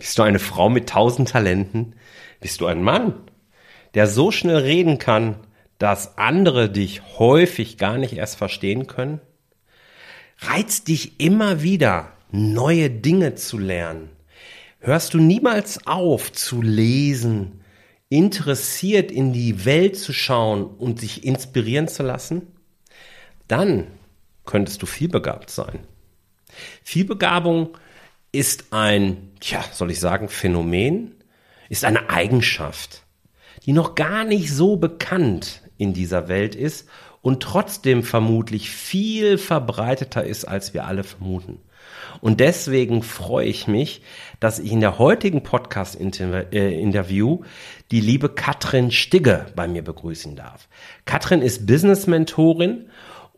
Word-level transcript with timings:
Bist 0.00 0.18
du 0.18 0.22
eine 0.22 0.38
Frau 0.38 0.70
mit 0.70 0.88
tausend 0.88 1.28
Talenten? 1.28 1.94
Bist 2.40 2.62
du 2.62 2.66
ein 2.66 2.82
Mann, 2.82 3.20
der 3.92 4.06
so 4.06 4.30
schnell 4.30 4.56
reden 4.56 4.96
kann, 4.96 5.36
dass 5.76 6.16
andere 6.16 6.70
dich 6.70 7.02
häufig 7.18 7.76
gar 7.76 7.98
nicht 7.98 8.14
erst 8.14 8.36
verstehen 8.36 8.86
können? 8.86 9.20
Reizt 10.38 10.88
dich 10.88 11.20
immer 11.20 11.60
wieder, 11.60 12.12
neue 12.30 12.88
Dinge 12.88 13.34
zu 13.34 13.58
lernen? 13.58 14.08
Hörst 14.78 15.12
du 15.12 15.18
niemals 15.18 15.86
auf 15.86 16.32
zu 16.32 16.62
lesen, 16.62 17.62
interessiert 18.08 19.12
in 19.12 19.34
die 19.34 19.66
Welt 19.66 19.98
zu 19.98 20.14
schauen 20.14 20.64
und 20.64 20.98
sich 20.98 21.24
inspirieren 21.24 21.88
zu 21.88 22.02
lassen? 22.04 22.46
Dann 23.48 23.86
könntest 24.46 24.80
du 24.80 24.86
vielbegabt 24.86 25.50
sein. 25.50 25.80
Vielbegabung 26.82 27.76
ist 28.32 28.72
ein, 28.72 29.30
ja, 29.42 29.64
soll 29.72 29.90
ich 29.90 30.00
sagen, 30.00 30.28
Phänomen, 30.28 31.14
ist 31.68 31.84
eine 31.84 32.10
Eigenschaft, 32.10 33.04
die 33.64 33.72
noch 33.72 33.94
gar 33.94 34.24
nicht 34.24 34.52
so 34.52 34.76
bekannt 34.76 35.62
in 35.78 35.92
dieser 35.92 36.28
Welt 36.28 36.54
ist 36.54 36.88
und 37.22 37.42
trotzdem 37.42 38.02
vermutlich 38.02 38.70
viel 38.70 39.38
verbreiteter 39.38 40.24
ist, 40.24 40.44
als 40.44 40.74
wir 40.74 40.86
alle 40.86 41.04
vermuten. 41.04 41.60
Und 42.20 42.40
deswegen 42.40 43.02
freue 43.02 43.46
ich 43.46 43.66
mich, 43.66 44.02
dass 44.40 44.58
ich 44.58 44.72
in 44.72 44.80
der 44.80 44.98
heutigen 44.98 45.42
Podcast-Interview 45.42 47.34
äh, 47.34 47.46
die 47.90 48.00
liebe 48.00 48.28
Katrin 48.28 48.90
Stigge 48.90 49.46
bei 49.56 49.68
mir 49.68 49.82
begrüßen 49.82 50.36
darf. 50.36 50.68
Katrin 51.04 51.42
ist 51.42 51.66
Business-Mentorin 51.66 52.86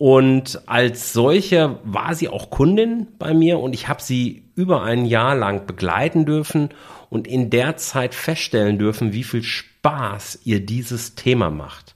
und 0.02 0.62
als 0.66 1.12
solche 1.12 1.78
war 1.84 2.16
sie 2.16 2.28
auch 2.28 2.50
Kundin 2.50 3.06
bei 3.20 3.34
mir 3.34 3.60
und 3.60 3.72
ich 3.72 3.86
habe 3.86 4.02
sie 4.02 4.42
über 4.56 4.82
ein 4.82 5.04
Jahr 5.04 5.36
lang 5.36 5.64
begleiten 5.64 6.26
dürfen 6.26 6.70
und 7.08 7.28
in 7.28 7.50
der 7.50 7.76
Zeit 7.76 8.12
feststellen 8.16 8.80
dürfen, 8.80 9.12
wie 9.12 9.22
viel 9.22 9.44
Spaß 9.44 10.40
ihr 10.42 10.58
dieses 10.58 11.14
Thema 11.14 11.50
macht. 11.50 11.94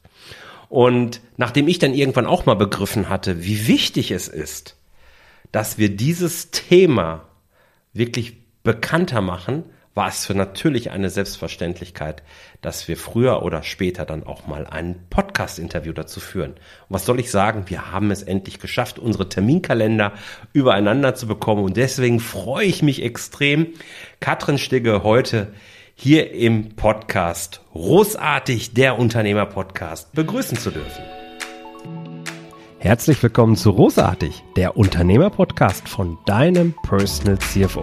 Und 0.69 1.21
nachdem 1.37 1.67
ich 1.67 1.81
dann 1.81 1.95
irgendwann 1.95 2.27
auch 2.27 2.47
mal 2.47 2.55
begriffen 2.55 3.09
hatte, 3.09 3.43
wie 3.43 3.67
wichtig 3.67 4.13
es 4.13 4.29
ist, 4.29 4.77
dass 5.51 5.77
wir 5.77 5.89
dieses 5.89 6.53
Thema 6.53 7.25
wirklich 7.93 8.37
bekannter 8.63 9.21
machen, 9.21 9.65
war 9.97 10.09
es 10.09 10.27
für 10.27 10.35
natürlich 10.35 10.91
eine 10.91 11.09
Selbstverständlichkeit, 11.09 12.23
dass 12.61 12.87
wir 12.87 12.99
früher 12.99 13.43
oder 13.43 13.63
später 13.63 14.05
dann 14.05 14.25
auch 14.25 14.47
mal 14.47 14.67
ein 14.67 15.07
Podcast-Interview 15.09 15.95
dazu 15.95 16.21
führen. 16.21 16.51
Und 16.51 16.59
was 16.91 17.07
soll 17.07 17.19
ich 17.19 17.31
sagen? 17.31 17.65
Wir 17.69 17.91
haben 17.91 18.11
es 18.11 18.23
endlich 18.23 18.61
geschafft, 18.61 18.99
unsere 18.99 19.31
Terminkalender 19.31 20.13
übereinander 20.53 21.15
zu 21.15 21.27
bekommen. 21.27 21.65
Und 21.65 21.79
deswegen 21.79 22.21
freue 22.21 22.67
ich 22.67 22.83
mich 22.83 23.03
extrem, 23.03 23.69
Katrin 24.21 24.59
Stigge 24.59 25.03
heute 25.03 25.55
hier 25.95 26.31
im 26.31 26.77
Podcast 26.77 27.63
Großartig, 27.73 28.75
der 28.75 28.99
Unternehmer-Podcast, 28.99 30.13
begrüßen 30.13 30.59
zu 30.59 30.73
dürfen. 30.73 31.05
Herzlich 32.81 33.23
willkommen 33.23 33.57
zu 33.57 33.73
Großartig, 33.73 34.45
der 34.57 34.77
Unternehmer-Podcast 34.77 35.89
von 35.89 36.19
deinem 36.27 36.75
Personal 36.83 37.39
CFO. 37.39 37.83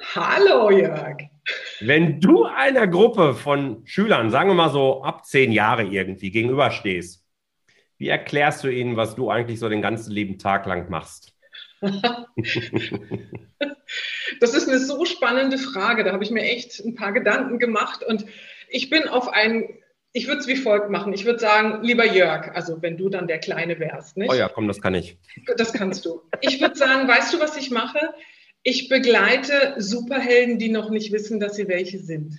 Hallo 0.00 0.70
Jörg. 0.70 1.18
Wenn 1.80 2.20
du 2.20 2.44
einer 2.44 2.86
Gruppe 2.86 3.34
von 3.34 3.82
Schülern, 3.86 4.30
sagen 4.30 4.50
wir 4.50 4.54
mal 4.54 4.70
so 4.70 5.02
ab 5.02 5.24
zehn 5.24 5.52
Jahre 5.52 5.84
irgendwie, 5.84 6.30
gegenüberstehst, 6.30 7.24
wie 7.98 8.08
erklärst 8.08 8.62
du 8.64 8.68
ihnen, 8.68 8.96
was 8.96 9.16
du 9.16 9.30
eigentlich 9.30 9.58
so 9.58 9.68
den 9.68 9.82
ganzen 9.82 10.12
lieben 10.12 10.38
Tag 10.38 10.66
lang 10.66 10.88
machst? 10.88 11.34
das 14.40 14.54
ist 14.54 14.68
eine 14.68 14.78
so 14.78 15.04
spannende 15.04 15.58
Frage. 15.58 16.04
Da 16.04 16.12
habe 16.12 16.22
ich 16.24 16.30
mir 16.30 16.42
echt 16.42 16.80
ein 16.80 16.94
paar 16.94 17.12
Gedanken 17.12 17.58
gemacht 17.58 18.04
und 18.04 18.24
ich 18.68 18.90
bin 18.90 19.08
auf 19.08 19.28
ein, 19.28 19.68
ich 20.12 20.26
würde 20.26 20.40
es 20.40 20.46
wie 20.46 20.56
folgt 20.56 20.90
machen. 20.90 21.12
Ich 21.12 21.24
würde 21.24 21.38
sagen, 21.38 21.82
lieber 21.82 22.04
Jörg, 22.04 22.54
also 22.54 22.82
wenn 22.82 22.96
du 22.96 23.08
dann 23.08 23.26
der 23.26 23.38
Kleine 23.38 23.78
wärst, 23.78 24.16
nicht? 24.16 24.30
Oh 24.30 24.34
ja, 24.34 24.48
komm, 24.48 24.68
das 24.68 24.80
kann 24.80 24.94
ich. 24.94 25.18
Das 25.56 25.72
kannst 25.72 26.04
du. 26.04 26.22
Ich 26.40 26.60
würde 26.60 26.76
sagen, 26.76 27.08
weißt 27.08 27.34
du, 27.34 27.40
was 27.40 27.56
ich 27.56 27.70
mache? 27.70 27.98
Ich 28.70 28.90
begleite 28.90 29.76
Superhelden, 29.78 30.58
die 30.58 30.68
noch 30.68 30.90
nicht 30.90 31.10
wissen, 31.10 31.40
dass 31.40 31.56
sie 31.56 31.68
welche 31.68 32.00
sind. 32.00 32.38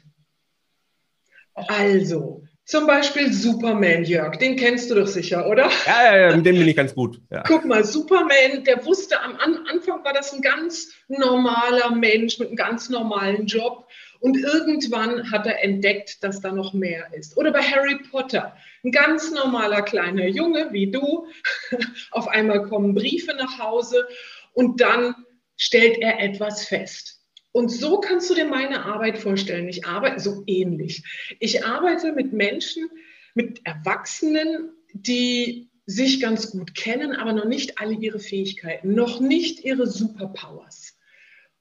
Also, 1.56 2.44
zum 2.66 2.86
Beispiel 2.86 3.34
Superman, 3.34 4.04
Jörg, 4.04 4.36
den 4.36 4.56
kennst 4.56 4.92
du 4.92 4.96
doch 4.96 5.08
sicher, 5.08 5.50
oder? 5.50 5.72
Ja, 5.88 6.06
ja, 6.06 6.30
ja 6.30 6.36
mit 6.36 6.46
dem 6.46 6.60
bin 6.60 6.68
ich 6.68 6.76
ganz 6.76 6.94
gut. 6.94 7.20
Ja. 7.32 7.42
Guck 7.48 7.66
mal, 7.66 7.84
Superman, 7.84 8.64
der 8.64 8.86
wusste 8.86 9.20
am 9.20 9.38
Anfang 9.38 10.06
war 10.06 10.14
das 10.14 10.32
ein 10.32 10.44
ganz 10.44 10.94
normaler 11.08 11.96
Mensch 11.96 12.38
mit 12.38 12.50
einem 12.50 12.58
ganz 12.58 12.90
normalen 12.90 13.48
Job. 13.48 13.88
Und 14.20 14.38
irgendwann 14.38 15.32
hat 15.32 15.48
er 15.48 15.64
entdeckt, 15.64 16.24
dass 16.24 16.42
da 16.42 16.52
noch 16.52 16.74
mehr 16.74 17.08
ist. 17.12 17.38
Oder 17.38 17.52
bei 17.52 17.64
Harry 17.64 17.98
Potter, 18.12 18.56
ein 18.84 18.92
ganz 18.92 19.32
normaler 19.32 19.82
kleiner 19.82 20.28
Junge 20.28 20.68
wie 20.74 20.92
du. 20.92 21.26
Auf 22.12 22.28
einmal 22.28 22.62
kommen 22.68 22.94
Briefe 22.94 23.34
nach 23.34 23.58
Hause 23.58 24.08
und 24.54 24.80
dann 24.80 25.16
stellt 25.60 26.00
er 26.00 26.20
etwas 26.20 26.66
fest. 26.66 27.22
Und 27.52 27.70
so 27.70 28.00
kannst 28.00 28.30
du 28.30 28.36
dir 28.36 28.46
meine 28.46 28.86
Arbeit 28.86 29.18
vorstellen. 29.18 29.68
Ich 29.68 29.86
arbeite 29.86 30.20
so 30.20 30.44
ähnlich. 30.48 31.04
Ich 31.40 31.66
arbeite 31.66 32.14
mit 32.14 32.34
Menschen, 32.34 32.90
mit 33.36 33.66
Erwachsenen, 33.66 34.72
die 34.94 35.70
sich 35.86 36.22
ganz 36.22 36.52
gut 36.52 36.76
kennen, 36.76 37.14
aber 37.14 37.34
noch 37.34 37.46
nicht 37.46 37.80
alle 37.80 37.94
ihre 37.94 38.20
Fähigkeiten, 38.20 38.94
noch 38.94 39.20
nicht 39.20 39.64
ihre 39.64 39.88
Superpowers. 39.88 40.98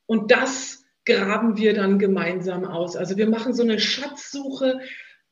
Und 0.06 0.30
das 0.30 0.84
graben 1.04 1.56
wir 1.56 1.74
dann 1.74 1.98
gemeinsam 1.98 2.64
aus. 2.66 2.94
Also 2.94 3.16
wir 3.16 3.28
machen 3.28 3.54
so 3.54 3.62
eine 3.62 3.80
Schatzsuche 3.80 4.80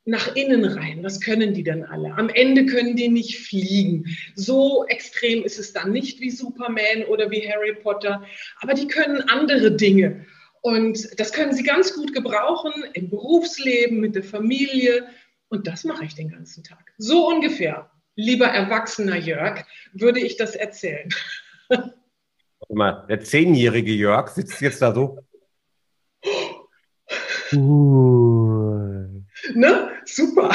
nach 0.07 0.35
innen 0.37 0.65
rein. 0.65 1.03
Was 1.03 1.21
können 1.21 1.53
die 1.53 1.65
denn 1.65 1.85
alle? 1.85 2.15
Am 2.15 2.29
Ende 2.29 2.65
können 2.67 2.97
die 2.97 3.09
nicht 3.09 3.41
fliegen. 3.41 4.17
So 4.37 4.87
extrem 4.87 5.45
ist 5.45 5.59
es 5.59 5.73
dann 5.73 5.91
nicht 5.93 6.21
wie 6.21 6.31
Superman 6.31 7.05
oder 7.09 7.31
wie 7.31 7.47
Harry 7.47 7.75
Potter, 7.75 8.25
aber 8.61 8.75
die 8.75 8.87
können 8.87 9.21
andere 9.29 9.73
Dinge. 9.73 10.25
Und 10.63 11.19
das 11.19 11.33
können 11.33 11.53
sie 11.53 11.65
ganz 11.65 11.93
gut 11.95 12.15
gebrauchen 12.15 12.73
im 12.95 13.11
Berufsleben, 13.11 14.01
mit 14.01 14.15
der 14.15 14.23
Familie. 14.23 15.07
Und 15.49 15.67
das 15.67 15.85
mache 15.85 16.05
ich 16.05 16.15
den 16.15 16.29
ganzen 16.29 16.63
Tag. 16.63 16.93
So 16.99 17.29
ungefähr, 17.29 17.91
lieber 18.15 18.47
erwachsener 18.47 19.17
Jörg, 19.17 19.65
würde 19.93 20.21
ich 20.21 20.37
das 20.37 20.55
erzählen. 20.55 21.09
Warte 21.69 21.95
mal, 22.71 23.07
der 23.09 23.21
zehnjährige 23.21 23.93
Jörg 23.93 24.29
sitzt 24.29 24.61
jetzt 24.61 24.83
da 24.83 24.95
so. 24.95 25.19
Uh. 27.53 29.23
Ne? 29.55 29.96
Super. 30.07 30.51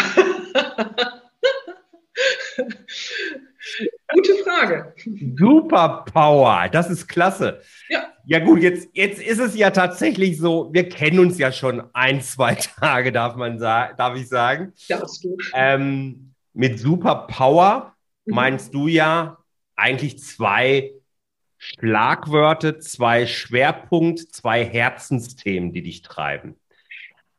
Gute 4.14 4.36
Frage. 4.44 4.94
Superpower, 5.38 6.70
das 6.70 6.90
ist 6.90 7.08
klasse. 7.08 7.62
Ja. 7.90 8.08
Ja 8.26 8.40
gut, 8.40 8.62
jetzt, 8.62 8.90
jetzt 8.94 9.22
ist 9.22 9.40
es 9.40 9.56
ja 9.56 9.72
tatsächlich 9.72 10.38
so, 10.38 10.70
wir 10.72 10.88
kennen 10.88 11.20
uns 11.20 11.38
ja 11.40 11.52
schon 11.52 11.84
ein, 11.94 12.22
zwei 12.22 12.56
Tage, 12.56 13.12
darf 13.12 13.36
man 13.36 13.60
sagen, 13.60 13.96
darf 13.98 14.16
ich 14.16 14.28
sagen. 14.28 14.74
Darfst 14.88 15.24
du. 15.24 15.38
Ähm, 15.54 16.34
mit 16.54 16.80
Superpower 16.80 17.96
mhm. 18.26 18.36
meinst 18.36 18.74
du 18.74 18.88
ja 18.88 19.38
eigentlich 19.76 20.20
zwei 20.20 20.92
Schlagwörter, 21.58 22.80
zwei 22.80 23.26
Schwerpunkt, 23.26 24.20
zwei 24.20 24.66
Herzensthemen, 24.66 25.74
die 25.74 25.84
dich 25.84 26.02
treiben. 26.02 26.56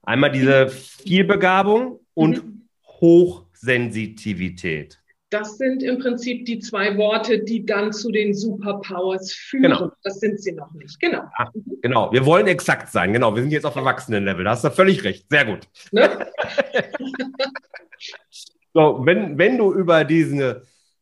Einmal 0.03 0.33
diese 0.33 0.69
Vielbegabung 0.69 2.01
und 2.15 2.45
mhm. 2.45 2.69
Hochsensitivität. 3.01 4.99
Das 5.31 5.57
sind 5.57 5.83
im 5.83 5.99
Prinzip 5.99 6.45
die 6.45 6.59
zwei 6.59 6.99
Worte, 6.99 7.43
die 7.43 7.65
dann 7.65 7.93
zu 7.93 8.13
den 8.13 8.35
Superpowers 8.35 9.33
führen. 9.33 9.63
Genau. 9.63 9.91
Das 10.03 10.21
sind 10.21 10.39
sie 10.39 10.53
noch 10.53 10.71
nicht. 10.75 11.01
Genau. 11.01 11.23
Ach, 11.39 11.51
genau. 11.81 12.13
Wir 12.13 12.27
wollen 12.27 12.47
exakt 12.47 12.93
sein. 12.93 13.15
Genau. 13.15 13.35
Wir 13.35 13.43
sind 13.43 13.51
jetzt 13.51 13.65
auf 13.65 13.75
Erwachsenenlevel. 13.75 14.45
Da 14.45 14.51
hast 14.51 14.65
du 14.65 14.71
völlig 14.71 15.03
recht. 15.05 15.25
Sehr 15.31 15.47
gut. 15.47 15.61
Ne? 15.91 16.05
so, 18.75 19.01
wenn, 19.05 19.39
wenn 19.39 19.57
du 19.57 19.73
über 19.73 20.05
diesen 20.05 20.57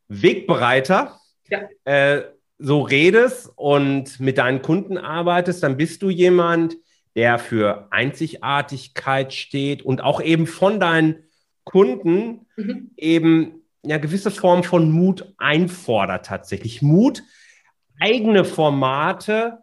Wegbereiter 0.06 1.18
ja. 1.48 1.68
äh, 1.84 2.22
so 2.58 2.82
redest 2.82 3.50
und 3.56 4.20
mit 4.20 4.38
deinen 4.38 4.62
Kunden 4.62 4.96
arbeitest, 4.96 5.64
dann 5.64 5.76
bist 5.76 6.02
du 6.02 6.10
jemand, 6.10 6.76
der 7.20 7.38
für 7.38 7.86
Einzigartigkeit 7.90 9.34
steht 9.34 9.82
und 9.82 10.00
auch 10.00 10.22
eben 10.22 10.46
von 10.46 10.80
deinen 10.80 11.24
Kunden 11.64 12.46
mhm. 12.56 12.92
eben 12.96 13.62
eine 13.84 14.00
gewisse 14.00 14.30
Form 14.30 14.64
von 14.64 14.90
Mut 14.90 15.34
einfordert 15.36 16.24
tatsächlich. 16.24 16.80
Mut, 16.80 17.22
eigene 18.00 18.46
Formate 18.46 19.58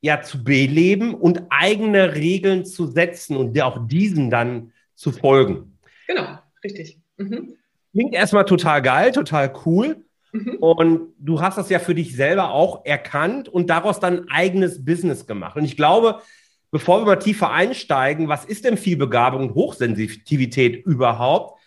ja 0.00 0.20
zu 0.20 0.42
beleben 0.42 1.14
und 1.14 1.42
eigene 1.48 2.16
Regeln 2.16 2.64
zu 2.64 2.88
setzen 2.88 3.36
und 3.36 3.60
auch 3.62 3.86
diesen 3.86 4.28
dann 4.28 4.72
zu 4.96 5.12
folgen. 5.12 5.78
Genau, 6.08 6.40
richtig. 6.64 6.98
Mhm. 7.18 7.54
Klingt 7.92 8.14
erstmal 8.14 8.46
total 8.46 8.82
geil, 8.82 9.12
total 9.12 9.52
cool. 9.64 10.04
Mhm. 10.32 10.56
Und 10.56 11.14
du 11.20 11.40
hast 11.40 11.56
das 11.56 11.70
ja 11.70 11.78
für 11.78 11.94
dich 11.94 12.16
selber 12.16 12.50
auch 12.50 12.84
erkannt 12.84 13.48
und 13.48 13.70
daraus 13.70 14.00
dann 14.00 14.24
ein 14.24 14.28
eigenes 14.28 14.84
Business 14.84 15.24
gemacht. 15.24 15.56
Und 15.56 15.64
ich 15.64 15.76
glaube, 15.76 16.20
bevor 16.70 17.00
wir 17.00 17.06
mal 17.06 17.16
tiefer 17.16 17.50
einsteigen, 17.50 18.28
was 18.28 18.44
ist 18.44 18.64
denn 18.64 18.76
Vielbegabung 18.76 19.48
und 19.48 19.54
Hochsensitivität 19.54 20.84
überhaupt? 20.84 21.60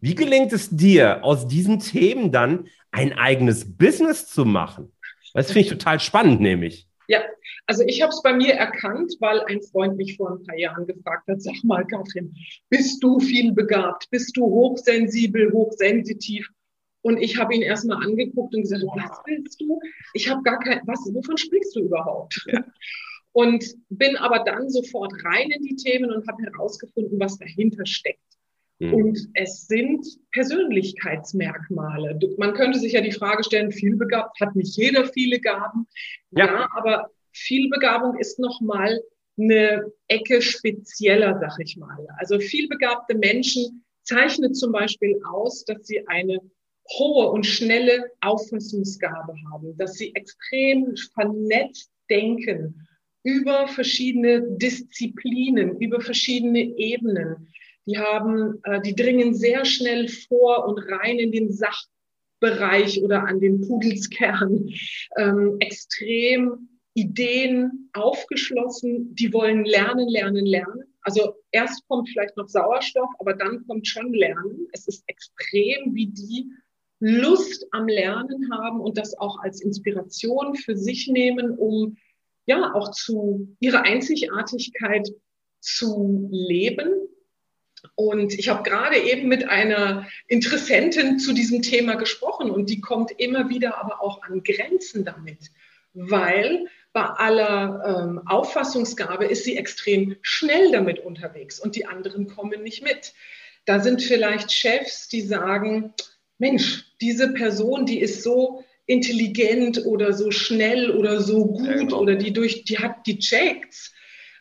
Wie 0.00 0.14
gelingt 0.14 0.52
es 0.52 0.70
dir, 0.70 1.24
aus 1.24 1.48
diesen 1.48 1.80
Themen 1.80 2.32
dann 2.32 2.68
ein 2.90 3.12
eigenes 3.12 3.76
Business 3.76 4.26
zu 4.28 4.44
machen? 4.44 4.92
Das 5.34 5.48
finde 5.48 5.60
ich 5.60 5.68
total 5.68 6.00
spannend, 6.00 6.40
nämlich. 6.40 6.86
Ja, 7.08 7.20
also 7.66 7.84
ich 7.86 8.02
habe 8.02 8.10
es 8.10 8.22
bei 8.22 8.32
mir 8.32 8.54
erkannt, 8.54 9.14
weil 9.20 9.40
ein 9.42 9.62
Freund 9.62 9.96
mich 9.96 10.16
vor 10.16 10.30
ein 10.30 10.42
paar 10.44 10.56
Jahren 10.56 10.86
gefragt 10.86 11.28
hat, 11.28 11.40
sag 11.40 11.54
mal, 11.62 11.86
Katrin, 11.86 12.34
bist 12.68 13.02
du 13.02 13.20
viel 13.20 13.52
begabt? 13.52 14.08
Bist 14.10 14.36
du 14.36 14.44
hochsensibel, 14.44 15.52
hochsensitiv? 15.52 16.48
Und 17.02 17.18
ich 17.18 17.38
habe 17.38 17.54
ihn 17.54 17.62
erstmal 17.62 18.04
angeguckt 18.04 18.54
und 18.54 18.62
gesagt, 18.62 18.82
was 18.82 19.20
willst 19.26 19.60
du? 19.60 19.78
Ich 20.14 20.28
habe 20.28 20.42
gar 20.42 20.58
kein, 20.58 20.80
was, 20.86 20.98
wovon 21.12 21.36
sprichst 21.36 21.76
du 21.76 21.80
überhaupt? 21.80 22.44
Ja. 22.46 22.64
Und 23.36 23.66
bin 23.90 24.16
aber 24.16 24.44
dann 24.44 24.70
sofort 24.70 25.12
rein 25.22 25.50
in 25.50 25.62
die 25.62 25.76
Themen 25.76 26.10
und 26.10 26.26
habe 26.26 26.42
herausgefunden, 26.42 27.20
was 27.20 27.36
dahinter 27.36 27.84
steckt. 27.84 28.18
Mhm. 28.78 28.94
Und 28.94 29.18
es 29.34 29.66
sind 29.66 30.06
Persönlichkeitsmerkmale. 30.32 32.18
Man 32.38 32.54
könnte 32.54 32.78
sich 32.78 32.94
ja 32.94 33.02
die 33.02 33.12
Frage 33.12 33.44
stellen, 33.44 33.72
vielbegabt, 33.72 34.40
hat 34.40 34.56
nicht 34.56 34.74
jeder 34.78 35.04
viele 35.04 35.38
Gaben? 35.38 35.86
Ja, 36.30 36.46
ja 36.46 36.68
aber 36.74 37.10
Vielbegabung 37.32 38.18
ist 38.18 38.38
nochmal 38.38 39.02
eine 39.38 39.92
Ecke 40.08 40.40
spezieller, 40.40 41.38
sag 41.38 41.60
ich 41.62 41.76
mal. 41.76 42.06
Also 42.16 42.38
vielbegabte 42.38 43.18
Menschen 43.18 43.84
zeichnet 44.04 44.56
zum 44.56 44.72
Beispiel 44.72 45.20
aus, 45.30 45.62
dass 45.66 45.86
sie 45.86 46.08
eine 46.08 46.40
hohe 46.98 47.28
und 47.28 47.44
schnelle 47.44 48.12
Auffassungsgabe 48.22 49.34
haben, 49.52 49.76
dass 49.76 49.92
sie 49.92 50.14
extrem 50.14 50.94
vernetzt 51.12 51.90
denken 52.08 52.86
über 53.26 53.66
verschiedene 53.66 54.40
Disziplinen, 54.40 55.80
über 55.80 56.00
verschiedene 56.00 56.60
Ebenen. 56.78 57.48
Die 57.84 57.98
haben, 57.98 58.60
äh, 58.62 58.80
die 58.82 58.94
dringen 58.94 59.34
sehr 59.34 59.64
schnell 59.64 60.06
vor 60.06 60.64
und 60.68 60.78
rein 60.78 61.18
in 61.18 61.32
den 61.32 61.50
Sachbereich 61.52 63.02
oder 63.02 63.24
an 63.24 63.40
den 63.40 63.60
Pudelskern. 63.60 64.70
Ähm, 65.18 65.56
extrem 65.60 66.68
Ideen 66.92 67.88
aufgeschlossen, 67.94 69.14
die 69.14 69.32
wollen 69.32 69.64
lernen, 69.64 70.08
lernen, 70.08 70.44
lernen. 70.44 70.84
Also 71.00 71.34
erst 71.50 71.86
kommt 71.88 72.08
vielleicht 72.10 72.36
noch 72.36 72.48
Sauerstoff, 72.48 73.08
aber 73.18 73.32
dann 73.32 73.66
kommt 73.66 73.88
schon 73.88 74.12
Lernen. 74.12 74.68
Es 74.72 74.86
ist 74.86 75.02
extrem, 75.06 75.94
wie 75.94 76.08
die 76.08 76.50
Lust 77.00 77.66
am 77.72 77.88
Lernen 77.88 78.50
haben 78.52 78.80
und 78.80 78.98
das 78.98 79.16
auch 79.18 79.38
als 79.40 79.62
Inspiration 79.62 80.54
für 80.54 80.76
sich 80.76 81.08
nehmen, 81.08 81.50
um 81.56 81.96
ja 82.46 82.72
auch 82.74 82.92
zu 82.92 83.56
ihrer 83.60 83.82
Einzigartigkeit 83.82 85.08
zu 85.60 86.28
leben. 86.32 86.90
Und 87.94 88.38
ich 88.38 88.48
habe 88.48 88.68
gerade 88.68 88.96
eben 88.98 89.28
mit 89.28 89.48
einer 89.48 90.06
Interessentin 90.26 91.18
zu 91.18 91.32
diesem 91.32 91.62
Thema 91.62 91.94
gesprochen 91.96 92.50
und 92.50 92.70
die 92.70 92.80
kommt 92.80 93.12
immer 93.12 93.48
wieder 93.48 93.78
aber 93.78 94.00
auch 94.00 94.22
an 94.22 94.42
Grenzen 94.42 95.04
damit, 95.04 95.50
weil 95.92 96.66
bei 96.92 97.02
aller 97.02 98.04
ähm, 98.04 98.22
Auffassungsgabe 98.26 99.26
ist 99.26 99.44
sie 99.44 99.56
extrem 99.56 100.16
schnell 100.22 100.72
damit 100.72 100.98
unterwegs 100.98 101.60
und 101.60 101.76
die 101.76 101.86
anderen 101.86 102.26
kommen 102.26 102.62
nicht 102.62 102.82
mit. 102.82 103.12
Da 103.66 103.80
sind 103.80 104.02
vielleicht 104.02 104.52
Chefs, 104.52 105.08
die 105.08 105.20
sagen, 105.20 105.92
Mensch, 106.38 106.84
diese 107.00 107.32
Person, 107.32 107.86
die 107.86 108.00
ist 108.00 108.22
so 108.22 108.64
intelligent 108.86 109.84
oder 109.84 110.12
so 110.12 110.30
schnell 110.30 110.90
oder 110.90 111.20
so 111.20 111.46
gut 111.46 111.66
ja, 111.66 111.74
genau. 111.74 112.00
oder 112.00 112.14
die 112.14 112.32
durch, 112.32 112.64
die 112.64 112.78
hat 112.78 113.06
die 113.06 113.18
checkt. 113.18 113.92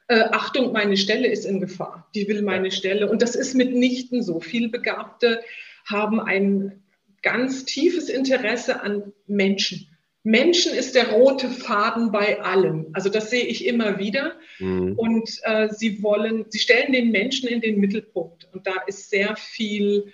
Äh, 0.08 0.26
Achtung, 0.32 0.72
meine 0.72 0.98
Stelle 0.98 1.28
ist 1.28 1.46
in 1.46 1.60
Gefahr. 1.60 2.10
Die 2.14 2.28
will 2.28 2.44
meine. 2.44 2.72
Stelle. 2.72 3.10
Und 3.10 3.22
das 3.22 3.36
ist 3.36 3.56
mitnichten 3.56 4.22
so. 4.22 4.40
Vielbegabte 4.40 5.42
haben 5.86 6.20
ein 6.20 6.84
ganz 7.24 7.66
tiefes 7.66 8.10
Interesse 8.10 8.82
an 8.82 9.14
Menschen. 9.26 9.88
Menschen 10.22 10.74
ist 10.74 10.96
der 10.96 11.10
rote 11.10 11.50
Faden 11.50 12.12
bei 12.12 12.42
allem. 12.42 12.88
Also 12.94 13.10
das 13.10 13.30
sehe 13.30 13.46
ich 13.46 13.66
immer 13.66 14.00
wieder. 14.00 14.34
Mhm. 14.60 14.94
Und 14.94 15.30
äh, 15.44 15.70
sie 15.72 16.02
wollen, 16.04 16.46
sie 16.50 16.60
stellen 16.60 16.94
den 16.94 17.12
Menschen 17.12 17.48
in 17.50 17.62
den 17.62 17.80
Mittelpunkt. 17.80 18.48
Und 18.52 18.68
da 18.68 18.74
ist 18.86 19.10
sehr 19.10 19.36
viel 19.36 20.12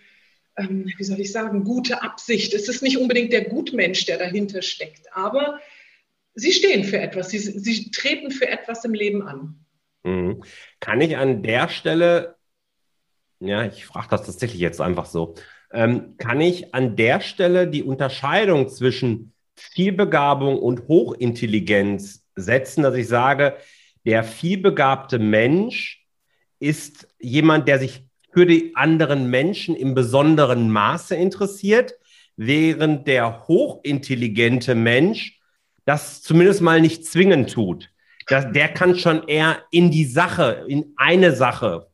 ähm, 0.57 0.91
wie 0.97 1.03
soll 1.03 1.19
ich 1.19 1.31
sagen, 1.31 1.63
gute 1.63 2.01
Absicht. 2.01 2.53
Es 2.53 2.67
ist 2.67 2.81
nicht 2.81 2.97
unbedingt 2.97 3.33
der 3.33 3.45
Gutmensch, 3.45 4.05
der 4.05 4.17
dahinter 4.17 4.61
steckt, 4.61 5.13
aber 5.13 5.59
sie 6.33 6.51
stehen 6.51 6.83
für 6.83 6.99
etwas, 6.99 7.29
sie, 7.29 7.39
sie 7.39 7.91
treten 7.91 8.31
für 8.31 8.47
etwas 8.47 8.85
im 8.85 8.93
Leben 8.93 9.27
an. 9.27 9.65
Mhm. 10.03 10.43
Kann 10.79 11.01
ich 11.01 11.17
an 11.17 11.43
der 11.43 11.69
Stelle, 11.69 12.35
ja, 13.39 13.65
ich 13.65 13.85
frage 13.85 14.07
das 14.09 14.25
tatsächlich 14.25 14.61
jetzt 14.61 14.81
einfach 14.81 15.05
so, 15.05 15.35
ähm, 15.71 16.15
kann 16.17 16.41
ich 16.41 16.73
an 16.73 16.95
der 16.95 17.21
Stelle 17.21 17.67
die 17.67 17.83
Unterscheidung 17.83 18.67
zwischen 18.69 19.33
Vielbegabung 19.55 20.57
und 20.59 20.87
Hochintelligenz 20.87 22.25
setzen, 22.35 22.83
dass 22.83 22.95
ich 22.95 23.07
sage, 23.07 23.57
der 24.05 24.23
vielbegabte 24.23 25.19
Mensch 25.19 26.05
ist 26.59 27.07
jemand, 27.19 27.67
der 27.67 27.79
sich 27.79 28.05
für 28.33 28.45
die 28.45 28.75
anderen 28.75 29.29
Menschen 29.29 29.75
im 29.75 29.93
besonderen 29.93 30.69
Maße 30.71 31.15
interessiert, 31.15 31.95
während 32.37 33.07
der 33.07 33.47
hochintelligente 33.47 34.75
Mensch 34.75 35.39
das 35.85 36.21
zumindest 36.21 36.61
mal 36.61 36.81
nicht 36.81 37.05
zwingend 37.05 37.51
tut. 37.51 37.89
Das, 38.27 38.51
der 38.51 38.69
kann 38.69 38.97
schon 38.97 39.27
eher 39.27 39.63
in 39.71 39.91
die 39.91 40.05
Sache, 40.05 40.65
in 40.67 40.93
eine 40.95 41.35
Sache 41.35 41.87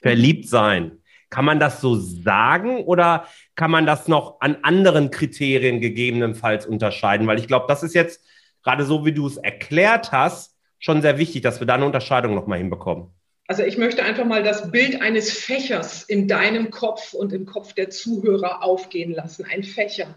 verliebt 0.00 0.48
sein. 0.48 0.98
Kann 1.30 1.44
man 1.44 1.60
das 1.60 1.80
so 1.80 1.94
sagen 1.94 2.84
oder 2.84 3.26
kann 3.54 3.70
man 3.70 3.84
das 3.84 4.08
noch 4.08 4.40
an 4.40 4.56
anderen 4.62 5.10
Kriterien 5.10 5.80
gegebenenfalls 5.80 6.66
unterscheiden? 6.66 7.26
Weil 7.26 7.38
ich 7.38 7.46
glaube, 7.46 7.66
das 7.68 7.82
ist 7.82 7.94
jetzt 7.94 8.24
gerade 8.62 8.84
so, 8.84 9.04
wie 9.04 9.12
du 9.12 9.26
es 9.26 9.36
erklärt 9.36 10.10
hast, 10.10 10.56
schon 10.78 11.02
sehr 11.02 11.18
wichtig, 11.18 11.42
dass 11.42 11.60
wir 11.60 11.66
da 11.66 11.74
eine 11.74 11.86
Unterscheidung 11.86 12.34
nochmal 12.34 12.58
hinbekommen. 12.58 13.12
Also 13.48 13.62
ich 13.62 13.78
möchte 13.78 14.04
einfach 14.04 14.26
mal 14.26 14.42
das 14.42 14.70
Bild 14.70 15.00
eines 15.00 15.32
Fächers 15.32 16.02
in 16.02 16.28
deinem 16.28 16.70
Kopf 16.70 17.14
und 17.14 17.32
im 17.32 17.46
Kopf 17.46 17.72
der 17.72 17.88
Zuhörer 17.88 18.62
aufgehen 18.62 19.12
lassen. 19.12 19.46
Ein 19.50 19.64
Fächer. 19.64 20.14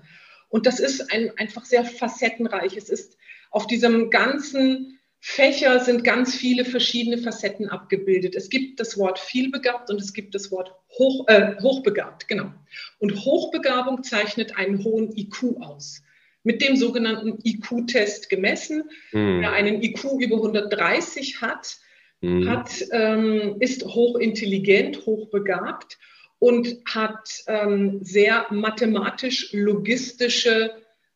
Und 0.49 0.65
das 0.65 0.81
ist 0.81 1.13
ein, 1.13 1.31
einfach 1.37 1.63
sehr 1.63 1.85
facettenreich. 1.85 2.75
Es 2.75 2.89
ist 2.89 3.17
auf 3.49 3.67
diesem 3.67 4.09
ganzen 4.09 4.99
Fächer 5.21 5.79
sind 5.79 6.03
ganz 6.03 6.35
viele 6.35 6.65
verschiedene 6.65 7.19
Facetten 7.19 7.69
abgebildet. 7.69 8.35
Es 8.35 8.49
gibt 8.49 8.81
das 8.81 8.97
Wort 8.97 9.17
vielbegabt 9.17 9.89
und 9.89 10.01
es 10.01 10.13
gibt 10.13 10.35
das 10.35 10.51
Wort 10.51 10.73
hoch, 10.97 11.25
äh, 11.27 11.55
hochbegabt, 11.61 12.27
genau. 12.27 12.51
Und 12.99 13.15
Hochbegabung 13.23 14.03
zeichnet 14.03 14.57
einen 14.57 14.83
hohen 14.83 15.15
IQ 15.15 15.61
aus. 15.61 16.01
Mit 16.43 16.61
dem 16.61 16.75
sogenannten 16.75 17.37
IQ-Test 17.43 18.29
gemessen. 18.29 18.89
Mhm. 19.13 19.41
Wer 19.41 19.51
einen 19.53 19.81
IQ 19.81 20.05
über 20.19 20.37
130 20.37 21.39
hat, 21.39 21.77
mhm. 22.21 22.49
hat, 22.49 22.71
ähm, 22.91 23.57
ist 23.59 23.85
hochintelligent, 23.85 25.05
hochbegabt 25.05 25.99
und 26.39 26.77
hat 26.85 27.43
ähm, 27.47 27.99
sehr 28.01 28.47
mathematisch-logistische, 28.49 30.71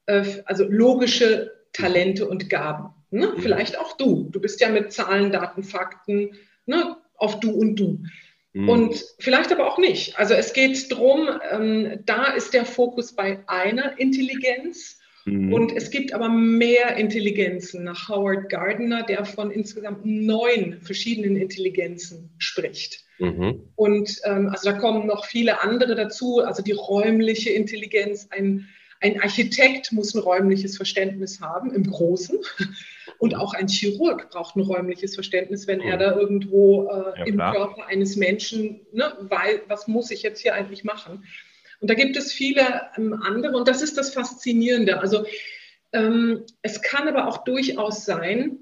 äh, 0.05 0.25
also 0.45 0.65
logische 0.65 1.51
Talente 1.73 2.27
und 2.27 2.49
Gaben. 2.49 2.93
Ne? 3.09 3.33
Mhm. 3.35 3.41
Vielleicht 3.41 3.79
auch 3.79 3.97
du. 3.97 4.29
Du 4.31 4.39
bist 4.39 4.61
ja 4.61 4.69
mit 4.69 4.91
Zahlen, 4.91 5.31
Daten, 5.31 5.63
Fakten 5.63 6.37
ne? 6.65 6.97
auf 7.15 7.39
du 7.39 7.51
und 7.51 7.75
du. 7.75 8.03
Mhm. 8.53 8.69
Und 8.69 9.05
vielleicht 9.19 9.51
aber 9.51 9.71
auch 9.71 9.77
nicht. 9.77 10.17
Also 10.19 10.33
es 10.33 10.53
geht 10.53 10.91
darum, 10.91 11.29
ähm, 11.51 11.99
da 12.05 12.33
ist 12.33 12.53
der 12.53 12.65
Fokus 12.65 13.15
bei 13.15 13.43
einer 13.47 13.99
Intelligenz 13.99 14.99
Mhm. 15.25 15.51
Und 15.53 15.75
es 15.75 15.89
gibt 15.89 16.13
aber 16.13 16.29
mehr 16.29 16.95
Intelligenzen 16.97 17.83
nach 17.83 18.09
Howard 18.09 18.49
Gardner, 18.49 19.03
der 19.03 19.25
von 19.25 19.49
insgesamt 19.51 20.05
neun 20.05 20.79
verschiedenen 20.81 21.35
Intelligenzen 21.35 22.29
spricht. 22.37 23.03
Mhm. 23.17 23.69
Und 23.75 24.19
ähm, 24.23 24.49
also 24.49 24.69
da 24.69 24.77
kommen 24.77 25.07
noch 25.07 25.25
viele 25.25 25.61
andere 25.61 25.95
dazu, 25.95 26.39
also 26.39 26.61
die 26.61 26.73
räumliche 26.73 27.49
Intelligenz, 27.49 28.27
ein, 28.29 28.67
ein 29.01 29.19
Architekt 29.21 29.91
muss 29.91 30.13
ein 30.13 30.21
räumliches 30.21 30.77
Verständnis 30.77 31.41
haben, 31.41 31.73
im 31.73 31.89
Großen. 31.89 32.39
Und 33.17 33.35
auch 33.35 33.53
ein 33.53 33.67
Chirurg 33.67 34.29
braucht 34.29 34.57
ein 34.57 34.61
räumliches 34.61 35.15
Verständnis, 35.15 35.67
wenn 35.67 35.79
er 35.79 35.97
da 35.97 36.15
irgendwo 36.15 36.89
äh, 36.89 37.19
ja, 37.19 37.25
im 37.25 37.37
Körper 37.37 37.87
eines 37.87 38.17
Menschen, 38.17 38.81
ne, 38.91 39.13
weil, 39.21 39.61
was 39.67 39.87
muss 39.87 40.11
ich 40.11 40.21
jetzt 40.21 40.41
hier 40.41 40.53
eigentlich 40.53 40.83
machen? 40.83 41.23
Und 41.79 41.89
da 41.89 41.93
gibt 41.93 42.17
es 42.17 42.31
viele 42.31 42.81
ähm, 42.97 43.13
andere, 43.13 43.57
und 43.57 43.67
das 43.67 43.81
ist 43.81 43.97
das 43.97 44.13
Faszinierende. 44.13 44.99
Also 44.99 45.25
ähm, 45.93 46.43
es 46.61 46.81
kann 46.81 47.07
aber 47.07 47.27
auch 47.27 47.43
durchaus 47.43 48.05
sein, 48.05 48.59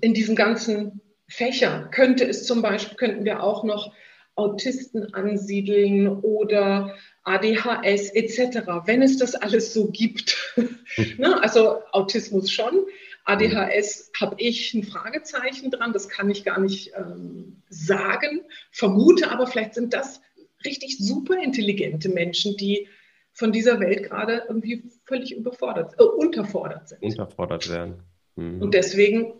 in 0.00 0.14
diesen 0.14 0.36
ganzen 0.36 1.00
Fächern 1.28 1.90
könnte 1.90 2.24
es 2.26 2.44
zum 2.44 2.62
Beispiel, 2.62 2.96
könnten 2.96 3.24
wir 3.24 3.42
auch 3.42 3.64
noch 3.64 3.92
Autisten 4.34 5.14
ansiedeln 5.14 6.08
oder 6.08 6.96
ADHS 7.24 8.10
etc., 8.10 8.66
wenn 8.86 9.02
es 9.02 9.18
das 9.18 9.34
alles 9.34 9.72
so 9.72 9.90
gibt. 9.90 10.36
ne? 11.18 11.40
Also 11.42 11.82
Autismus 11.92 12.50
schon, 12.50 12.86
ADHS 13.24 14.10
habe 14.18 14.36
ich 14.38 14.74
ein 14.74 14.82
Fragezeichen 14.82 15.70
dran, 15.70 15.92
das 15.92 16.08
kann 16.08 16.30
ich 16.30 16.44
gar 16.44 16.58
nicht 16.58 16.92
ähm, 16.96 17.62
sagen, 17.68 18.42
vermute 18.72 19.30
aber 19.30 19.46
vielleicht 19.46 19.74
sind 19.74 19.92
das 19.92 20.20
richtig 20.64 20.98
super 20.98 21.42
intelligente 21.42 22.08
Menschen, 22.08 22.56
die 22.56 22.88
von 23.32 23.52
dieser 23.52 23.80
Welt 23.80 24.04
gerade 24.04 24.44
irgendwie 24.48 24.84
völlig 25.04 25.34
überfordert, 25.34 25.94
äh, 25.98 26.02
unterfordert 26.02 26.88
sind. 26.88 27.02
Unterfordert 27.02 27.68
werden. 27.70 28.02
Mhm. 28.36 28.60
Und 28.60 28.74
deswegen 28.74 29.32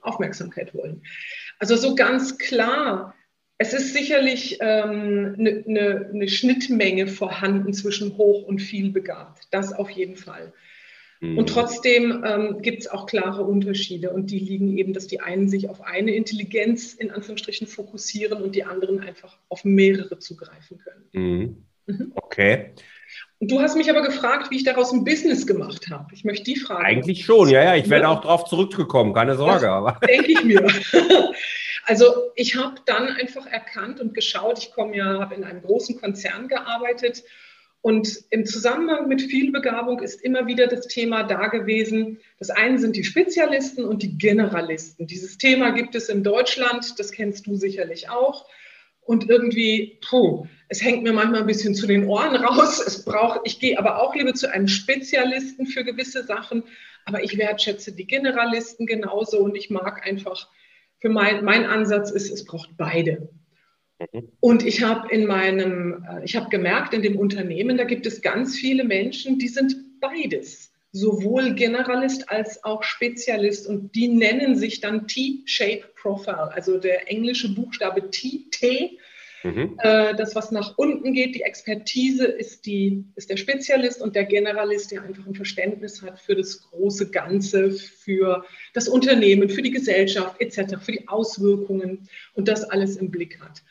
Aufmerksamkeit 0.00 0.74
wollen. 0.74 1.02
Also 1.58 1.76
so 1.76 1.94
ganz 1.94 2.38
klar, 2.38 3.14
es 3.58 3.74
ist 3.74 3.92
sicherlich 3.92 4.62
eine 4.62 4.92
ähm, 4.92 5.32
ne, 5.36 5.62
ne, 5.66 6.10
ne 6.12 6.28
Schnittmenge 6.28 7.06
vorhanden 7.06 7.74
zwischen 7.74 8.16
hoch 8.16 8.42
und 8.44 8.60
viel 8.60 8.90
begabt. 8.90 9.48
Das 9.50 9.72
auf 9.72 9.90
jeden 9.90 10.16
Fall. 10.16 10.54
Mhm. 11.20 11.38
Und 11.38 11.48
trotzdem 11.50 12.24
ähm, 12.24 12.62
gibt 12.62 12.80
es 12.80 12.88
auch 12.88 13.06
klare 13.06 13.44
Unterschiede 13.44 14.10
und 14.10 14.30
die 14.30 14.38
liegen 14.38 14.76
eben, 14.78 14.92
dass 14.94 15.06
die 15.06 15.20
einen 15.20 15.48
sich 15.48 15.68
auf 15.68 15.82
eine 15.82 16.14
Intelligenz 16.14 16.94
in 16.94 17.10
Anführungsstrichen 17.10 17.66
fokussieren 17.66 18.42
und 18.42 18.54
die 18.54 18.64
anderen 18.64 19.00
einfach 19.00 19.36
auf 19.48 19.64
mehrere 19.64 20.18
zugreifen 20.18 20.78
können. 20.78 21.04
Mhm. 21.12 21.66
Mhm. 21.86 22.12
Okay. 22.14 22.72
Und 23.38 23.50
du 23.50 23.60
hast 23.60 23.76
mich 23.76 23.90
aber 23.90 24.02
gefragt, 24.02 24.50
wie 24.50 24.56
ich 24.56 24.64
daraus 24.64 24.92
ein 24.92 25.04
Business 25.04 25.46
gemacht 25.46 25.88
habe. 25.90 26.06
Ich 26.12 26.24
möchte 26.24 26.44
die 26.44 26.56
Frage. 26.56 26.84
Eigentlich 26.84 27.24
schon, 27.24 27.48
ja, 27.48 27.62
ja. 27.64 27.76
Ich 27.76 27.88
werde 27.90 28.08
auch 28.08 28.20
darauf 28.20 28.44
zurückgekommen, 28.44 29.12
keine 29.12 29.36
Sorge. 29.36 29.66
Das 29.66 29.70
aber. 29.70 30.00
Denke 30.06 30.32
ich 30.32 30.44
mir. 30.44 30.66
Also 31.86 32.30
ich 32.36 32.54
habe 32.54 32.76
dann 32.86 33.08
einfach 33.08 33.46
erkannt 33.46 34.00
und 34.00 34.14
geschaut, 34.14 34.58
ich 34.58 34.70
komme 34.70 34.96
ja, 34.96 35.18
habe 35.18 35.34
in 35.34 35.42
einem 35.42 35.60
großen 35.60 35.98
Konzern 36.00 36.46
gearbeitet 36.46 37.24
und 37.82 38.24
im 38.30 38.44
Zusammenhang 38.44 39.08
mit 39.08 39.22
Vielbegabung 39.22 40.00
ist 40.00 40.20
immer 40.22 40.46
wieder 40.46 40.66
das 40.66 40.86
Thema 40.86 41.22
da 41.22 41.46
gewesen. 41.46 42.18
Das 42.38 42.50
eine 42.50 42.78
sind 42.78 42.94
die 42.94 43.04
Spezialisten 43.04 43.84
und 43.84 44.02
die 44.02 44.18
Generalisten. 44.18 45.06
Dieses 45.06 45.38
Thema 45.38 45.70
gibt 45.70 45.94
es 45.94 46.10
in 46.10 46.22
Deutschland, 46.22 46.98
das 46.98 47.10
kennst 47.10 47.46
du 47.46 47.56
sicherlich 47.56 48.10
auch. 48.10 48.46
Und 49.00 49.30
irgendwie, 49.30 49.98
puh, 50.06 50.46
es 50.68 50.82
hängt 50.82 51.02
mir 51.02 51.14
manchmal 51.14 51.40
ein 51.40 51.46
bisschen 51.46 51.74
zu 51.74 51.86
den 51.86 52.06
Ohren 52.06 52.36
raus. 52.36 52.80
Es 52.86 53.02
braucht, 53.04 53.40
ich 53.44 53.58
gehe 53.58 53.78
aber 53.78 54.02
auch 54.02 54.14
lieber 54.14 54.34
zu 54.34 54.52
einem 54.52 54.68
Spezialisten 54.68 55.66
für 55.66 55.82
gewisse 55.82 56.22
Sachen. 56.22 56.64
Aber 57.06 57.24
ich 57.24 57.38
wertschätze 57.38 57.92
die 57.92 58.06
Generalisten 58.06 58.86
genauso 58.86 59.38
und 59.38 59.56
ich 59.56 59.70
mag 59.70 60.06
einfach, 60.06 60.48
für 60.98 61.08
mein, 61.08 61.44
mein 61.44 61.64
Ansatz 61.64 62.10
ist, 62.10 62.30
es 62.30 62.44
braucht 62.44 62.76
beide. 62.76 63.30
Und 64.40 64.66
ich 64.66 64.82
habe 64.82 65.12
in 65.12 65.26
meinem, 65.26 66.04
äh, 66.08 66.24
ich 66.24 66.36
habe 66.36 66.48
gemerkt, 66.48 66.94
in 66.94 67.02
dem 67.02 67.18
Unternehmen, 67.18 67.76
da 67.76 67.84
gibt 67.84 68.06
es 68.06 68.22
ganz 68.22 68.56
viele 68.56 68.84
Menschen, 68.84 69.38
die 69.38 69.48
sind 69.48 70.00
beides, 70.00 70.72
sowohl 70.92 71.54
Generalist 71.54 72.30
als 72.30 72.64
auch 72.64 72.82
Spezialist. 72.82 73.66
Und 73.66 73.94
die 73.94 74.08
nennen 74.08 74.56
sich 74.56 74.80
dann 74.80 75.06
T-Shape 75.06 75.84
Profile, 76.00 76.52
also 76.52 76.78
der 76.78 77.10
englische 77.10 77.54
Buchstabe 77.54 78.10
T, 78.10 78.46
T. 78.50 78.98
Mhm. 79.42 79.78
Äh, 79.78 80.14
das, 80.16 80.34
was 80.34 80.50
nach 80.50 80.76
unten 80.76 81.12
geht, 81.14 81.34
die 81.34 81.42
Expertise 81.42 82.26
ist, 82.26 82.66
die, 82.66 83.04
ist 83.16 83.30
der 83.30 83.38
Spezialist 83.38 84.02
und 84.02 84.14
der 84.14 84.24
Generalist, 84.24 84.90
der 84.90 85.02
einfach 85.02 85.26
ein 85.26 85.34
Verständnis 85.34 86.02
hat 86.02 86.20
für 86.20 86.36
das 86.36 86.60
große 86.62 87.10
Ganze, 87.10 87.70
für 87.70 88.44
das 88.74 88.88
Unternehmen, 88.88 89.48
für 89.48 89.62
die 89.62 89.70
Gesellschaft 89.70 90.40
etc., 90.40 90.76
für 90.80 90.92
die 90.92 91.08
Auswirkungen 91.08 92.08
und 92.34 92.48
das 92.48 92.64
alles 92.64 92.96
im 92.96 93.10
Blick 93.10 93.40
hat. 93.40 93.62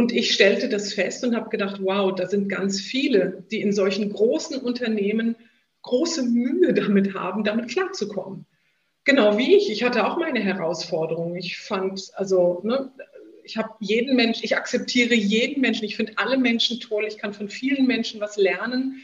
Und 0.00 0.12
ich 0.12 0.32
stellte 0.32 0.70
das 0.70 0.94
fest 0.94 1.24
und 1.24 1.36
habe 1.36 1.50
gedacht, 1.50 1.78
wow, 1.82 2.14
da 2.14 2.26
sind 2.26 2.48
ganz 2.48 2.80
viele, 2.80 3.44
die 3.50 3.60
in 3.60 3.70
solchen 3.70 4.10
großen 4.10 4.58
Unternehmen 4.58 5.36
große 5.82 6.22
Mühe 6.22 6.72
damit 6.72 7.12
haben, 7.12 7.44
damit 7.44 7.68
klarzukommen. 7.68 8.46
Genau 9.04 9.36
wie 9.36 9.54
ich. 9.56 9.70
Ich 9.70 9.82
hatte 9.82 10.06
auch 10.06 10.16
meine 10.16 10.40
Herausforderungen. 10.40 11.36
Ich 11.36 11.58
fand, 11.58 12.12
also, 12.14 12.62
ne, 12.64 12.90
ich 13.44 13.58
habe 13.58 13.74
jeden 13.80 14.16
Menschen, 14.16 14.42
ich 14.42 14.56
akzeptiere 14.56 15.12
jeden 15.12 15.60
Menschen. 15.60 15.84
Ich 15.84 15.96
finde 15.96 16.14
alle 16.16 16.38
Menschen 16.38 16.80
toll. 16.80 17.04
Ich 17.06 17.18
kann 17.18 17.34
von 17.34 17.50
vielen 17.50 17.86
Menschen 17.86 18.22
was 18.22 18.38
lernen. 18.38 19.02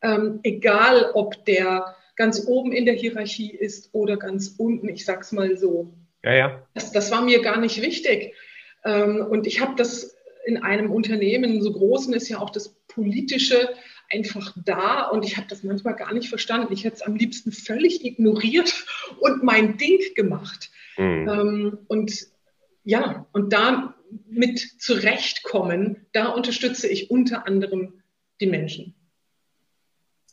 Ähm, 0.00 0.40
egal, 0.42 1.10
ob 1.12 1.44
der 1.44 1.96
ganz 2.16 2.46
oben 2.46 2.72
in 2.72 2.86
der 2.86 2.94
Hierarchie 2.94 3.50
ist 3.50 3.90
oder 3.92 4.16
ganz 4.16 4.54
unten. 4.56 4.88
Ich 4.88 5.04
sag's 5.04 5.32
mal 5.32 5.58
so. 5.58 5.92
Ja, 6.24 6.32
ja. 6.32 6.66
Das, 6.72 6.92
das 6.92 7.10
war 7.10 7.20
mir 7.20 7.42
gar 7.42 7.60
nicht 7.60 7.82
wichtig. 7.82 8.32
Ähm, 8.86 9.26
und 9.28 9.46
ich 9.46 9.60
habe 9.60 9.74
das 9.76 10.16
in 10.46 10.58
einem 10.58 10.90
Unternehmen, 10.90 11.62
so 11.62 11.72
großen 11.72 12.14
ist 12.14 12.28
ja 12.28 12.38
auch 12.38 12.50
das 12.50 12.74
Politische 12.88 13.70
einfach 14.12 14.54
da 14.64 15.08
und 15.08 15.24
ich 15.24 15.36
habe 15.36 15.46
das 15.48 15.62
manchmal 15.62 15.94
gar 15.94 16.12
nicht 16.12 16.28
verstanden. 16.28 16.72
Ich 16.72 16.84
hätte 16.84 16.96
es 16.96 17.02
am 17.02 17.14
liebsten 17.14 17.52
völlig 17.52 18.04
ignoriert 18.04 18.84
und 19.20 19.42
mein 19.42 19.76
Ding 19.76 19.98
gemacht. 20.14 20.70
Mhm. 20.96 21.28
Ähm, 21.28 21.78
und 21.88 22.12
ja, 22.84 23.26
und 23.32 23.52
da 23.52 23.94
mit 24.28 24.58
zurechtkommen, 24.58 26.06
da 26.12 26.28
unterstütze 26.28 26.88
ich 26.88 27.10
unter 27.10 27.46
anderem 27.46 28.02
die 28.40 28.46
Menschen. 28.46 28.94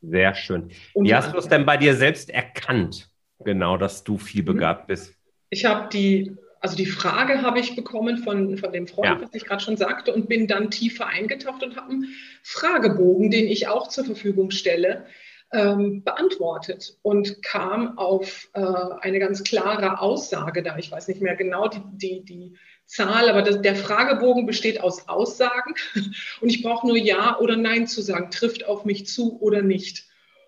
Sehr 0.02 0.34
schön. 0.34 0.70
Wie 0.96 1.14
hast 1.14 1.34
du 1.34 1.38
es 1.38 1.48
denn 1.48 1.66
bei 1.66 1.78
dir 1.78 1.96
selbst 1.96 2.30
erkannt, 2.30 3.10
genau, 3.44 3.78
dass 3.78 4.04
du 4.04 4.18
viel 4.18 4.42
mhm. 4.42 4.48
begabt 4.48 4.88
bist? 4.88 5.16
Ich 5.50 5.66
habe 5.66 5.90
die 5.90 6.36
also 6.62 6.76
die 6.76 6.86
Frage 6.86 7.42
habe 7.42 7.60
ich 7.60 7.76
bekommen 7.76 8.18
von, 8.20 8.58
von 8.58 8.72
dem 8.72 8.88
Freund, 8.88 9.20
ja. 9.20 9.22
was 9.22 9.34
ich 9.34 9.46
gerade 9.46 9.64
schon 9.64 9.78
sagte, 9.78 10.14
und 10.14 10.28
bin 10.28 10.48
dann 10.48 10.72
tiefer 10.72 11.08
eingetaucht 11.08 11.64
und 11.64 11.76
habe 11.76 11.92
einen 11.92 12.08
Fragebogen, 12.44 13.32
den 13.32 13.48
ich 13.48 13.68
auch 13.68 13.88
zur 13.88 14.06
Verfügung 14.06 14.52
stelle, 14.52 15.06
ähm, 15.54 16.04
beantwortet 16.04 16.98
und 17.04 17.42
kam 17.42 17.98
auf 17.98 18.50
äh, 18.54 18.62
eine 18.62 19.20
ganz 19.20 19.44
klare 19.44 20.02
Aussage 20.02 20.62
da. 20.62 20.78
Ich 20.78 20.92
weiß 20.92 21.08
nicht 21.08 21.22
mehr 21.22 21.36
genau 21.36 21.70
die, 21.70 21.82
die, 21.94 22.26
die 22.26 22.58
Zahl, 22.86 23.30
aber 23.30 23.42
das, 23.42 23.62
der 23.62 23.76
Fragebogen 23.76 24.46
besteht 24.46 24.82
aus 24.82 25.08
Aussagen 25.08 25.74
und 26.42 26.50
ich 26.50 26.64
brauche 26.64 26.88
nur 26.88 26.98
Ja 26.98 27.40
oder 27.40 27.56
Nein 27.56 27.88
zu 27.88 28.02
sagen, 28.02 28.30
trifft 28.30 28.66
auf 28.66 28.84
mich 28.84 29.08
zu 29.08 29.40
oder 29.40 29.62
nicht. 29.62 30.07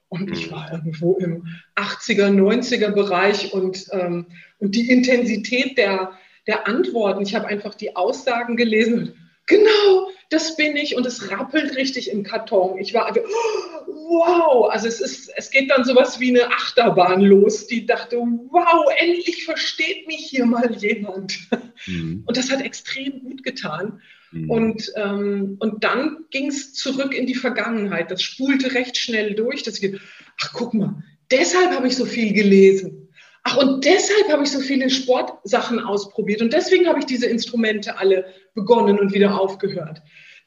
Und 0.09 0.31
ich 0.31 0.47
mhm. 0.47 0.51
war 0.51 0.71
irgendwo 0.71 1.17
im 1.17 1.47
80er, 1.75 2.29
90er 2.29 2.89
Bereich 2.89 3.53
und, 3.53 3.85
ähm, 3.91 4.25
und 4.57 4.75
die 4.75 4.89
Intensität 4.89 5.77
der, 5.77 6.11
der 6.47 6.67
Antworten, 6.67 7.21
ich 7.21 7.35
habe 7.35 7.47
einfach 7.47 7.75
die 7.75 7.95
Aussagen 7.95 8.57
gelesen 8.57 8.93
und 8.95 9.15
genau, 9.45 10.09
das 10.29 10.55
bin 10.55 10.75
ich 10.75 10.95
und 10.95 11.05
es 11.05 11.29
rappelt 11.29 11.75
richtig 11.75 12.09
im 12.11 12.23
Karton. 12.23 12.79
Ich 12.79 12.93
war 12.93 13.07
einfach, 13.07 13.21
wow, 13.87 14.69
also 14.69 14.87
es 14.87 15.01
ist, 15.01 15.31
es 15.35 15.51
geht 15.51 15.69
dann 15.69 15.83
sowas 15.83 16.19
wie 16.19 16.29
eine 16.29 16.47
Achterbahn 16.47 17.21
los, 17.21 17.67
die 17.67 17.85
dachte, 17.85 18.17
wow, 18.17 18.85
endlich 18.97 19.45
versteht 19.45 20.07
mich 20.07 20.25
hier 20.29 20.45
mal 20.45 20.73
jemand. 20.75 21.39
Mhm. 21.85 22.23
Und 22.25 22.37
das 22.37 22.51
hat 22.51 22.61
extrem 22.61 23.21
gut 23.21 23.43
getan. 23.43 24.01
Mhm. 24.31 24.49
Und, 24.49 24.91
ähm, 24.95 25.57
und 25.59 25.83
dann 25.83 26.25
ging 26.31 26.47
es 26.47 26.73
zurück 26.73 27.13
in 27.13 27.25
die 27.25 27.35
Vergangenheit. 27.35 28.11
Das 28.11 28.21
spulte 28.21 28.73
recht 28.73 28.97
schnell 28.97 29.33
durch. 29.35 29.63
Dass 29.63 29.81
ich, 29.81 29.99
ach, 30.41 30.53
guck 30.53 30.73
mal, 30.73 31.03
deshalb 31.31 31.71
habe 31.71 31.87
ich 31.87 31.95
so 31.95 32.05
viel 32.05 32.33
gelesen. 32.33 33.09
Ach, 33.43 33.57
und 33.57 33.85
deshalb 33.85 34.29
habe 34.29 34.43
ich 34.43 34.51
so 34.51 34.59
viele 34.59 34.89
Sportsachen 34.89 35.79
ausprobiert. 35.79 36.41
Und 36.41 36.53
deswegen 36.53 36.87
habe 36.87 36.99
ich 36.99 37.05
diese 37.05 37.25
Instrumente 37.25 37.97
alle 37.97 38.25
begonnen 38.53 38.99
und 38.99 39.13
wieder 39.13 39.39
aufgehört. 39.39 40.01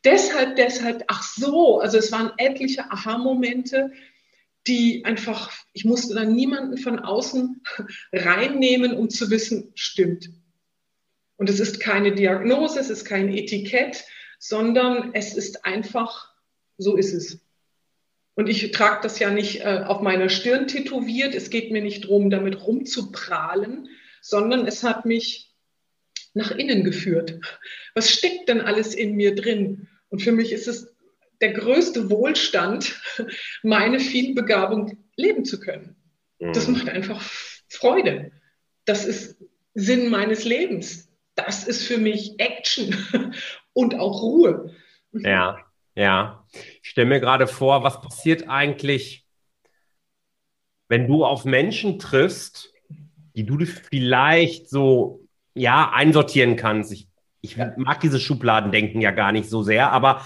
Deshalb, 0.05 0.57
deshalb, 0.57 1.05
ach 1.07 1.23
so, 1.23 1.81
also 1.81 1.99
es 1.99 2.13
waren 2.13 2.33
etliche 2.37 2.91
Aha-Momente, 2.91 3.93
die 4.67 5.05
einfach, 5.05 5.51
ich 5.73 5.85
musste 5.85 6.15
dann 6.15 6.35
niemanden 6.35 6.77
von 6.79 6.99
außen 6.99 7.63
reinnehmen, 8.13 8.95
um 8.95 9.11
zu 9.11 9.31
wissen, 9.31 9.73
stimmt, 9.75 10.31
und 11.43 11.51
es 11.51 11.59
ist 11.59 11.81
keine 11.81 12.13
Diagnose, 12.13 12.79
es 12.79 12.89
ist 12.89 13.05
kein 13.05 13.29
Etikett, 13.29 14.05
sondern 14.39 15.11
es 15.13 15.35
ist 15.35 15.65
einfach, 15.65 16.33
so 16.79 16.95
ist 16.95 17.13
es. 17.13 17.41
Und 18.35 18.49
ich 18.49 18.71
trage 18.71 19.01
das 19.03 19.19
ja 19.19 19.29
nicht 19.29 19.63
äh, 19.63 19.83
auf 19.85 20.03
meiner 20.03 20.29
Stirn 20.29 20.69
tätowiert. 20.69 21.35
Es 21.35 21.51
geht 21.51 21.73
mir 21.73 21.83
nicht 21.83 22.05
darum, 22.05 22.31
damit 22.31 22.65
rumzuprahlen, 22.65 23.89
sondern 24.21 24.69
es 24.69 24.85
hat 24.85 25.05
mich 25.05 25.53
nach 26.33 26.53
innen 26.53 26.85
geführt. 26.85 27.41
Was 27.97 28.13
steckt 28.13 28.49
denn 28.49 28.61
alles 28.61 28.95
in 28.95 29.17
mir 29.17 29.35
drin? 29.35 29.89
Und 30.11 30.23
für 30.23 30.31
mich 30.31 30.53
ist 30.53 30.69
es 30.69 30.95
der 31.41 31.55
größte 31.55 32.09
Wohlstand, 32.09 33.03
meine 33.65 33.99
Vielbegabung 33.99 34.97
leben 35.17 35.45
zu 35.45 35.59
können. 35.59 35.97
Das 36.39 36.69
mhm. 36.69 36.75
macht 36.75 36.89
einfach 36.89 37.21
Freude. 37.69 38.31
Das 38.85 39.05
ist 39.05 39.43
Sinn 39.75 40.09
meines 40.09 40.45
Lebens. 40.45 41.09
Das 41.35 41.65
ist 41.65 41.87
für 41.87 41.99
mich 41.99 42.39
Action 42.39 42.95
und 43.73 43.95
auch 43.99 44.23
Ruhe. 44.23 44.75
Ja, 45.13 45.59
ja. 45.95 46.45
Ich 46.83 46.91
stelle 46.91 47.09
mir 47.09 47.21
gerade 47.21 47.47
vor, 47.47 47.83
was 47.83 48.01
passiert 48.01 48.49
eigentlich, 48.49 49.27
wenn 50.89 51.07
du 51.07 51.25
auf 51.25 51.45
Menschen 51.45 51.99
triffst, 51.99 52.73
die 53.35 53.47
du 53.47 53.65
vielleicht 53.65 54.69
so 54.69 55.27
ja 55.55 55.91
einsortieren 55.93 56.57
kannst. 56.57 56.93
Ich, 56.93 57.09
ich 57.41 57.57
mag 57.57 58.01
dieses 58.01 58.23
Schubladendenken 58.23 59.01
ja 59.01 59.11
gar 59.11 59.33
nicht 59.33 59.49
so 59.49 59.63
sehr, 59.63 59.91
aber 59.93 60.25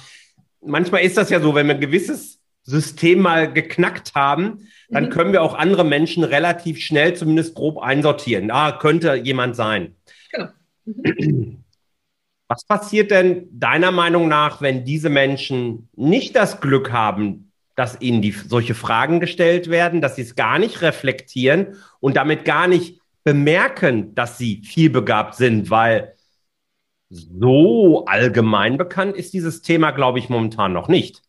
manchmal 0.60 1.02
ist 1.02 1.16
das 1.16 1.30
ja 1.30 1.40
so, 1.40 1.54
wenn 1.54 1.66
wir 1.66 1.74
ein 1.74 1.80
gewisses 1.80 2.40
System 2.62 3.20
mal 3.20 3.52
geknackt 3.52 4.14
haben, 4.14 4.68
dann 4.88 5.04
mhm. 5.04 5.10
können 5.10 5.32
wir 5.32 5.42
auch 5.42 5.54
andere 5.54 5.84
Menschen 5.84 6.24
relativ 6.24 6.80
schnell 6.80 7.14
zumindest 7.14 7.54
grob 7.54 7.78
einsortieren. 7.78 8.50
Ah, 8.50 8.72
könnte 8.72 9.14
jemand 9.14 9.54
sein. 9.54 9.94
Genau. 10.32 10.48
Mhm. 10.86 11.64
Was 12.48 12.64
passiert 12.64 13.10
denn 13.10 13.48
deiner 13.50 13.90
Meinung 13.90 14.28
nach, 14.28 14.62
wenn 14.62 14.84
diese 14.84 15.08
Menschen 15.08 15.88
nicht 15.96 16.36
das 16.36 16.60
Glück 16.60 16.92
haben, 16.92 17.50
dass 17.74 18.00
ihnen 18.00 18.22
die, 18.22 18.30
solche 18.30 18.74
Fragen 18.74 19.20
gestellt 19.20 19.68
werden, 19.68 20.00
dass 20.00 20.16
sie 20.16 20.22
es 20.22 20.36
gar 20.36 20.58
nicht 20.58 20.80
reflektieren 20.80 21.76
und 22.00 22.16
damit 22.16 22.44
gar 22.44 22.68
nicht 22.68 23.00
bemerken, 23.24 24.14
dass 24.14 24.38
sie 24.38 24.62
vielbegabt 24.64 25.34
sind, 25.34 25.70
weil 25.70 26.14
so 27.08 28.04
allgemein 28.06 28.78
bekannt 28.78 29.16
ist 29.16 29.32
dieses 29.32 29.62
Thema, 29.62 29.90
glaube 29.90 30.18
ich, 30.20 30.28
momentan 30.28 30.72
noch 30.72 30.88
nicht. 30.88 31.22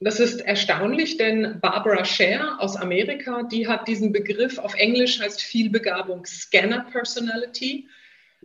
Das 0.00 0.20
ist 0.20 0.40
erstaunlich, 0.40 1.16
denn 1.16 1.58
Barbara 1.60 2.04
Scher 2.04 2.56
aus 2.60 2.76
Amerika, 2.76 3.44
die 3.44 3.66
hat 3.66 3.88
diesen 3.88 4.12
Begriff 4.12 4.58
auf 4.58 4.74
Englisch 4.74 5.20
heißt 5.20 5.40
Vielbegabung 5.40 6.26
Scanner 6.26 6.84
Personality. 6.90 7.88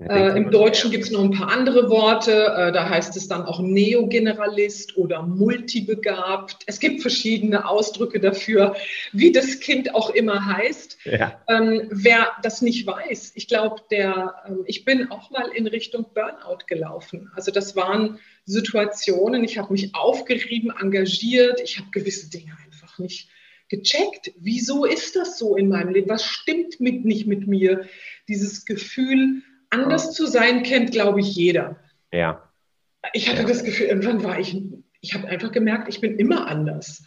Äh, 0.09 0.37
Im 0.37 0.49
Deutschen 0.49 0.89
gibt 0.89 1.03
es 1.03 1.11
noch 1.11 1.21
ein 1.21 1.31
paar 1.31 1.49
andere 1.49 1.89
Worte. 1.89 2.31
Äh, 2.31 2.71
da 2.71 2.89
heißt 2.89 3.15
es 3.15 3.27
dann 3.27 3.43
auch 3.43 3.59
Neogeneralist 3.59 4.97
oder 4.97 5.21
multibegabt. 5.21 6.63
Es 6.65 6.79
gibt 6.79 7.01
verschiedene 7.01 7.67
Ausdrücke 7.67 8.19
dafür, 8.19 8.75
wie 9.11 9.31
das 9.31 9.59
Kind 9.59 9.93
auch 9.93 10.09
immer 10.09 10.45
heißt. 10.45 10.97
Ja. 11.05 11.39
Ähm, 11.47 11.87
wer 11.91 12.31
das 12.41 12.61
nicht 12.61 12.87
weiß, 12.87 13.33
ich 13.35 13.47
glaube, 13.47 13.81
der, 13.91 14.35
ähm, 14.47 14.63
ich 14.65 14.85
bin 14.85 15.11
auch 15.11 15.29
mal 15.29 15.49
in 15.53 15.67
Richtung 15.67 16.05
Burnout 16.13 16.65
gelaufen. 16.67 17.31
Also 17.35 17.51
das 17.51 17.75
waren 17.75 18.19
Situationen. 18.45 19.43
Ich 19.43 19.57
habe 19.57 19.71
mich 19.71 19.93
aufgerieben, 19.93 20.73
engagiert. 20.79 21.61
Ich 21.61 21.77
habe 21.77 21.89
gewisse 21.91 22.29
Dinge 22.29 22.57
einfach 22.65 22.97
nicht 22.97 23.29
gecheckt. 23.69 24.31
Wieso 24.39 24.85
ist 24.85 25.15
das 25.15 25.37
so 25.37 25.55
in 25.55 25.69
meinem 25.69 25.93
Leben? 25.93 26.09
Was 26.09 26.25
stimmt 26.25 26.79
mit, 26.79 27.05
nicht 27.05 27.27
mit 27.27 27.47
mir? 27.47 27.85
Dieses 28.27 28.65
Gefühl, 28.65 29.43
anders 29.71 30.11
zu 30.11 30.27
sein 30.27 30.63
kennt, 30.63 30.91
glaube 30.91 31.19
ich, 31.21 31.35
jeder. 31.35 31.79
Ja. 32.13 32.47
Ich 33.13 33.27
hatte 33.29 33.41
ja. 33.41 33.47
das 33.47 33.63
Gefühl, 33.63 33.87
irgendwann 33.87 34.23
war 34.23 34.39
ich, 34.39 34.61
ich 35.01 35.13
habe 35.15 35.27
einfach 35.27 35.51
gemerkt, 35.51 35.89
ich 35.89 35.99
bin 35.99 36.19
immer 36.19 36.47
anders. 36.47 37.03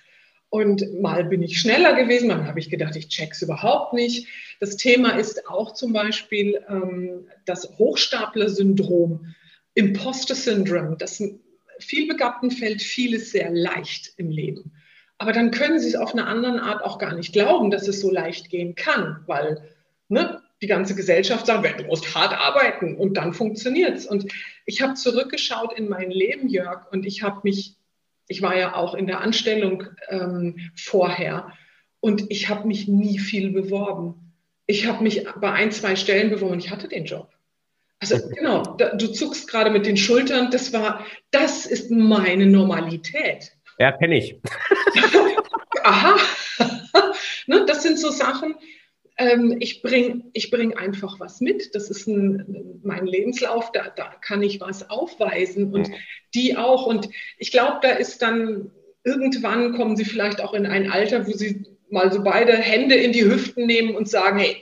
Und 0.48 1.00
mal 1.00 1.24
bin 1.24 1.42
ich 1.42 1.58
schneller 1.58 1.94
gewesen, 1.94 2.28
dann 2.28 2.46
habe 2.46 2.60
ich 2.60 2.70
gedacht, 2.70 2.94
ich 2.94 3.08
check's 3.08 3.42
überhaupt 3.42 3.92
nicht. 3.92 4.28
Das 4.60 4.76
Thema 4.76 5.18
ist 5.18 5.48
auch 5.48 5.74
zum 5.74 5.92
Beispiel 5.92 6.64
ähm, 6.68 7.28
das 7.44 7.76
Hochstapler-Syndrom, 7.76 9.34
Imposter-Syndrom. 9.74 10.96
Das 10.98 11.22
Vielbegabten 11.80 12.52
fällt 12.52 12.82
vieles 12.82 13.32
sehr 13.32 13.50
leicht 13.50 14.12
im 14.16 14.30
Leben. 14.30 14.72
Aber 15.18 15.32
dann 15.32 15.50
können 15.50 15.80
sie 15.80 15.88
es 15.88 15.96
auf 15.96 16.12
eine 16.12 16.26
andere 16.26 16.62
Art 16.62 16.84
auch 16.84 16.98
gar 16.98 17.14
nicht 17.14 17.32
glauben, 17.32 17.70
dass 17.70 17.88
es 17.88 18.00
so 18.00 18.10
leicht 18.10 18.48
gehen 18.50 18.74
kann, 18.76 19.24
weil 19.26 19.60
ne, 20.08 20.40
die 20.64 20.68
ganze 20.68 20.94
Gesellschaft 20.94 21.44
sagt, 21.46 21.80
du 21.80 21.84
musst 21.84 22.14
hart 22.14 22.32
arbeiten 22.32 22.96
und 22.96 23.18
dann 23.18 23.34
funktioniert 23.34 23.98
es. 23.98 24.06
Und 24.06 24.32
ich 24.64 24.80
habe 24.80 24.94
zurückgeschaut 24.94 25.76
in 25.76 25.90
mein 25.90 26.10
Leben, 26.10 26.48
Jörg, 26.48 26.90
und 26.90 27.04
ich 27.04 27.22
habe 27.22 27.40
mich, 27.42 27.76
ich 28.28 28.40
war 28.40 28.56
ja 28.56 28.74
auch 28.74 28.94
in 28.94 29.06
der 29.06 29.20
Anstellung 29.20 29.84
ähm, 30.08 30.70
vorher 30.74 31.52
und 32.00 32.30
ich 32.30 32.48
habe 32.48 32.66
mich 32.66 32.88
nie 32.88 33.18
viel 33.18 33.50
beworben. 33.50 34.32
Ich 34.64 34.86
habe 34.86 35.02
mich 35.02 35.26
bei 35.38 35.52
ein, 35.52 35.70
zwei 35.70 35.96
Stellen 35.96 36.30
beworben 36.30 36.54
und 36.54 36.64
ich 36.64 36.70
hatte 36.70 36.88
den 36.88 37.04
Job. 37.04 37.28
Also 38.00 38.16
genau, 38.34 38.62
da, 38.62 38.94
du 38.94 39.08
zuckst 39.08 39.46
gerade 39.46 39.68
mit 39.68 39.84
den 39.84 39.98
Schultern. 39.98 40.50
Das 40.50 40.72
war, 40.72 41.04
das 41.30 41.66
ist 41.66 41.90
meine 41.90 42.46
Normalität. 42.46 43.52
Ja, 43.78 43.92
kenne 43.92 44.16
ich. 44.16 44.40
Aha. 45.82 46.16
ne, 47.46 47.66
das 47.66 47.82
sind 47.82 47.98
so 47.98 48.10
Sachen, 48.10 48.54
ähm, 49.16 49.56
ich 49.60 49.82
bringe 49.82 50.24
ich 50.32 50.50
bring 50.50 50.74
einfach 50.74 51.20
was 51.20 51.40
mit. 51.40 51.74
Das 51.74 51.90
ist 51.90 52.06
ein, 52.06 52.80
mein 52.82 53.06
Lebenslauf, 53.06 53.72
da, 53.72 53.88
da 53.94 54.10
kann 54.20 54.42
ich 54.42 54.60
was 54.60 54.90
aufweisen 54.90 55.72
und 55.72 55.88
mhm. 55.88 55.94
die 56.34 56.56
auch. 56.56 56.86
Und 56.86 57.08
ich 57.38 57.50
glaube, 57.50 57.78
da 57.82 57.90
ist 57.90 58.22
dann 58.22 58.70
irgendwann 59.04 59.74
kommen 59.74 59.96
sie 59.96 60.04
vielleicht 60.04 60.40
auch 60.40 60.54
in 60.54 60.66
ein 60.66 60.90
Alter, 60.90 61.26
wo 61.26 61.32
sie 61.32 61.66
mal 61.90 62.10
so 62.12 62.22
beide 62.22 62.54
Hände 62.54 62.96
in 62.96 63.12
die 63.12 63.24
Hüften 63.24 63.66
nehmen 63.66 63.94
und 63.94 64.08
sagen, 64.08 64.38
hey, 64.38 64.56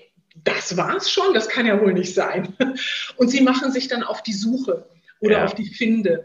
das 0.44 0.76
war's 0.76 1.10
schon, 1.10 1.34
das 1.34 1.48
kann 1.48 1.66
ja 1.66 1.80
wohl 1.80 1.92
nicht 1.92 2.14
sein. 2.14 2.54
Und 3.16 3.30
sie 3.30 3.42
machen 3.42 3.70
sich 3.70 3.88
dann 3.88 4.02
auf 4.02 4.22
die 4.22 4.32
Suche 4.32 4.88
oder 5.20 5.38
ja. 5.38 5.44
auf 5.44 5.54
die 5.54 5.66
Finde. 5.68 6.24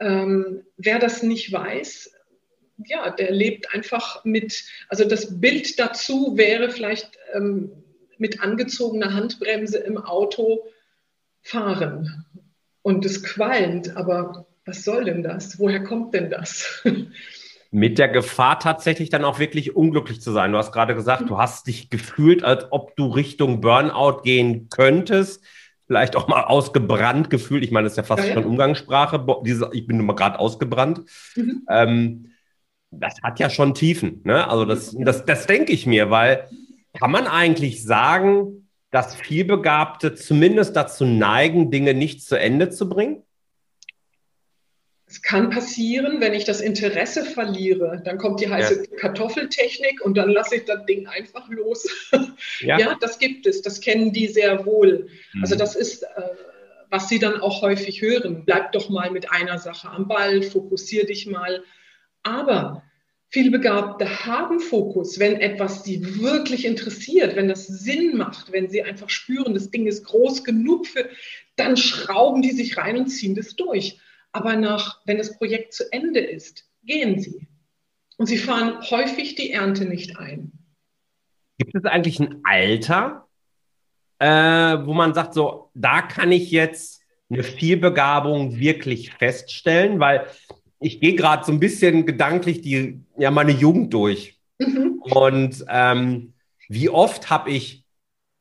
Ähm, 0.00 0.62
wer 0.76 0.98
das 0.98 1.22
nicht 1.22 1.52
weiß, 1.52 2.13
ja, 2.78 3.10
der 3.10 3.30
lebt 3.30 3.72
einfach 3.74 4.24
mit, 4.24 4.64
also 4.88 5.04
das 5.04 5.40
Bild 5.40 5.78
dazu 5.78 6.36
wäre 6.36 6.70
vielleicht 6.70 7.18
ähm, 7.32 7.70
mit 8.18 8.40
angezogener 8.40 9.14
Handbremse 9.14 9.78
im 9.78 9.98
Auto 9.98 10.64
fahren. 11.42 12.24
Und 12.82 13.04
es 13.04 13.22
qualmt, 13.22 13.96
aber 13.96 14.46
was 14.66 14.84
soll 14.84 15.04
denn 15.04 15.22
das? 15.22 15.58
Woher 15.58 15.82
kommt 15.82 16.14
denn 16.14 16.30
das? 16.30 16.82
Mit 17.70 17.98
der 17.98 18.08
Gefahr 18.08 18.60
tatsächlich 18.60 19.10
dann 19.10 19.24
auch 19.24 19.40
wirklich 19.40 19.74
unglücklich 19.74 20.20
zu 20.20 20.30
sein. 20.30 20.52
Du 20.52 20.58
hast 20.58 20.70
gerade 20.70 20.94
gesagt, 20.94 21.28
du 21.28 21.38
hast 21.38 21.66
dich 21.66 21.90
gefühlt, 21.90 22.44
als 22.44 22.66
ob 22.70 22.94
du 22.94 23.08
Richtung 23.08 23.60
Burnout 23.60 24.22
gehen 24.22 24.68
könntest 24.68 25.44
vielleicht 25.86 26.16
auch 26.16 26.28
mal 26.28 26.44
ausgebrannt 26.44 27.30
gefühlt. 27.30 27.64
Ich 27.64 27.70
meine, 27.70 27.84
das 27.84 27.92
ist 27.92 27.96
ja 27.98 28.02
fast 28.04 28.22
ja, 28.22 28.28
ja. 28.28 28.34
schon 28.34 28.44
Umgangssprache. 28.44 29.24
Diese, 29.44 29.70
ich 29.72 29.86
bin 29.86 29.98
nur 29.98 30.06
mal 30.06 30.14
gerade 30.14 30.38
ausgebrannt. 30.38 31.02
Mhm. 31.36 31.66
Ähm, 31.68 32.30
das 33.00 33.14
hat 33.22 33.40
ja 33.40 33.50
schon 33.50 33.74
Tiefen. 33.74 34.20
Ne? 34.24 34.48
Also 34.48 34.64
das, 34.64 34.94
das, 34.98 35.24
das 35.24 35.46
denke 35.46 35.72
ich 35.72 35.86
mir, 35.86 36.10
weil 36.10 36.48
kann 36.98 37.10
man 37.10 37.26
eigentlich 37.26 37.82
sagen, 37.82 38.68
dass 38.90 39.16
Vielbegabte 39.16 40.14
zumindest 40.14 40.76
dazu 40.76 41.04
neigen, 41.04 41.70
Dinge 41.70 41.94
nicht 41.94 42.22
zu 42.22 42.38
Ende 42.38 42.70
zu 42.70 42.88
bringen? 42.88 43.22
Es 45.06 45.20
kann 45.22 45.50
passieren, 45.50 46.20
wenn 46.20 46.32
ich 46.32 46.44
das 46.44 46.60
Interesse 46.60 47.24
verliere, 47.24 48.02
dann 48.04 48.18
kommt 48.18 48.40
die 48.40 48.48
heiße 48.48 48.84
ja. 48.90 48.96
Kartoffeltechnik 48.98 50.04
und 50.04 50.16
dann 50.16 50.30
lasse 50.30 50.56
ich 50.56 50.64
das 50.64 50.84
Ding 50.86 51.06
einfach 51.06 51.48
los. 51.48 51.86
Ja. 52.60 52.78
ja. 52.78 52.96
das 53.00 53.18
gibt 53.18 53.46
es, 53.46 53.62
das 53.62 53.80
kennen 53.80 54.12
die 54.12 54.28
sehr 54.28 54.64
wohl. 54.64 55.08
Mhm. 55.32 55.42
Also 55.42 55.56
das 55.56 55.74
ist, 55.74 56.02
äh, 56.02 56.06
was 56.88 57.08
sie 57.08 57.18
dann 57.18 57.40
auch 57.40 57.62
häufig 57.62 58.00
hören. 58.00 58.44
Bleib 58.44 58.72
doch 58.72 58.88
mal 58.88 59.10
mit 59.10 59.30
einer 59.30 59.58
Sache 59.58 59.88
am 59.90 60.06
Ball, 60.06 60.42
fokussier 60.42 61.04
dich 61.04 61.26
mal. 61.26 61.62
Aber 62.24 62.82
Vielbegabte 63.28 64.26
haben 64.26 64.60
Fokus, 64.60 65.18
wenn 65.18 65.40
etwas 65.40 65.82
sie 65.82 66.20
wirklich 66.20 66.64
interessiert, 66.64 67.34
wenn 67.34 67.48
das 67.48 67.66
Sinn 67.66 68.16
macht, 68.16 68.52
wenn 68.52 68.68
sie 68.68 68.82
einfach 68.82 69.10
spüren, 69.10 69.54
das 69.54 69.70
Ding 69.70 69.86
ist 69.86 70.04
groß 70.04 70.44
genug 70.44 70.86
für, 70.86 71.08
dann 71.56 71.76
schrauben 71.76 72.42
die 72.42 72.52
sich 72.52 72.76
rein 72.76 72.96
und 72.96 73.08
ziehen 73.08 73.34
das 73.34 73.56
durch. 73.56 73.98
Aber 74.32 74.56
nach, 74.56 75.00
wenn 75.04 75.18
das 75.18 75.36
Projekt 75.36 75.74
zu 75.74 75.92
Ende 75.92 76.20
ist, 76.20 76.64
gehen 76.84 77.20
sie. 77.20 77.48
Und 78.16 78.26
sie 78.26 78.38
fahren 78.38 78.80
häufig 78.90 79.34
die 79.34 79.50
Ernte 79.50 79.84
nicht 79.84 80.16
ein. 80.16 80.52
Gibt 81.58 81.74
es 81.74 81.84
eigentlich 81.84 82.20
ein 82.20 82.40
Alter, 82.44 83.26
äh, 84.18 84.26
wo 84.86 84.92
man 84.92 85.14
sagt, 85.14 85.34
so, 85.34 85.70
da 85.74 86.02
kann 86.02 86.30
ich 86.32 86.50
jetzt 86.50 87.02
eine 87.30 87.42
Vielbegabung 87.42 88.58
wirklich 88.58 89.12
feststellen? 89.12 89.98
Weil 89.98 90.28
ich 90.84 91.00
gehe 91.00 91.14
gerade 91.14 91.44
so 91.44 91.52
ein 91.52 91.60
bisschen 91.60 92.04
gedanklich 92.04 92.60
die, 92.60 93.00
ja, 93.16 93.30
meine 93.30 93.52
Jugend 93.52 93.92
durch. 93.94 94.38
Mhm. 94.58 95.00
Und 95.00 95.64
ähm, 95.68 96.34
wie 96.68 96.90
oft 96.90 97.30
habe 97.30 97.50
ich 97.50 97.84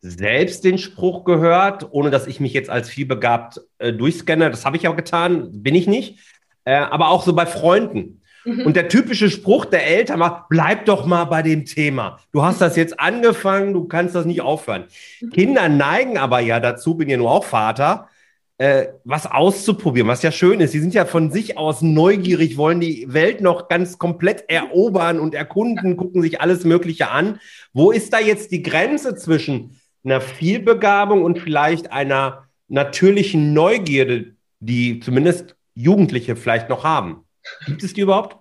selbst 0.02 0.66
den 0.66 0.78
Spruch 0.78 1.24
gehört, 1.24 1.88
ohne 1.92 2.12
dass 2.12 2.28
ich 2.28 2.42
mich 2.42 2.52
jetzt 2.52 2.70
als 2.70 2.90
vielbegabt 2.90 3.62
äh, 3.78 3.94
durchscanne. 3.94 4.50
Das 4.52 4.66
habe 4.66 4.76
ich 4.76 4.90
auch 4.90 4.98
getan, 4.98 5.64
bin 5.64 5.76
ich 5.76 5.88
nicht. 5.88 6.20
Äh, 6.66 6.76
aber 6.76 7.08
auch 7.08 7.24
so 7.24 7.34
bei 7.34 7.46
Freunden. 7.46 8.22
Mhm. 8.44 8.66
Und 8.66 8.76
der 8.76 8.90
typische 8.90 9.30
Spruch 9.30 9.64
der 9.64 9.88
Eltern 9.88 10.20
war, 10.20 10.48
bleib 10.50 10.86
doch 10.86 11.06
mal 11.06 11.24
bei 11.24 11.42
dem 11.42 11.64
Thema. 11.64 12.20
Du 12.34 12.44
hast 12.44 12.60
das 12.60 12.76
jetzt 12.76 13.00
angefangen, 13.00 13.74
du 13.74 13.86
kannst 13.86 14.16
das 14.16 14.26
nicht 14.26 14.42
aufhören. 14.42 14.86
Mhm. 15.22 15.30
Kinder 15.30 15.70
neigen 15.70 16.18
aber 16.18 16.42
ja 16.42 16.60
dazu, 16.60 16.96
bin 16.96 17.10
ja 17.10 17.16
nur 17.16 17.32
auch 17.32 17.46
Vater, 17.46 18.10
äh, 18.58 18.88
was 19.04 19.26
auszuprobieren, 19.26 20.08
was 20.08 20.22
ja 20.22 20.32
schön 20.32 20.60
ist. 20.60 20.72
Sie 20.72 20.80
sind 20.80 20.94
ja 20.94 21.06
von 21.06 21.32
sich 21.32 21.58
aus 21.58 21.82
neugierig, 21.82 22.56
wollen 22.56 22.80
die 22.80 23.12
Welt 23.12 23.42
noch 23.42 23.68
ganz 23.68 23.98
komplett 23.98 24.46
erobern 24.48 25.20
und 25.20 25.34
erkunden, 25.34 25.98
gucken 25.98 26.22
sich 26.22 26.40
alles 26.40 26.64
Mögliche 26.64 27.10
an. 27.10 27.40
Wo 27.74 27.92
ist 27.92 28.14
da 28.14 28.20
jetzt 28.20 28.52
die 28.52 28.62
Grenze 28.62 29.16
zwischen 29.16 29.80
einer 30.04 30.22
Vielbegabung 30.22 31.24
und 31.24 31.40
vielleicht 31.40 31.92
einer 31.92 32.48
natürlichen 32.68 33.54
Neugierde, 33.54 34.36
die 34.60 35.00
zumindest 35.00 35.56
Jugendliche 35.76 36.36
vielleicht 36.36 36.70
noch 36.70 36.84
haben? 36.84 37.26
Gibt 37.66 37.84
es 37.84 37.94
die 37.94 38.02
überhaupt? 38.02 38.38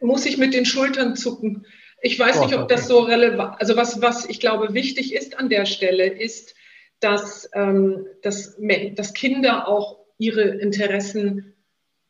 Muss 0.00 0.26
ich 0.26 0.38
mit 0.38 0.54
den 0.54 0.64
Schultern 0.64 1.16
zucken. 1.16 1.66
Ich 2.02 2.18
weiß 2.18 2.40
nicht, 2.40 2.54
ob 2.54 2.68
das 2.68 2.86
so 2.86 3.00
relevant, 3.00 3.56
also 3.58 3.76
was, 3.76 4.00
was 4.00 4.26
ich 4.26 4.38
glaube 4.38 4.74
wichtig 4.74 5.14
ist 5.14 5.38
an 5.38 5.48
der 5.48 5.66
Stelle, 5.66 6.06
ist, 6.06 6.54
dass, 7.00 7.48
ähm, 7.54 8.06
dass, 8.22 8.56
dass 8.94 9.14
Kinder 9.14 9.68
auch 9.68 9.98
ihre 10.18 10.42
Interessen 10.42 11.54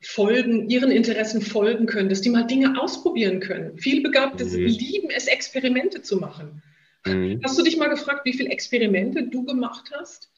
folgen, 0.01 0.68
ihren 0.68 0.90
Interessen 0.90 1.42
folgen 1.42 1.87
können, 1.87 2.09
dass 2.09 2.20
die 2.20 2.31
mal 2.31 2.46
Dinge 2.46 2.81
ausprobieren 2.81 3.40
können. 3.40 3.79
Vielbegabte 3.79 4.44
mhm. 4.44 4.66
lieben 4.66 5.11
es, 5.11 5.27
Experimente 5.27 6.03
zu 6.03 6.18
machen. 6.18 6.62
Mhm. 7.05 7.40
Hast 7.44 7.59
du 7.59 7.62
dich 7.62 7.77
mal 7.77 7.88
gefragt, 7.88 8.25
wie 8.25 8.33
viele 8.33 8.51
Experimente 8.51 9.25
du 9.25 9.44
gemacht 9.44 9.90
hast? 9.96 10.31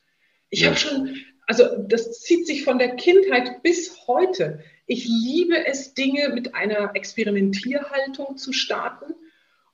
Ich 0.51 0.61
ja. 0.61 0.69
habe 0.69 0.79
schon, 0.79 1.17
also 1.47 1.65
das 1.87 2.21
zieht 2.21 2.47
sich 2.47 2.65
von 2.65 2.79
der 2.79 2.97
Kindheit 2.97 3.63
bis 3.63 4.07
heute. 4.07 4.61
Ich 4.87 5.07
liebe 5.07 5.67
es, 5.67 5.93
Dinge 5.93 6.31
mit 6.31 6.55
einer 6.55 6.93
Experimentierhaltung 6.95 8.39
zu 8.39 8.53
starten 8.53 9.13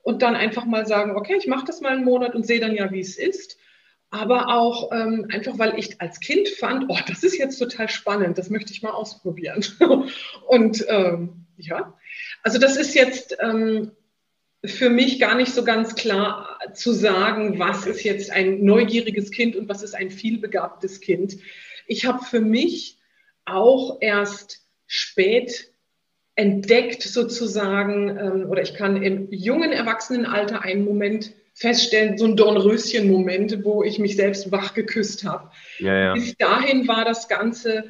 und 0.02 0.22
dann 0.22 0.34
einfach 0.34 0.64
mal 0.64 0.86
sagen, 0.86 1.16
okay, 1.16 1.36
ich 1.38 1.46
mache 1.46 1.66
das 1.66 1.80
mal 1.80 1.92
einen 1.92 2.04
Monat 2.04 2.34
und 2.34 2.44
sehe 2.46 2.60
dann 2.60 2.74
ja, 2.74 2.90
wie 2.90 3.00
es 3.00 3.16
ist 3.16 3.58
aber 4.14 4.48
auch 4.48 4.92
ähm, 4.92 5.26
einfach, 5.32 5.58
weil 5.58 5.76
ich 5.76 6.00
als 6.00 6.20
Kind 6.20 6.48
fand, 6.48 6.84
oh, 6.88 6.98
das 7.08 7.24
ist 7.24 7.36
jetzt 7.36 7.58
total 7.58 7.88
spannend, 7.88 8.38
das 8.38 8.48
möchte 8.48 8.72
ich 8.72 8.80
mal 8.80 8.92
ausprobieren. 8.92 9.64
und 10.46 10.84
ähm, 10.88 11.46
ja, 11.56 11.98
also 12.44 12.58
das 12.58 12.76
ist 12.76 12.94
jetzt 12.94 13.36
ähm, 13.40 13.90
für 14.64 14.88
mich 14.88 15.18
gar 15.18 15.34
nicht 15.34 15.52
so 15.52 15.64
ganz 15.64 15.96
klar 15.96 16.60
zu 16.74 16.92
sagen, 16.92 17.58
was 17.58 17.86
ist 17.86 18.04
jetzt 18.04 18.30
ein 18.30 18.64
neugieriges 18.64 19.32
Kind 19.32 19.56
und 19.56 19.68
was 19.68 19.82
ist 19.82 19.96
ein 19.96 20.10
vielbegabtes 20.10 21.00
Kind. 21.00 21.36
Ich 21.88 22.06
habe 22.06 22.24
für 22.24 22.40
mich 22.40 22.98
auch 23.44 23.98
erst 24.00 24.64
spät 24.86 25.72
entdeckt 26.36 27.02
sozusagen, 27.02 28.16
ähm, 28.16 28.48
oder 28.48 28.62
ich 28.62 28.74
kann 28.74 29.02
im 29.02 29.26
jungen 29.32 29.72
Erwachsenenalter 29.72 30.62
einen 30.62 30.84
Moment 30.84 31.34
feststellen, 31.54 32.18
so 32.18 32.26
ein 32.26 32.36
Dornröschen-Moment, 32.36 33.64
wo 33.64 33.84
ich 33.84 33.98
mich 33.98 34.16
selbst 34.16 34.50
wach 34.50 34.74
geküsst 34.74 35.24
habe. 35.24 35.50
Ja, 35.78 35.96
ja. 35.96 36.14
Bis 36.14 36.36
dahin 36.36 36.86
war 36.88 37.04
das 37.04 37.28
Ganze, 37.28 37.84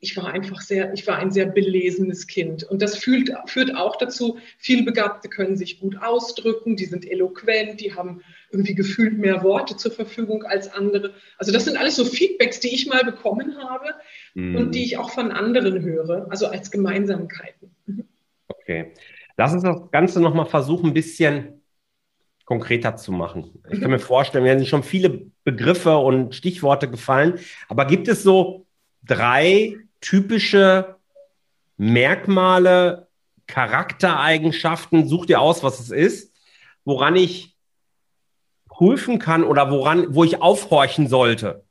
ich 0.00 0.16
war 0.16 0.32
einfach 0.32 0.60
sehr, 0.60 0.92
ich 0.92 1.06
war 1.06 1.18
ein 1.18 1.30
sehr 1.30 1.46
belesenes 1.46 2.26
Kind. 2.26 2.64
Und 2.64 2.82
das 2.82 2.96
fühlt, 2.96 3.32
führt 3.46 3.76
auch 3.76 3.96
dazu, 3.96 4.38
vielbegabte 4.58 5.28
können 5.28 5.56
sich 5.56 5.78
gut 5.78 5.96
ausdrücken, 6.02 6.74
die 6.74 6.86
sind 6.86 7.08
eloquent, 7.08 7.80
die 7.80 7.94
haben 7.94 8.22
irgendwie 8.50 8.74
gefühlt 8.74 9.18
mehr 9.18 9.44
Worte 9.44 9.76
zur 9.76 9.92
Verfügung 9.92 10.42
als 10.42 10.72
andere. 10.72 11.14
Also 11.38 11.52
das 11.52 11.66
sind 11.66 11.76
alles 11.76 11.94
so 11.94 12.04
Feedbacks, 12.04 12.58
die 12.58 12.74
ich 12.74 12.88
mal 12.88 13.04
bekommen 13.04 13.56
habe 13.62 13.94
mhm. 14.34 14.56
und 14.56 14.74
die 14.74 14.82
ich 14.82 14.96
auch 14.96 15.10
von 15.10 15.30
anderen 15.30 15.80
höre, 15.82 16.26
also 16.28 16.46
als 16.46 16.72
Gemeinsamkeiten. 16.72 17.70
Okay. 18.48 18.92
Lass 19.36 19.52
uns 19.52 19.62
das 19.62 19.90
Ganze 19.92 20.20
nochmal 20.20 20.46
versuchen, 20.46 20.88
ein 20.88 20.94
bisschen 20.94 21.59
konkreter 22.50 22.96
zu 22.96 23.12
machen. 23.12 23.62
Ich 23.70 23.80
kann 23.80 23.92
mir 23.92 24.00
vorstellen, 24.00 24.42
mir 24.42 24.58
sind 24.58 24.66
schon 24.66 24.82
viele 24.82 25.30
Begriffe 25.44 25.96
und 25.98 26.34
Stichworte 26.34 26.90
gefallen, 26.90 27.38
aber 27.68 27.84
gibt 27.84 28.08
es 28.08 28.24
so 28.24 28.66
drei 29.04 29.76
typische 30.00 30.96
Merkmale, 31.76 33.06
Charaktereigenschaften, 33.46 35.06
such 35.06 35.26
dir 35.26 35.40
aus, 35.40 35.62
was 35.62 35.78
es 35.78 35.92
ist, 35.92 36.34
woran 36.84 37.14
ich 37.14 37.56
prüfen 38.66 39.20
kann 39.20 39.44
oder 39.44 39.70
woran, 39.70 40.12
wo 40.12 40.24
ich 40.24 40.42
aufhorchen 40.42 41.06
sollte, 41.06 41.64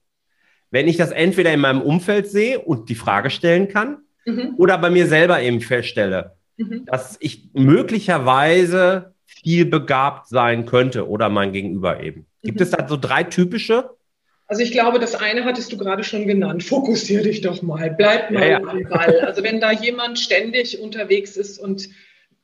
wenn 0.72 0.88
ich 0.88 0.96
das 0.96 1.12
entweder 1.12 1.54
in 1.54 1.60
meinem 1.60 1.82
Umfeld 1.82 2.28
sehe 2.28 2.58
und 2.58 2.88
die 2.88 2.96
Frage 2.96 3.32
stellen 3.32 3.68
kann 3.68 3.98
mhm. 4.24 4.54
oder 4.56 4.78
bei 4.78 4.90
mir 4.90 5.08
selber 5.08 5.42
eben 5.42 5.60
feststelle, 5.60 6.38
mhm. 6.56 6.86
dass 6.86 7.18
ich 7.20 7.50
möglicherweise 7.52 9.14
viel 9.44 9.66
begabt 9.66 10.28
sein 10.28 10.66
könnte 10.66 11.08
oder 11.08 11.30
mein 11.30 11.52
Gegenüber 11.52 12.02
eben. 12.02 12.26
Gibt 12.42 12.60
mhm. 12.60 12.64
es 12.64 12.72
da 12.72 12.88
so 12.88 12.98
drei 12.98 13.24
typische? 13.24 13.92
Also 14.48 14.64
ich 14.64 14.72
glaube, 14.72 15.00
das 15.00 15.14
eine 15.14 15.46
hattest 15.46 15.72
du 15.72 15.78
gerade 15.78 16.04
schon 16.04 16.26
genannt. 16.26 16.64
Fokussier 16.64 17.22
dich 17.22 17.42
doch 17.42 17.62
mal, 17.62 17.92
bleib 17.92 18.32
mal 18.32 18.42
ja, 18.42 18.60
ja. 18.60 18.68
am 18.68 18.84
Ball. 18.84 19.20
Also 19.20 19.44
wenn 19.44 19.62
da 19.62 19.72
jemand 19.72 20.18
ständig 20.18 20.80
unterwegs 20.80 21.38
ist 21.38 21.60
und 21.60 21.90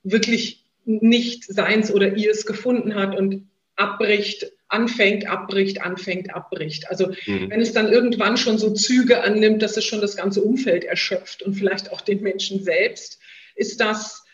wirklich 0.04 0.64
nicht 0.86 1.44
seins 1.46 1.92
oder 1.92 2.16
ihrs 2.16 2.46
gefunden 2.46 2.94
hat 2.94 3.18
und 3.18 3.50
abbricht, 3.76 4.52
anfängt, 4.68 5.28
abbricht, 5.28 5.82
anfängt, 5.82 6.34
abbricht. 6.34 6.90
Also 6.90 7.08
mhm. 7.26 7.50
wenn 7.50 7.62
es 7.62 7.74
dann 7.74 7.92
irgendwann 7.92 8.38
schon 8.38 8.60
so 8.60 8.72
Züge 8.72 9.24
annimmt, 9.24 9.64
dass 9.64 9.76
es 9.76 9.86
schon 9.86 10.02
das 10.02 10.16
ganze 10.16 10.44
Umfeld 10.44 10.84
erschöpft 10.84 11.42
und 11.42 11.56
vielleicht 11.56 11.92
auch 11.92 12.02
den 12.02 12.22
Menschen 12.22 12.64
selbst, 12.64 13.20
ist 13.56 13.80
das 13.80 14.25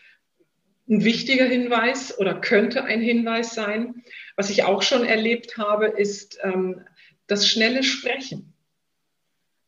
ein 0.92 1.04
wichtiger 1.04 1.46
Hinweis 1.46 2.16
oder 2.18 2.40
könnte 2.40 2.84
ein 2.84 3.00
Hinweis 3.00 3.54
sein. 3.54 4.04
Was 4.36 4.50
ich 4.50 4.64
auch 4.64 4.82
schon 4.82 5.04
erlebt 5.04 5.56
habe, 5.56 5.86
ist 5.86 6.38
ähm, 6.42 6.82
das 7.26 7.48
schnelle 7.48 7.82
Sprechen. 7.82 8.52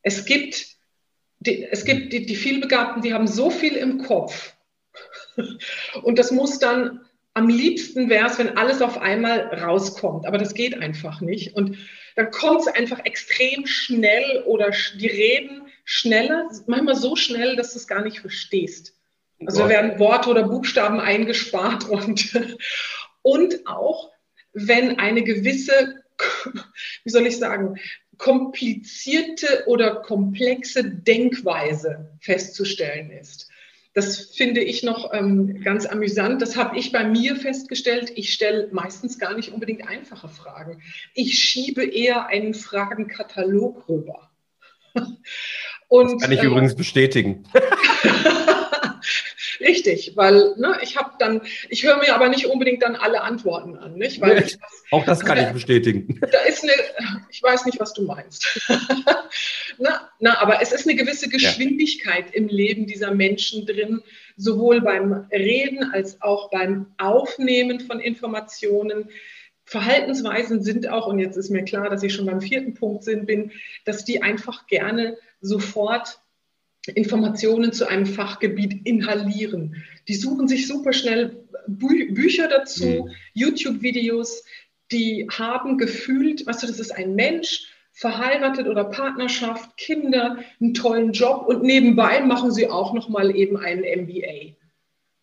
Es 0.03 0.27
gibt, 0.27 0.67
die, 1.39 1.65
es 1.65 1.87
gibt 1.87 2.13
die, 2.13 2.27
die 2.27 2.37
Vielbegabten, 2.37 3.01
die 3.01 3.15
haben 3.15 3.27
so 3.27 3.51
viel 3.51 3.73
im 3.73 3.99
Kopf. 3.99 4.55
Und 6.03 6.19
das 6.19 6.31
muss 6.31 6.59
dann 6.59 7.01
am 7.33 7.49
liebsten 7.49 8.11
wäre 8.11 8.29
es, 8.29 8.39
wenn 8.39 8.57
alles 8.57 8.81
auf 8.81 8.99
einmal 8.99 9.41
rauskommt. 9.41 10.27
Aber 10.27 10.39
das 10.39 10.55
geht 10.55 10.81
einfach 10.81 11.21
nicht. 11.21 11.57
Und 11.57 11.79
dann 12.17 12.31
kommt 12.31 12.61
es 12.61 12.69
einfach 12.69 13.01
extrem 13.05 13.67
schnell 13.67 14.45
oder 14.47 14.71
die 15.01 15.09
reden 15.09 15.63
schneller, 15.85 16.49
manchmal 16.67 16.95
so 16.95 17.17
schnell, 17.17 17.57
dass 17.57 17.73
du 17.73 17.79
es 17.79 17.89
gar 17.89 18.05
nicht 18.05 18.21
verstehst. 18.21 18.95
Also 19.47 19.69
werden 19.69 19.99
Worte 19.99 20.31
oder 20.31 20.45
Buchstaben 20.45 21.01
eingespart 21.01 21.89
und, 21.89 22.35
und 23.23 23.67
auch 23.67 24.11
wenn 24.53 24.99
eine 24.99 25.23
gewisse, 25.23 26.03
wie 27.05 27.11
soll 27.11 27.27
ich 27.27 27.39
sagen, 27.39 27.77
komplizierte 28.19 29.65
oder 29.67 29.97
komplexe 29.97 30.85
Denkweise 30.85 32.13
festzustellen 32.21 33.11
ist. 33.11 33.51
Das 33.95 34.35
finde 34.35 34.61
ich 34.61 34.83
noch 34.83 35.13
ähm, 35.15 35.61
ganz 35.63 35.87
amüsant. 35.87 36.43
Das 36.43 36.57
habe 36.57 36.77
ich 36.77 36.91
bei 36.91 37.05
mir 37.05 37.37
festgestellt. 37.37 38.13
Ich 38.17 38.33
stelle 38.33 38.69
meistens 38.73 39.21
gar 39.21 39.37
nicht 39.37 39.53
unbedingt 39.53 39.87
einfache 39.87 40.29
Fragen. 40.29 40.83
Ich 41.15 41.39
schiebe 41.39 41.85
eher 41.85 42.27
einen 42.27 42.55
Fragenkatalog 42.55 43.89
rüber. 43.89 44.31
Und, 45.89 46.13
das 46.15 46.23
kann 46.23 46.33
ich 46.33 46.43
äh, 46.43 46.47
übrigens 46.47 46.75
bestätigen. 46.75 47.45
Richtig, 49.65 50.13
weil 50.15 50.55
ne, 50.57 50.77
ich 50.83 50.97
habe 50.97 51.13
dann, 51.19 51.41
ich 51.71 51.85
höre 51.85 51.97
mir 51.97 52.15
aber 52.15 52.29
nicht 52.29 52.47
unbedingt 52.47 52.83
dann 52.83 52.97
alle 52.97 53.23
Antworten 53.23 53.77
an, 53.77 53.95
nicht? 53.95 54.21
Weil 54.21 54.43
ich, 54.45 54.59
auch 54.91 55.05
das 55.05 55.21
kann 55.25 55.39
also, 55.39 55.49
ich 55.49 55.55
bestätigen. 55.55 56.21
Da 56.21 56.41
ist 56.41 56.63
eine, 56.63 56.73
ich 57.31 57.43
weiß 57.43 57.65
nicht, 57.65 57.81
was 57.81 57.95
du 57.95 58.03
meinst. 58.03 58.61
na, 59.79 60.11
na, 60.19 60.39
aber 60.41 60.61
es 60.61 60.73
ist 60.73 60.87
eine 60.87 60.97
gewisse 60.97 61.29
Geschwindigkeit 61.29 62.27
ja. 62.27 62.35
im 62.35 62.49
Leben 62.49 62.87
dieser 62.87 63.15
Menschen 63.15 63.65
drin, 63.65 64.03
sowohl 64.37 64.83
beim 64.83 65.27
Reden 65.33 65.93
als 65.93 66.21
auch 66.21 66.51
beim 66.51 66.95
Aufnehmen 66.99 67.81
von 67.81 68.01
Informationen. 68.01 69.09
Verhaltensweisen 69.65 70.63
sind 70.63 70.89
auch, 70.91 71.07
und 71.07 71.19
jetzt 71.19 71.39
ist 71.39 71.49
mir 71.49 71.65
klar, 71.65 71.89
dass 71.89 72.03
ich 72.03 72.13
schon 72.13 72.27
beim 72.27 72.43
vierten 72.43 72.75
Punkt 72.75 73.05
bin, 73.05 73.51
dass 73.87 74.05
die 74.05 74.23
einfach 74.23 74.67
gerne 74.67 75.17
sofort 75.41 76.21
Informationen 76.95 77.73
zu 77.73 77.89
einem 77.89 78.07
Fachgebiet 78.07 78.87
inhalieren. 78.87 79.83
Die 80.09 80.15
suchen 80.15 80.49
sich 80.49 80.67
super 80.67 80.93
schnell 80.93 81.45
Bü 81.67 82.13
Bücher 82.13 82.49
dazu, 82.49 82.85
mhm. 82.85 83.11
YouTube-Videos, 83.33 84.45
die 84.93 85.27
haben 85.31 85.79
gefühlt, 85.79 86.47
weißt 86.47 86.63
du, 86.63 86.67
das 86.67 86.79
ist 86.79 86.95
ein 86.95 87.15
Mensch, 87.15 87.69
verheiratet 87.93 88.67
oder 88.67 88.85
Partnerschaft, 88.85 89.77
Kinder, 89.77 90.39
einen 90.61 90.75
tollen 90.75 91.13
Job 91.13 91.47
und 91.47 91.63
nebenbei 91.63 92.21
machen 92.21 92.51
sie 92.51 92.69
auch 92.69 92.93
noch 92.93 93.09
mal 93.09 93.35
eben 93.35 93.57
einen 93.57 93.83
MBA. 94.03 94.57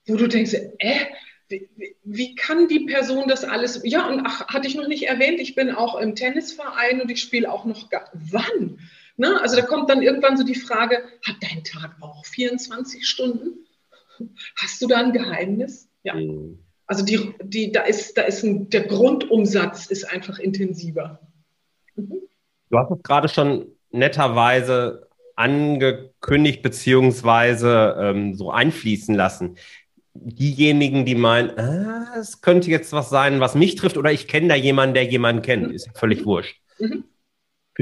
Wo 0.07 0.15
du 0.15 0.27
denkst, 0.27 0.53
äh, 0.79 1.05
wie, 1.49 1.69
wie, 2.03 2.35
kann 2.35 2.69
die 2.69 2.85
Person 2.85 3.27
das 3.27 3.43
alles? 3.43 3.81
Ja, 3.83 4.07
und 4.07 4.21
ach, 4.25 4.47
hatte 4.47 4.67
ich 4.67 4.75
noch 4.75 4.87
nicht 4.87 5.03
erwähnt, 5.03 5.41
ich 5.41 5.53
bin 5.53 5.69
auch 5.69 5.99
im 5.99 6.15
Tennisverein 6.15 7.01
und 7.01 7.11
ich 7.11 7.21
spiele 7.21 7.51
auch 7.51 7.65
noch. 7.65 7.89
Wann? 8.13 8.79
Ne? 9.17 9.39
Also 9.41 9.55
da 9.55 9.61
kommt 9.63 9.89
dann 9.89 10.01
irgendwann 10.01 10.37
so 10.37 10.43
die 10.43 10.55
Frage, 10.55 11.03
hat 11.25 11.35
dein 11.41 11.63
Tag 11.63 11.95
auch 12.01 12.25
24 12.25 13.07
Stunden? 13.07 13.65
Hast 14.55 14.81
du 14.81 14.87
da 14.87 14.97
ein 14.97 15.13
Geheimnis? 15.13 15.89
Ja. 16.03 16.15
Mhm. 16.15 16.59
Also 16.87 17.05
die, 17.05 17.33
die, 17.43 17.71
da 17.71 17.83
ist, 17.83 18.17
da 18.17 18.23
ist 18.23 18.43
ein, 18.43 18.69
der 18.69 18.83
Grundumsatz 18.83 19.85
ist 19.85 20.03
einfach 20.11 20.39
intensiver. 20.39 21.19
Mhm. 21.95 22.21
Du 22.69 22.77
hast 22.77 22.91
es 22.91 23.03
gerade 23.03 23.29
schon 23.29 23.67
netterweise 23.91 25.07
angekündigt 25.35 26.61
beziehungsweise 26.61 27.95
ähm, 27.99 28.35
so 28.35 28.51
einfließen 28.51 29.15
lassen. 29.15 29.57
Diejenigen, 30.13 31.05
die 31.05 31.15
meinen, 31.15 31.57
ah, 31.57 32.15
es 32.19 32.41
könnte 32.41 32.69
jetzt 32.69 32.91
was 32.91 33.09
sein, 33.09 33.39
was 33.39 33.55
mich 33.55 33.75
trifft, 33.75 33.97
oder 33.97 34.11
ich 34.11 34.27
kenne 34.27 34.49
da 34.49 34.55
jemanden, 34.55 34.93
der 34.93 35.05
jemanden 35.05 35.41
kennt, 35.41 35.71
ist 35.71 35.89
völlig 35.97 36.25
wurscht. 36.25 36.59
Mhm. 36.79 37.05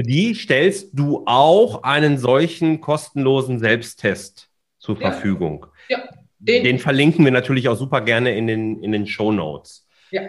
Für 0.00 0.06
die 0.06 0.34
stellst 0.34 0.98
du 0.98 1.24
auch 1.26 1.82
einen 1.82 2.16
solchen 2.16 2.80
kostenlosen 2.80 3.58
Selbsttest 3.58 4.48
zur 4.78 4.98
ja. 4.98 5.10
Verfügung. 5.10 5.66
Ja. 5.90 5.98
Den, 6.38 6.64
den, 6.64 6.78
verlinken 6.78 7.22
wir 7.22 7.32
natürlich 7.32 7.68
auch 7.68 7.76
super 7.76 8.00
gerne 8.00 8.34
in 8.34 8.46
den, 8.46 8.82
in 8.82 8.92
den 8.92 9.06
Show 9.06 9.30
Notes. 9.30 9.86
Ja. 10.10 10.22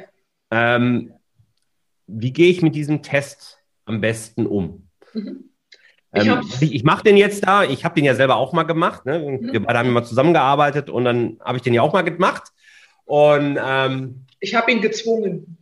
Ähm, 0.51 1.13
wie 2.05 2.33
gehe 2.33 2.49
ich 2.49 2.61
mit 2.61 2.75
diesem 2.75 3.01
Test 3.01 3.59
am 3.85 4.01
besten 4.01 4.45
um? 4.45 4.89
Mhm. 5.13 5.51
Ich, 6.15 6.25
ähm, 6.25 6.41
ich 6.59 6.83
mache 6.83 7.05
den 7.05 7.15
jetzt 7.15 7.47
da, 7.47 7.63
ich 7.63 7.85
habe 7.85 7.95
den 7.95 8.03
ja 8.03 8.13
selber 8.13 8.35
auch 8.35 8.51
mal 8.51 8.63
gemacht. 8.63 9.05
Ne? 9.05 9.19
Mhm. 9.19 9.53
Wir 9.53 9.63
beide 9.63 9.79
haben 9.79 9.87
immer 9.87 10.03
zusammengearbeitet 10.03 10.89
und 10.89 11.05
dann 11.05 11.39
habe 11.39 11.59
ich 11.59 11.63
den 11.63 11.73
ja 11.73 11.81
auch 11.81 11.93
mal 11.93 12.01
gemacht. 12.01 12.51
Und 13.05 13.57
ähm, 13.65 14.25
ich 14.41 14.53
habe 14.53 14.69
ihn 14.69 14.81
gezwungen. 14.81 15.57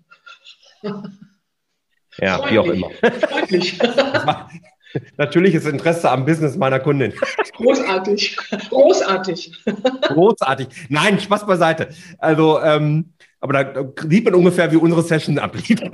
Ja, 2.18 2.38
Freundlich. 2.38 2.52
wie 2.52 2.60
auch 2.60 2.68
immer. 2.68 2.90
Freundlich. 3.30 3.80
Natürliches 5.18 5.66
Interesse 5.66 6.10
am 6.10 6.26
Business 6.26 6.58
meiner 6.58 6.80
Kundin. 6.80 7.14
Großartig. 7.54 8.38
Großartig. 8.70 9.54
Großartig. 10.02 10.68
Nein, 10.90 11.20
Spaß 11.20 11.46
beiseite. 11.46 11.90
Also, 12.18 12.60
ähm, 12.62 13.14
aber 13.40 13.54
da 13.54 13.86
sieht 14.10 14.26
man 14.26 14.34
ungefähr, 14.36 14.72
wie 14.72 14.78
unsere 14.78 15.04
Session 15.04 15.38
ablief. 15.38 15.80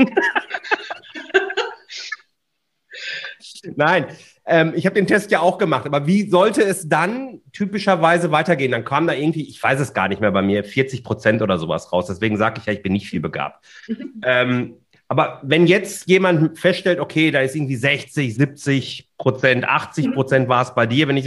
Nein, 3.75 4.06
ähm, 4.45 4.73
ich 4.75 4.86
habe 4.86 4.93
den 4.93 5.08
Test 5.08 5.32
ja 5.32 5.39
auch 5.39 5.58
gemacht, 5.58 5.86
aber 5.86 6.06
wie 6.06 6.30
sollte 6.30 6.62
es 6.62 6.88
dann 6.88 7.41
typischerweise 7.51 8.32
weitergehen? 8.32 8.71
Dann 8.71 8.86
kam 8.86 9.08
da 9.08 9.13
irgendwie, 9.13 9.47
ich 9.47 9.62
weiß 9.62 9.80
es 9.80 9.93
gar 9.93 10.08
nicht 10.08 10.21
mehr 10.21 10.32
bei 10.32 10.43
mir, 10.43 10.63
40 10.63 11.04
Prozent 11.04 11.41
oder 11.41 11.58
sowas 11.58 11.91
raus. 11.91 12.06
Deswegen 12.08 12.38
sage 12.38 12.60
ich 12.60 12.67
ja, 12.67 12.73
ich 12.73 12.84
bin 12.84 12.93
nicht 12.93 13.08
viel 13.08 13.21
begabt. 13.21 13.65
Mhm. 13.88 14.21
Ähm, 14.23 14.75
aber 15.08 15.41
wenn 15.44 15.68
jetzt 15.68 16.08
jemand 16.08 16.58
feststellt, 16.58 17.00
okay, 17.00 17.32
da 17.32 17.41
ist 17.41 17.56
irgendwie 17.56 17.76
60, 17.76 18.36
70 18.36 19.10
Prozent, 19.18 19.65
80 19.65 20.13
Prozent 20.13 20.50
war 20.50 20.63
es 20.63 20.74
bei 20.74 20.88
dir, 20.88 21.08
wenn 21.08 21.18
ich 21.18 21.26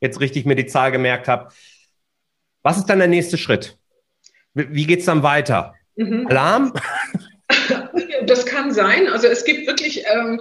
jetzt 0.00 0.20
richtig 0.20 0.46
mir 0.46 0.54
die 0.54 0.66
Zahl 0.66 0.92
gemerkt 0.92 1.28
habe, 1.28 1.48
was 2.62 2.78
ist 2.78 2.86
dann 2.86 2.98
der 2.98 3.08
nächste 3.08 3.38
Schritt? 3.38 3.76
Wie 4.54 4.86
geht 4.86 5.00
es 5.00 5.06
dann 5.06 5.22
weiter? 5.22 5.74
Mhm. 5.96 6.26
Alarm? 6.28 6.72
Das 8.24 8.44
kann 8.44 8.72
sein. 8.72 9.08
Also 9.08 9.28
es 9.28 9.44
gibt 9.44 9.66
wirklich 9.68 10.04
ähm, 10.12 10.40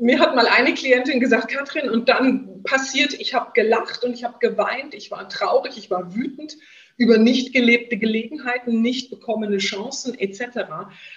mir 0.00 0.18
hat 0.18 0.34
mal 0.34 0.46
eine 0.46 0.74
Klientin 0.74 1.20
gesagt, 1.20 1.50
Katrin, 1.50 1.88
und 1.88 2.08
dann 2.08 2.62
passiert, 2.64 3.14
ich 3.14 3.34
habe 3.34 3.52
gelacht 3.54 4.04
und 4.04 4.12
ich 4.12 4.24
habe 4.24 4.38
geweint, 4.38 4.94
ich 4.94 5.10
war 5.10 5.28
traurig, 5.28 5.78
ich 5.78 5.90
war 5.90 6.14
wütend 6.14 6.56
über 6.96 7.16
nicht 7.16 7.54
gelebte 7.54 7.96
Gelegenheiten, 7.96 8.82
nicht 8.82 9.08
bekommene 9.08 9.56
Chancen 9.56 10.18
etc. 10.18 10.58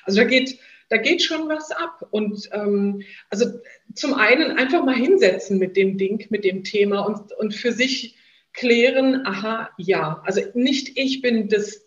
Also 0.05 0.21
da 0.21 0.23
geht, 0.23 0.57
da 0.93 1.01
geht 1.01 1.23
schon 1.23 1.49
was 1.49 1.71
ab. 1.71 2.07
Und 2.11 2.49
ähm, 2.53 3.01
also 3.31 3.45
zum 3.95 4.13
einen 4.13 4.57
einfach 4.57 4.85
mal 4.85 4.95
hinsetzen 4.95 5.57
mit 5.57 5.75
dem 5.75 5.97
Ding, 5.97 6.27
mit 6.29 6.45
dem 6.45 6.63
Thema 6.63 7.01
und, 7.01 7.33
und 7.33 7.55
für 7.55 7.71
sich 7.71 8.15
klären, 8.53 9.25
aha, 9.25 9.71
ja, 9.77 10.21
also 10.23 10.41
nicht 10.53 10.95
ich 10.95 11.23
bin 11.23 11.49
das 11.49 11.81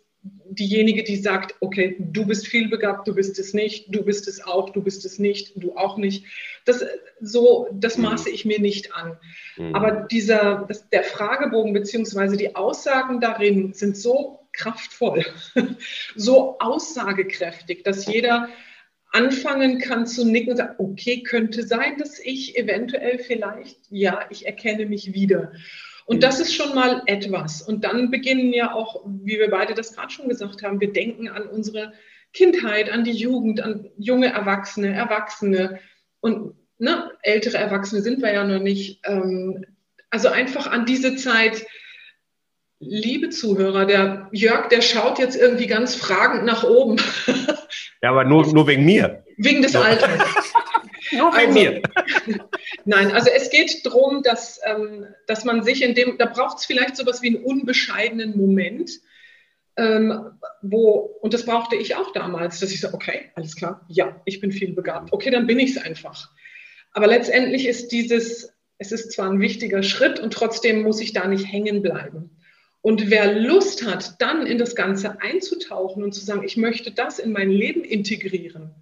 diejenige, 0.49 1.05
die 1.05 1.17
sagt, 1.17 1.55
okay, 1.61 1.95
du 2.01 2.27
bist 2.27 2.49
vielbegabt, 2.49 3.07
du 3.07 3.15
bist 3.15 3.39
es 3.39 3.55
nicht, 3.55 3.95
du 3.95 4.03
bist 4.03 4.27
es 4.27 4.45
auch, 4.45 4.71
du 4.71 4.83
bist 4.83 5.05
es 5.05 5.21
nicht, 5.21 5.53
du 5.55 5.77
auch 5.77 5.99
nicht. 5.99 6.25
Das, 6.65 6.85
so, 7.21 7.69
das 7.73 7.97
mhm. 7.97 8.05
maße 8.05 8.31
ich 8.31 8.45
mir 8.45 8.61
nicht 8.61 8.93
an. 8.93 9.17
Mhm. 9.57 9.73
Aber 9.77 9.93
dieser, 10.11 10.65
das, 10.67 10.89
der 10.89 11.05
Fragebogen 11.05 11.73
beziehungsweise 11.73 12.37
die 12.37 12.57
Aussagen 12.57 13.21
darin 13.21 13.73
sind 13.73 13.97
so 13.97 14.41
kraftvoll, 14.53 15.25
so 16.17 16.59
aussagekräftig, 16.59 17.85
dass 17.85 18.07
jeder 18.07 18.49
anfangen 19.13 19.79
kann 19.79 20.07
zu 20.07 20.25
nicken 20.25 20.51
und 20.51 20.57
sagen, 20.57 20.75
okay, 20.79 21.23
könnte 21.23 21.67
sein, 21.67 21.97
dass 21.99 22.19
ich 22.19 22.57
eventuell 22.57 23.19
vielleicht, 23.19 23.79
ja, 23.91 24.27
ich 24.31 24.47
erkenne 24.47 24.87
mich 24.87 25.15
wieder. 25.15 25.53
Und 26.07 26.23
das 26.23 26.39
ist 26.39 26.55
schon 26.55 26.75
mal 26.75 27.03
etwas. 27.07 27.63
Und 27.63 27.85
dann 27.85 28.11
beginnen 28.11 28.53
ja 28.53 28.73
auch, 28.73 29.05
wie 29.07 29.39
wir 29.39 29.51
beide 29.51 29.75
das 29.75 29.95
gerade 29.95 30.11
schon 30.11 30.29
gesagt 30.29 30.63
haben, 30.63 30.81
wir 30.81 30.93
denken 30.93 31.29
an 31.29 31.49
unsere 31.49 31.93
Kindheit, 32.33 32.91
an 32.91 33.05
die 33.05 33.13
Jugend, 33.13 33.61
an 33.61 33.91
junge 33.97 34.29
Erwachsene, 34.29 34.93
Erwachsene 34.93 35.81
und 36.21 36.55
ne, 36.79 37.11
ältere 37.23 37.57
Erwachsene 37.57 38.03
sind 38.03 38.23
wir 38.23 38.33
ja 38.33 38.45
noch 38.45 38.61
nicht. 38.61 39.01
Ähm, 39.05 39.65
also 40.11 40.29
einfach 40.29 40.67
an 40.67 40.87
diese 40.87 41.17
Zeit. 41.17 41.67
Liebe 42.79 43.31
Zuhörer, 43.31 43.87
der 43.87 44.29
Jörg, 44.33 44.69
der 44.69 44.83
schaut 44.83 45.19
jetzt 45.19 45.37
irgendwie 45.37 45.67
ganz 45.67 45.95
fragend 45.95 46.45
nach 46.45 46.65
oben. 46.65 46.97
Ja, 48.03 48.11
aber 48.11 48.25
nur, 48.25 48.47
nur 48.53 48.67
wegen 48.67 48.85
mir. 48.85 49.25
Wegen 49.39 49.63
des 49.63 49.75
Alters. 49.75 50.11
Nur 51.13 51.31
bei 51.31 51.47
also, 51.47 51.53
mir. 51.53 51.83
Nein, 52.85 53.11
also 53.13 53.31
es 53.31 53.51
geht 53.51 53.85
darum, 53.87 54.23
dass, 54.23 54.61
ähm, 54.65 55.07
dass 55.27 55.45
man 55.45 55.63
sich 55.63 55.83
in 55.83 55.95
dem, 55.95 56.19
da 56.19 56.27
braucht 56.27 56.59
es 56.59 56.67
vielleicht 56.67 56.97
sowas 56.97 57.23
wie 57.23 57.29
einen 57.29 57.45
unbescheidenen 57.45 58.37
Moment, 58.37 58.91
ähm, 59.77 60.31
wo, 60.63 61.17
und 61.21 61.35
das 61.35 61.45
brauchte 61.45 61.77
ich 61.77 61.97
auch 61.97 62.13
damals, 62.13 62.61
dass 62.61 62.73
ich 62.73 62.81
so, 62.81 62.93
okay, 62.93 63.31
alles 63.35 63.57
klar, 63.57 63.85
ja, 63.89 64.21
ich 64.25 64.41
bin 64.41 64.53
viel 64.53 64.73
begabt. 64.73 65.13
Okay, 65.13 65.31
dann 65.31 65.47
bin 65.47 65.59
ich 65.59 65.77
es 65.77 65.83
einfach. 65.83 66.31
Aber 66.93 67.07
letztendlich 67.07 67.67
ist 67.67 67.93
dieses, 67.93 68.53
es 68.79 68.93
ist 68.93 69.13
zwar 69.13 69.31
ein 69.31 69.41
wichtiger 69.41 69.83
Schritt 69.83 70.19
und 70.19 70.33
trotzdem 70.33 70.83
muss 70.83 71.01
ich 71.01 71.13
da 71.13 71.27
nicht 71.29 71.51
hängen 71.51 71.83
bleiben. 71.83 72.36
Und 72.87 73.11
wer 73.11 73.35
Lust 73.35 73.85
hat, 73.85 74.23
dann 74.23 74.47
in 74.47 74.59
das 74.59 74.77
Ganze 74.77 75.21
einzutauchen 75.21 76.05
und 76.05 76.13
zu 76.13 76.25
sagen, 76.25 76.45
ich 76.45 76.57
möchte 76.57 76.93
das 76.93 77.19
in 77.19 77.33
mein 77.33 77.51
Leben 77.51 77.83
integrieren, 77.83 78.77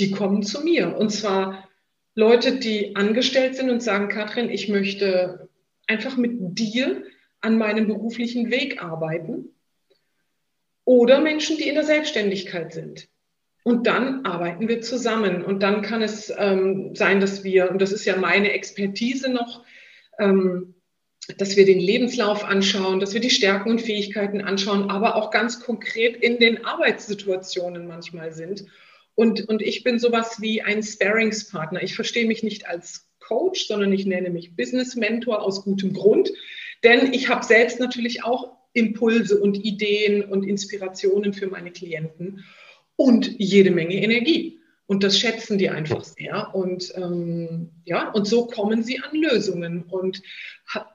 die 0.00 0.10
kommen 0.10 0.42
zu 0.42 0.64
mir. 0.64 0.96
Und 0.96 1.10
zwar 1.10 1.68
Leute, 2.16 2.58
die 2.58 2.96
angestellt 2.96 3.54
sind 3.54 3.70
und 3.70 3.84
sagen, 3.84 4.08
Katrin, 4.08 4.50
ich 4.50 4.68
möchte 4.68 5.48
einfach 5.86 6.16
mit 6.16 6.58
dir 6.58 7.04
an 7.40 7.56
meinem 7.56 7.86
beruflichen 7.86 8.50
Weg 8.50 8.82
arbeiten. 8.82 9.54
Oder 10.84 11.20
Menschen, 11.20 11.56
die 11.56 11.68
in 11.68 11.76
der 11.76 11.84
Selbstständigkeit 11.84 12.72
sind. 12.72 13.06
Und 13.62 13.86
dann 13.86 14.24
arbeiten 14.24 14.66
wir 14.66 14.80
zusammen. 14.80 15.44
Und 15.44 15.62
dann 15.62 15.82
kann 15.82 16.02
es 16.02 16.32
ähm, 16.36 16.96
sein, 16.96 17.20
dass 17.20 17.44
wir, 17.44 17.70
und 17.70 17.80
das 17.80 17.92
ist 17.92 18.06
ja 18.06 18.16
meine 18.16 18.50
Expertise 18.50 19.30
noch, 19.30 19.64
ähm, 20.18 20.74
dass 21.36 21.56
wir 21.56 21.64
den 21.64 21.80
Lebenslauf 21.80 22.44
anschauen, 22.44 23.00
dass 23.00 23.14
wir 23.14 23.20
die 23.20 23.30
Stärken 23.30 23.70
und 23.70 23.80
Fähigkeiten 23.80 24.40
anschauen, 24.40 24.90
aber 24.90 25.16
auch 25.16 25.30
ganz 25.30 25.60
konkret 25.60 26.16
in 26.16 26.38
den 26.38 26.64
Arbeitssituationen 26.64 27.86
manchmal 27.86 28.32
sind 28.32 28.64
und, 29.14 29.48
und 29.48 29.60
ich 29.60 29.84
bin 29.84 29.98
sowas 29.98 30.40
wie 30.40 30.62
ein 30.62 30.82
Sparingspartner. 30.82 31.82
Ich 31.82 31.94
verstehe 31.94 32.26
mich 32.26 32.42
nicht 32.42 32.66
als 32.66 33.10
Coach, 33.18 33.66
sondern 33.66 33.92
ich 33.92 34.06
nenne 34.06 34.30
mich 34.30 34.56
Business 34.56 34.96
Mentor 34.96 35.42
aus 35.42 35.62
gutem 35.62 35.92
Grund, 35.92 36.32
denn 36.84 37.12
ich 37.12 37.28
habe 37.28 37.44
selbst 37.44 37.80
natürlich 37.80 38.24
auch 38.24 38.56
Impulse 38.72 39.38
und 39.38 39.64
Ideen 39.64 40.24
und 40.24 40.44
Inspirationen 40.44 41.34
für 41.34 41.48
meine 41.48 41.70
Klienten 41.70 42.44
und 42.96 43.30
jede 43.38 43.70
Menge 43.70 43.96
Energie. 43.96 44.59
Und 44.90 45.04
das 45.04 45.20
schätzen 45.20 45.56
die 45.56 45.70
einfach 45.70 46.02
sehr. 46.02 46.52
Und 46.52 46.92
ähm, 46.96 47.70
ja, 47.84 48.10
und 48.10 48.26
so 48.26 48.48
kommen 48.48 48.82
sie 48.82 48.98
an 48.98 49.14
Lösungen 49.14 49.84
und 49.84 50.20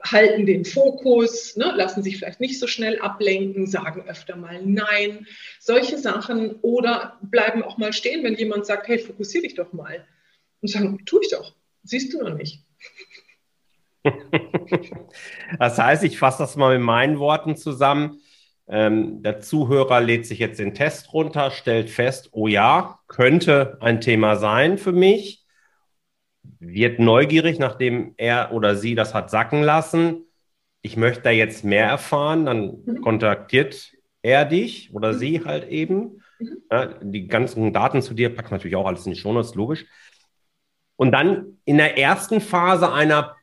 halten 0.03 0.45
den 0.45 0.65
Fokus, 0.65 1.55
ne, 1.55 1.71
lassen 1.73 2.03
sich 2.03 2.17
vielleicht 2.17 2.41
nicht 2.41 2.59
so 2.59 2.67
schnell 2.67 2.99
ablenken, 2.99 3.67
sagen 3.67 4.03
öfter 4.05 4.35
mal 4.35 4.61
Nein, 4.65 5.25
solche 5.61 5.97
Sachen 5.97 6.55
oder 6.55 7.17
bleiben 7.21 7.63
auch 7.63 7.77
mal 7.77 7.93
stehen, 7.93 8.21
wenn 8.25 8.35
jemand 8.35 8.65
sagt, 8.65 8.89
hey, 8.89 8.99
fokussier 8.99 9.43
dich 9.43 9.55
doch 9.55 9.71
mal. 9.71 10.05
Und 10.61 10.67
sagen, 10.67 11.05
tu 11.05 11.21
ich 11.21 11.29
doch, 11.29 11.55
siehst 11.83 12.13
du 12.13 12.21
noch 12.21 12.35
nicht. 12.35 12.65
Das 15.57 15.79
heißt, 15.79 16.03
ich 16.03 16.19
fasse 16.19 16.39
das 16.39 16.57
mal 16.57 16.77
mit 16.77 16.85
meinen 16.85 17.17
Worten 17.17 17.55
zusammen. 17.55 18.19
Ähm, 18.67 19.21
der 19.21 19.41
Zuhörer 19.41 20.01
lädt 20.01 20.25
sich 20.25 20.39
jetzt 20.39 20.59
den 20.59 20.73
Test 20.73 21.13
runter, 21.13 21.51
stellt 21.51 21.89
fest, 21.89 22.29
oh 22.31 22.47
ja, 22.47 22.99
könnte 23.07 23.77
ein 23.79 24.01
Thema 24.01 24.37
sein 24.37 24.77
für 24.77 24.91
mich, 24.91 25.45
wird 26.59 26.99
neugierig, 26.99 27.59
nachdem 27.59 28.13
er 28.17 28.51
oder 28.53 28.75
sie 28.75 28.95
das 28.95 29.13
hat 29.13 29.29
sacken 29.29 29.61
lassen. 29.61 30.25
Ich 30.81 30.97
möchte 30.97 31.23
da 31.23 31.29
jetzt 31.29 31.63
mehr 31.63 31.85
erfahren, 31.85 32.45
dann 32.45 32.83
mhm. 32.85 33.01
kontaktiert 33.01 33.93
er 34.21 34.45
dich 34.45 34.93
oder 34.93 35.13
mhm. 35.13 35.17
sie 35.17 35.45
halt 35.45 35.67
eben. 35.69 36.23
Mhm. 36.39 36.57
Ja, 36.71 36.85
die 37.01 37.27
ganzen 37.27 37.71
Daten 37.71 38.01
zu 38.01 38.15
dir 38.15 38.33
packt 38.33 38.51
natürlich 38.51 38.75
auch 38.75 38.87
alles 38.87 39.05
in 39.05 39.13
die 39.13 39.19
Shownotes, 39.19 39.53
logisch. 39.53 39.85
Und 40.95 41.11
dann 41.11 41.59
in 41.65 41.77
der 41.77 41.97
ersten 41.97 42.41
Phase 42.41 42.91
einer 42.91 43.35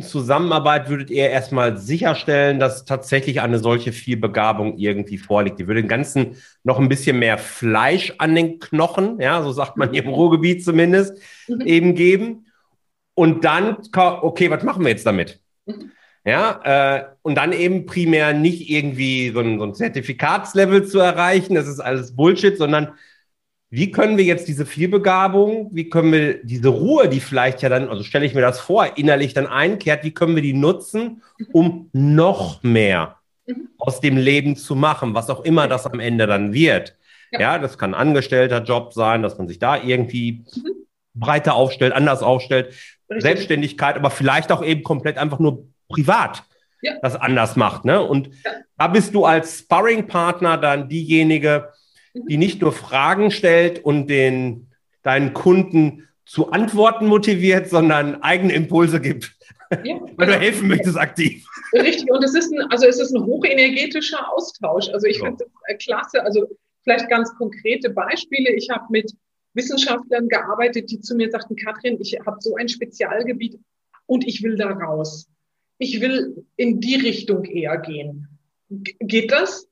Zusammenarbeit 0.00 0.88
würdet 0.88 1.10
ihr 1.10 1.28
erstmal 1.28 1.76
sicherstellen, 1.76 2.58
dass 2.58 2.86
tatsächlich 2.86 3.42
eine 3.42 3.58
solche 3.58 3.92
Vielbegabung 3.92 4.78
irgendwie 4.78 5.18
vorliegt? 5.18 5.58
Die 5.58 5.66
würde 5.66 5.82
dem 5.82 5.88
Ganzen 5.88 6.36
noch 6.62 6.78
ein 6.78 6.88
bisschen 6.88 7.18
mehr 7.18 7.36
Fleisch 7.36 8.14
an 8.18 8.34
den 8.34 8.58
Knochen, 8.60 9.20
ja, 9.20 9.42
so 9.42 9.52
sagt 9.52 9.76
man 9.76 9.92
hier 9.92 10.04
im 10.04 10.10
Ruhrgebiet 10.10 10.64
zumindest, 10.64 11.18
mhm. 11.48 11.60
eben 11.62 11.94
geben. 11.94 12.46
und 13.14 13.44
dann, 13.44 13.76
okay, 13.94 14.50
was 14.50 14.64
machen 14.64 14.82
wir 14.84 14.90
jetzt 14.90 15.06
damit? 15.06 15.40
Mhm. 15.66 15.92
Ja, 16.26 16.60
äh, 16.64 17.04
und 17.20 17.34
dann 17.34 17.52
eben 17.52 17.84
primär 17.84 18.32
nicht 18.32 18.70
irgendwie 18.70 19.30
so 19.30 19.40
ein, 19.40 19.58
so 19.58 19.64
ein 19.66 19.74
Zertifikatslevel 19.74 20.86
zu 20.86 20.98
erreichen, 20.98 21.54
das 21.54 21.68
ist 21.68 21.80
alles 21.80 22.16
Bullshit, 22.16 22.56
sondern 22.56 22.94
wie 23.74 23.90
können 23.90 24.16
wir 24.16 24.24
jetzt 24.24 24.46
diese 24.46 24.66
Vielbegabung, 24.66 25.68
wie 25.72 25.88
können 25.88 26.12
wir 26.12 26.44
diese 26.44 26.68
Ruhe, 26.68 27.08
die 27.08 27.18
vielleicht 27.18 27.60
ja 27.60 27.68
dann, 27.68 27.88
also 27.88 28.04
stelle 28.04 28.24
ich 28.24 28.32
mir 28.32 28.40
das 28.40 28.60
vor, 28.60 28.96
innerlich 28.96 29.34
dann 29.34 29.48
einkehrt, 29.48 30.04
wie 30.04 30.12
können 30.12 30.36
wir 30.36 30.42
die 30.42 30.52
nutzen, 30.52 31.22
um 31.52 31.90
noch 31.92 32.62
mehr 32.62 33.16
mhm. 33.48 33.70
aus 33.78 34.00
dem 34.00 34.16
Leben 34.16 34.54
zu 34.54 34.76
machen, 34.76 35.14
was 35.14 35.28
auch 35.28 35.44
immer 35.44 35.66
das 35.66 35.86
am 35.86 35.98
Ende 35.98 36.28
dann 36.28 36.52
wird. 36.52 36.96
Ja, 37.32 37.40
ja 37.40 37.58
das 37.58 37.76
kann 37.76 37.94
ein 37.94 38.00
angestellter 38.00 38.62
Job 38.62 38.92
sein, 38.92 39.22
dass 39.22 39.38
man 39.38 39.48
sich 39.48 39.58
da 39.58 39.82
irgendwie 39.82 40.44
mhm. 40.54 40.86
breiter 41.14 41.56
aufstellt, 41.56 41.94
anders 41.94 42.22
aufstellt, 42.22 42.68
Richtig. 43.10 43.22
Selbstständigkeit, 43.22 43.96
aber 43.96 44.10
vielleicht 44.10 44.52
auch 44.52 44.64
eben 44.64 44.84
komplett 44.84 45.18
einfach 45.18 45.40
nur 45.40 45.66
privat 45.88 46.44
ja. 46.80 46.92
das 47.02 47.16
anders 47.16 47.56
macht. 47.56 47.84
Ne? 47.84 48.00
Und 48.00 48.28
ja. 48.44 48.52
da 48.78 48.86
bist 48.86 49.16
du 49.16 49.24
als 49.24 49.58
Sparring-Partner 49.58 50.58
dann 50.58 50.88
diejenige, 50.88 51.70
die 52.14 52.36
nicht 52.36 52.62
nur 52.62 52.72
Fragen 52.72 53.30
stellt 53.30 53.84
und 53.84 54.08
den, 54.08 54.68
deinen 55.02 55.34
Kunden 55.34 56.08
zu 56.24 56.50
Antworten 56.50 57.06
motiviert, 57.06 57.68
sondern 57.68 58.22
eigene 58.22 58.54
Impulse 58.54 59.00
gibt. 59.00 59.36
Ja, 59.84 60.00
weil 60.16 60.26
du 60.28 60.38
helfen 60.38 60.68
möchtest 60.68 60.96
aktiv. 60.96 61.46
Richtig, 61.72 62.10
und 62.10 62.22
es 62.24 62.34
ist 62.34 62.52
ein, 62.52 62.60
also 62.70 62.86
es 62.86 63.00
ist 63.00 63.14
ein 63.14 63.24
hochenergetischer 63.24 64.32
Austausch. 64.32 64.88
Also 64.90 65.06
ich 65.06 65.18
ja. 65.18 65.26
finde 65.26 65.44
es 65.68 65.84
klasse. 65.84 66.22
Also 66.22 66.46
vielleicht 66.82 67.08
ganz 67.10 67.34
konkrete 67.36 67.90
Beispiele. 67.90 68.54
Ich 68.54 68.70
habe 68.70 68.84
mit 68.90 69.12
Wissenschaftlern 69.54 70.28
gearbeitet, 70.28 70.90
die 70.90 71.00
zu 71.00 71.14
mir 71.14 71.30
sagten, 71.30 71.56
Katrin, 71.56 71.98
ich 72.00 72.18
habe 72.24 72.36
so 72.40 72.54
ein 72.56 72.68
Spezialgebiet 72.68 73.58
und 74.06 74.26
ich 74.26 74.42
will 74.42 74.56
da 74.56 74.70
raus 74.70 75.28
ich 75.78 76.00
will 76.00 76.46
in 76.56 76.80
die 76.80 76.96
Richtung 76.96 77.44
eher 77.44 77.78
gehen. 77.78 78.28
G 78.70 78.96
geht 79.00 79.32
das? 79.32 79.68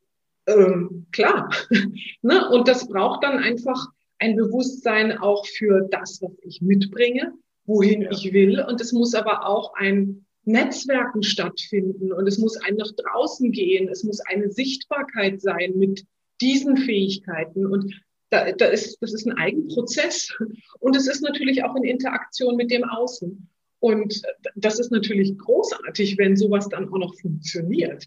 Ähm, 0.46 1.06
klar. 1.12 1.50
ne? 2.22 2.48
Und 2.50 2.68
das 2.68 2.88
braucht 2.88 3.24
dann 3.24 3.38
einfach 3.38 3.86
ein 4.18 4.36
Bewusstsein 4.36 5.18
auch 5.18 5.46
für 5.46 5.88
das, 5.90 6.20
was 6.22 6.32
ich 6.42 6.60
mitbringe, 6.62 7.32
wohin 7.64 8.02
ja. 8.02 8.10
ich 8.10 8.32
will. 8.32 8.60
Und 8.60 8.80
es 8.80 8.92
muss 8.92 9.14
aber 9.14 9.46
auch 9.46 9.74
ein 9.74 10.24
Netzwerken 10.44 11.22
stattfinden 11.22 12.12
und 12.12 12.26
es 12.26 12.38
muss 12.38 12.56
ein 12.56 12.74
nach 12.74 12.90
draußen 12.96 13.52
gehen. 13.52 13.88
Es 13.88 14.02
muss 14.02 14.20
eine 14.20 14.50
Sichtbarkeit 14.50 15.40
sein 15.40 15.74
mit 15.76 16.04
diesen 16.40 16.76
Fähigkeiten. 16.76 17.66
Und 17.66 17.94
da, 18.30 18.50
da 18.52 18.66
ist, 18.66 18.98
das 19.00 19.12
ist 19.12 19.26
ein 19.26 19.36
Eigenprozess. 19.36 20.34
Und 20.80 20.96
es 20.96 21.06
ist 21.06 21.22
natürlich 21.22 21.62
auch 21.62 21.76
in 21.76 21.84
Interaktion 21.84 22.56
mit 22.56 22.70
dem 22.70 22.82
Außen. 22.82 23.48
Und 23.78 24.22
das 24.56 24.78
ist 24.78 24.90
natürlich 24.90 25.36
großartig, 25.38 26.16
wenn 26.18 26.36
sowas 26.36 26.68
dann 26.68 26.88
auch 26.88 26.98
noch 26.98 27.14
funktioniert. 27.20 28.06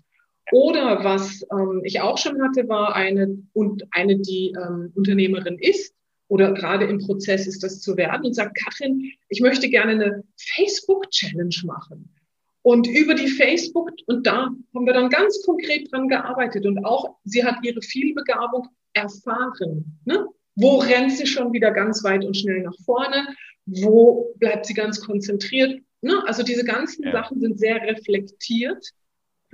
Oder 0.51 1.03
was 1.03 1.45
ähm, 1.51 1.81
ich 1.83 2.01
auch 2.01 2.17
schon 2.17 2.41
hatte, 2.41 2.67
war 2.67 2.95
eine 2.95 3.37
und 3.53 3.83
eine, 3.91 4.19
die 4.19 4.53
ähm, 4.55 4.91
Unternehmerin 4.95 5.57
ist 5.59 5.93
oder 6.27 6.53
gerade 6.53 6.85
im 6.85 6.99
Prozess 6.99 7.47
ist, 7.47 7.63
das 7.63 7.81
zu 7.81 7.97
werden 7.97 8.25
und 8.25 8.33
sagt, 8.33 8.57
Katrin, 8.57 9.11
ich 9.29 9.41
möchte 9.41 9.69
gerne 9.69 9.93
eine 9.93 10.23
Facebook-Challenge 10.37 11.55
machen. 11.65 12.13
Und 12.61 12.87
über 12.87 13.13
die 13.13 13.27
Facebook, 13.27 13.91
und 14.07 14.25
da 14.25 14.49
haben 14.73 14.85
wir 14.85 14.93
dann 14.93 15.09
ganz 15.09 15.43
konkret 15.45 15.91
dran 15.91 16.07
gearbeitet 16.07 16.65
und 16.65 16.83
auch 16.83 17.15
sie 17.23 17.43
hat 17.43 17.63
ihre 17.63 17.81
Vielbegabung 17.81 18.67
erfahren. 18.93 19.99
Ne? 20.05 20.25
Wo 20.55 20.77
rennt 20.77 21.11
sie 21.11 21.27
schon 21.27 21.53
wieder 21.53 21.71
ganz 21.71 22.03
weit 22.03 22.25
und 22.25 22.35
schnell 22.35 22.61
nach 22.61 22.75
vorne? 22.83 23.27
Wo 23.67 24.33
bleibt 24.39 24.65
sie 24.65 24.73
ganz 24.73 24.99
konzentriert? 24.99 25.79
Ne? 26.01 26.23
Also 26.25 26.41
diese 26.41 26.63
ganzen 26.63 27.03
ja. 27.03 27.11
Sachen 27.11 27.39
sind 27.39 27.59
sehr 27.59 27.81
reflektiert. 27.81 28.83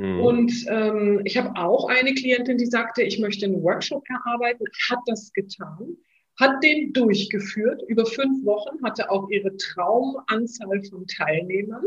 Mhm. 0.01 0.19
Und 0.19 0.65
ähm, 0.67 1.21
ich 1.25 1.37
habe 1.37 1.55
auch 1.55 1.87
eine 1.87 2.15
Klientin, 2.15 2.57
die 2.57 2.65
sagte, 2.65 3.03
ich 3.03 3.19
möchte 3.19 3.45
einen 3.45 3.61
Workshop 3.61 4.03
erarbeiten, 4.09 4.65
hat 4.89 4.97
das 5.05 5.31
getan, 5.31 5.95
hat 6.39 6.63
den 6.63 6.91
durchgeführt 6.91 7.83
über 7.87 8.07
fünf 8.07 8.43
Wochen, 8.43 8.83
hatte 8.83 9.11
auch 9.11 9.29
ihre 9.29 9.55
Traumanzahl 9.57 10.83
von 10.85 11.05
Teilnehmern 11.05 11.85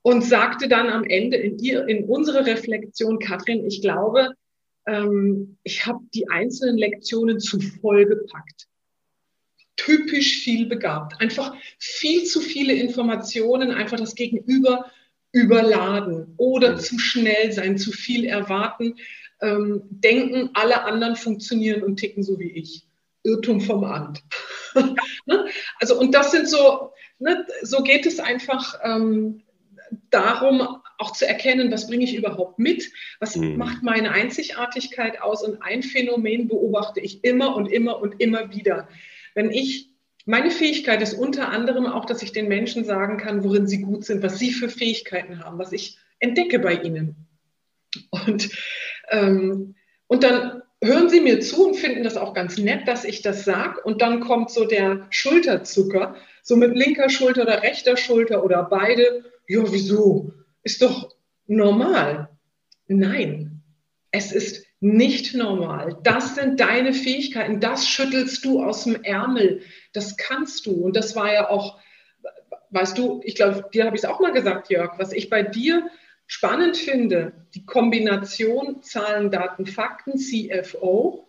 und 0.00 0.24
sagte 0.24 0.66
dann 0.66 0.88
am 0.88 1.04
Ende 1.04 1.36
in, 1.36 1.58
ihr, 1.58 1.86
in 1.88 2.04
unsere 2.04 2.46
Reflexion, 2.46 3.18
Katrin, 3.18 3.66
ich 3.66 3.82
glaube, 3.82 4.30
ähm, 4.86 5.58
ich 5.62 5.84
habe 5.84 6.00
die 6.14 6.26
einzelnen 6.30 6.78
Lektionen 6.78 7.38
zu 7.38 7.60
voll 7.60 8.06
gepackt. 8.06 8.66
Typisch 9.76 10.42
viel 10.42 10.64
begabt. 10.64 11.20
Einfach 11.20 11.54
viel 11.78 12.24
zu 12.24 12.40
viele 12.40 12.72
Informationen, 12.72 13.72
einfach 13.72 13.98
das 13.98 14.14
Gegenüber 14.14 14.90
überladen 15.32 16.34
oder 16.36 16.76
zu 16.76 16.98
schnell 16.98 17.52
sein, 17.52 17.78
zu 17.78 17.92
viel 17.92 18.24
erwarten, 18.24 18.96
ähm, 19.40 19.82
denken, 19.90 20.50
alle 20.54 20.84
anderen 20.84 21.16
funktionieren 21.16 21.82
und 21.82 21.96
ticken 21.96 22.22
so 22.22 22.38
wie 22.38 22.50
ich. 22.50 22.86
Irrtum 23.22 23.60
vom 23.60 23.84
Amt. 23.84 24.22
ne? 25.26 25.46
Also, 25.78 25.98
und 25.98 26.14
das 26.14 26.30
sind 26.30 26.48
so, 26.48 26.92
ne, 27.18 27.46
so 27.62 27.82
geht 27.82 28.06
es 28.06 28.18
einfach 28.18 28.78
ähm, 28.82 29.42
darum, 30.10 30.80
auch 30.98 31.12
zu 31.12 31.26
erkennen, 31.26 31.70
was 31.72 31.86
bringe 31.86 32.04
ich 32.04 32.14
überhaupt 32.14 32.58
mit, 32.58 32.90
was 33.20 33.36
mhm. 33.36 33.56
macht 33.56 33.82
meine 33.82 34.12
Einzigartigkeit 34.12 35.20
aus. 35.20 35.42
Und 35.42 35.62
ein 35.62 35.82
Phänomen 35.82 36.48
beobachte 36.48 37.00
ich 37.00 37.24
immer 37.24 37.56
und 37.56 37.66
immer 37.66 38.00
und 38.00 38.20
immer 38.20 38.50
wieder. 38.50 38.88
Wenn 39.34 39.50
ich, 39.50 39.89
meine 40.26 40.50
Fähigkeit 40.50 41.02
ist 41.02 41.14
unter 41.14 41.48
anderem 41.48 41.86
auch, 41.86 42.04
dass 42.04 42.22
ich 42.22 42.32
den 42.32 42.48
Menschen 42.48 42.84
sagen 42.84 43.16
kann, 43.16 43.44
worin 43.44 43.66
sie 43.66 43.82
gut 43.82 44.04
sind, 44.04 44.22
was 44.22 44.38
sie 44.38 44.52
für 44.52 44.68
Fähigkeiten 44.68 45.44
haben, 45.44 45.58
was 45.58 45.72
ich 45.72 45.98
entdecke 46.18 46.58
bei 46.58 46.74
ihnen. 46.74 47.26
Und, 48.10 48.50
ähm, 49.10 49.74
und 50.06 50.22
dann 50.22 50.62
hören 50.82 51.08
sie 51.08 51.20
mir 51.20 51.40
zu 51.40 51.68
und 51.68 51.76
finden 51.76 52.04
das 52.04 52.16
auch 52.16 52.34
ganz 52.34 52.56
nett, 52.58 52.86
dass 52.86 53.04
ich 53.04 53.22
das 53.22 53.44
sage. 53.44 53.80
Und 53.82 54.02
dann 54.02 54.20
kommt 54.20 54.50
so 54.50 54.64
der 54.64 55.06
Schulterzucker, 55.10 56.14
so 56.42 56.56
mit 56.56 56.76
linker 56.76 57.10
Schulter 57.10 57.42
oder 57.42 57.62
rechter 57.62 57.96
Schulter 57.96 58.44
oder 58.44 58.62
beide. 58.64 59.24
Ja, 59.48 59.62
wieso? 59.72 60.32
ist 60.62 60.82
doch 60.82 61.14
normal. 61.46 62.28
Nein, 62.86 63.62
es 64.10 64.32
ist 64.32 64.66
nicht 64.80 65.34
normal. 65.34 65.98
Das 66.02 66.34
sind 66.34 66.58
deine 66.58 66.94
Fähigkeiten. 66.94 67.60
Das 67.60 67.86
schüttelst 67.86 68.44
du 68.44 68.62
aus 68.62 68.84
dem 68.84 69.02
Ärmel. 69.04 69.60
Das 69.92 70.16
kannst 70.16 70.64
du. 70.66 70.72
Und 70.72 70.96
das 70.96 71.14
war 71.14 71.32
ja 71.32 71.50
auch, 71.50 71.78
weißt 72.70 72.96
du, 72.96 73.20
ich 73.24 73.34
glaube, 73.34 73.68
dir 73.72 73.84
habe 73.84 73.94
ich 73.94 74.02
es 74.02 74.08
auch 74.08 74.20
mal 74.20 74.32
gesagt, 74.32 74.70
Jörg, 74.70 74.98
was 74.98 75.12
ich 75.12 75.28
bei 75.28 75.42
dir 75.42 75.88
spannend 76.26 76.78
finde, 76.78 77.32
die 77.54 77.66
Kombination 77.66 78.82
Zahlen, 78.82 79.30
Daten, 79.30 79.66
Fakten, 79.66 80.16
CFO. 80.16 81.28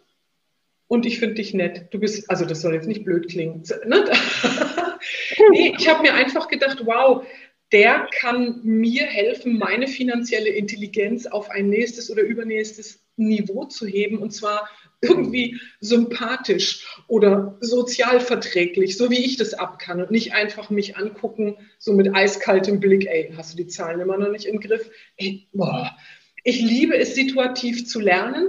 Und 0.88 1.06
ich 1.06 1.20
finde 1.20 1.36
dich 1.36 1.54
nett. 1.54 1.88
Du 1.92 2.00
bist, 2.00 2.30
also 2.30 2.46
das 2.46 2.62
soll 2.62 2.74
jetzt 2.74 2.88
nicht 2.88 3.04
blöd 3.04 3.30
klingen. 3.30 3.64
Ne? 3.86 4.06
nee, 5.52 5.74
ich 5.78 5.90
habe 5.90 6.04
mir 6.04 6.14
einfach 6.14 6.48
gedacht, 6.48 6.86
wow, 6.86 7.26
der 7.72 8.08
kann 8.20 8.62
mir 8.64 9.06
helfen, 9.06 9.58
meine 9.58 9.88
finanzielle 9.88 10.50
Intelligenz 10.50 11.26
auf 11.26 11.50
ein 11.50 11.70
nächstes 11.70 12.12
oder 12.12 12.22
übernächstes 12.22 13.02
Niveau 13.17 13.65
zu 13.65 13.86
heben 13.86 14.17
und 14.19 14.32
zwar 14.32 14.69
irgendwie 15.02 15.60
sympathisch 15.80 16.86
oder 17.08 17.58
sozialverträglich, 17.60 18.97
so 18.97 19.10
wie 19.10 19.24
ich 19.24 19.38
das 19.38 19.54
ab 19.54 19.80
kann 19.80 20.02
und 20.02 20.12
nicht 20.12 20.34
einfach 20.34 20.69
mich 20.69 20.97
angucken, 20.97 21.58
so 21.80 21.93
mit 21.93 22.13
eiskaltem 22.13 22.80
Blick, 22.80 23.08
ey, 23.08 23.34
hast 23.36 23.54
du 23.54 23.58
die 23.58 23.67
Zahlen 23.67 24.00
immer 24.00 24.17
noch 24.17 24.30
nicht 24.30 24.45
im 24.45 24.60
Griff? 24.60 24.89
Ey, 25.17 25.47
boah. 25.54 25.95
Ich 26.43 26.62
liebe 26.62 26.97
es, 26.97 27.13
situativ 27.13 27.88
zu 27.88 28.00
lernen, 28.00 28.47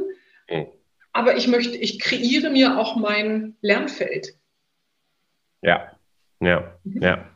hm. 0.48 0.66
aber 1.12 1.36
ich 1.36 1.48
möchte, 1.48 1.76
ich 1.76 2.00
kreiere 2.00 2.50
mir 2.50 2.78
auch 2.78 2.96
mein 2.96 3.56
Lernfeld. 3.60 4.34
Ja, 5.62 5.92
ja, 6.40 6.78
mhm. 6.84 7.02
ja 7.02 7.32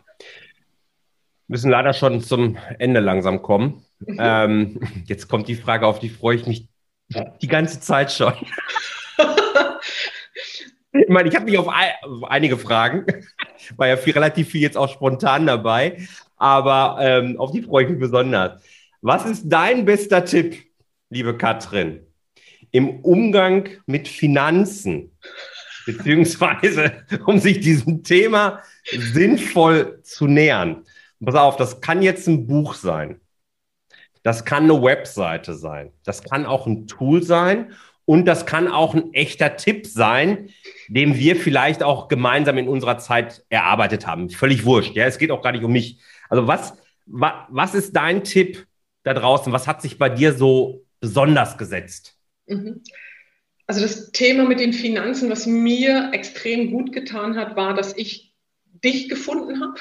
müssen 1.49 1.71
leider 1.71 1.93
schon 1.93 2.21
zum 2.21 2.57
Ende 2.79 3.01
langsam 3.01 3.43
kommen. 3.43 3.85
Mhm. 4.01 4.19
Ähm, 4.19 4.81
jetzt 5.07 5.29
kommt 5.29 5.49
die 5.49 5.55
Frage, 5.55 5.87
auf 5.87 5.99
die 5.99 6.09
freue 6.09 6.37
ich 6.37 6.47
mich 6.47 6.69
die 7.09 7.49
ganze 7.49 7.81
Zeit 7.81 8.13
schon. 8.13 8.33
ich 10.93 11.09
meine, 11.09 11.29
ich 11.29 11.35
habe 11.35 11.45
mich 11.45 11.59
auf, 11.59 11.69
auf, 11.69 12.25
einige 12.25 12.59
Fragen, 12.59 13.07
war 13.77 13.89
ja 13.89 13.97
viel, 13.97 14.13
relativ 14.13 14.51
viel 14.51 14.63
jetzt 14.63 14.77
auch 14.77 14.93
spontan 14.93 15.47
dabei, 15.47 16.07
aber 16.37 16.99
ähm, 17.01 17.39
auf 17.39 17.53
die 17.53 17.63
freue 17.63 17.85
ich 17.85 17.91
mich 17.91 18.01
besonders. 18.01 18.63
Was 19.01 19.25
ist 19.27 19.45
dein 19.47 19.85
bester 19.85 20.25
Tipp, 20.25 20.65
liebe 21.11 21.37
Katrin, 21.37 22.01
im 22.71 23.01
Umgang 23.01 23.69
mit 23.87 24.09
Finanzen? 24.09 25.17
Beziehungsweise, 25.87 27.05
um 27.27 27.39
sich 27.39 27.61
diesem 27.61 28.03
Thema 28.03 28.63
sinnvoll 28.91 30.01
zu 30.03 30.27
nähern. 30.27 30.85
Pass 31.25 31.37
auf, 31.37 31.57
das 31.57 31.81
kann 31.81 32.03
jetzt 32.03 32.27
ein 32.27 32.47
Buch 32.47 32.75
sein. 32.75 33.21
Das 34.27 34.45
kann 34.45 34.65
eine 34.65 34.83
Webseite 34.83 35.55
sein. 35.55 35.93
Das 36.03 36.25
kann 36.25 36.47
auch 36.47 36.67
ein 36.67 36.89
Tool 36.89 37.23
sein 37.23 37.73
Und 38.07 38.25
das 38.25 38.45
kann 38.45 38.67
auch 38.67 38.93
ein 38.93 39.15
echter 39.15 39.57
Tipp 39.57 39.87
sein, 39.87 40.51
den 40.89 41.15
wir 41.15 41.37
vielleicht 41.37 41.85
auch 41.85 42.09
gemeinsam 42.09 42.59
in 42.59 42.67
unserer 42.67 42.99
Zeit 42.99 43.45
erarbeitet 43.51 44.05
haben. 44.05 44.29
Völlig 44.29 44.65
wurscht. 44.65 44.97
Ja, 44.97 45.07
es 45.07 45.19
geht 45.19 45.31
auch 45.31 45.43
gar 45.43 45.53
nicht 45.53 45.63
um 45.63 45.71
mich. 45.71 46.01
Also 46.29 46.49
was, 46.49 46.77
wa, 47.07 47.47
was 47.51 47.77
ist 47.77 47.95
dein 47.95 48.25
Tipp 48.25 48.67
da 49.05 49.15
draußen? 49.15 49.53
Was 49.53 49.69
hat 49.69 49.81
sich 49.81 49.97
bei 49.97 50.09
dir 50.09 50.33
so 50.33 50.85
besonders 50.99 51.57
gesetzt? 51.57 52.17
Mhm. 52.47 52.83
Also 53.69 53.81
das 53.81 54.11
Thema 54.11 54.45
mit 54.45 54.59
den 54.59 54.73
Finanzen, 54.73 55.31
was 55.31 55.47
mir 55.47 56.11
extrem 56.13 56.73
gut 56.73 56.93
getan 56.93 57.37
hat, 57.37 57.55
war, 57.55 57.75
dass 57.75 57.97
ich 57.97 58.26
dich 58.87 59.09
gefunden 59.09 59.61
habe. 59.61 59.75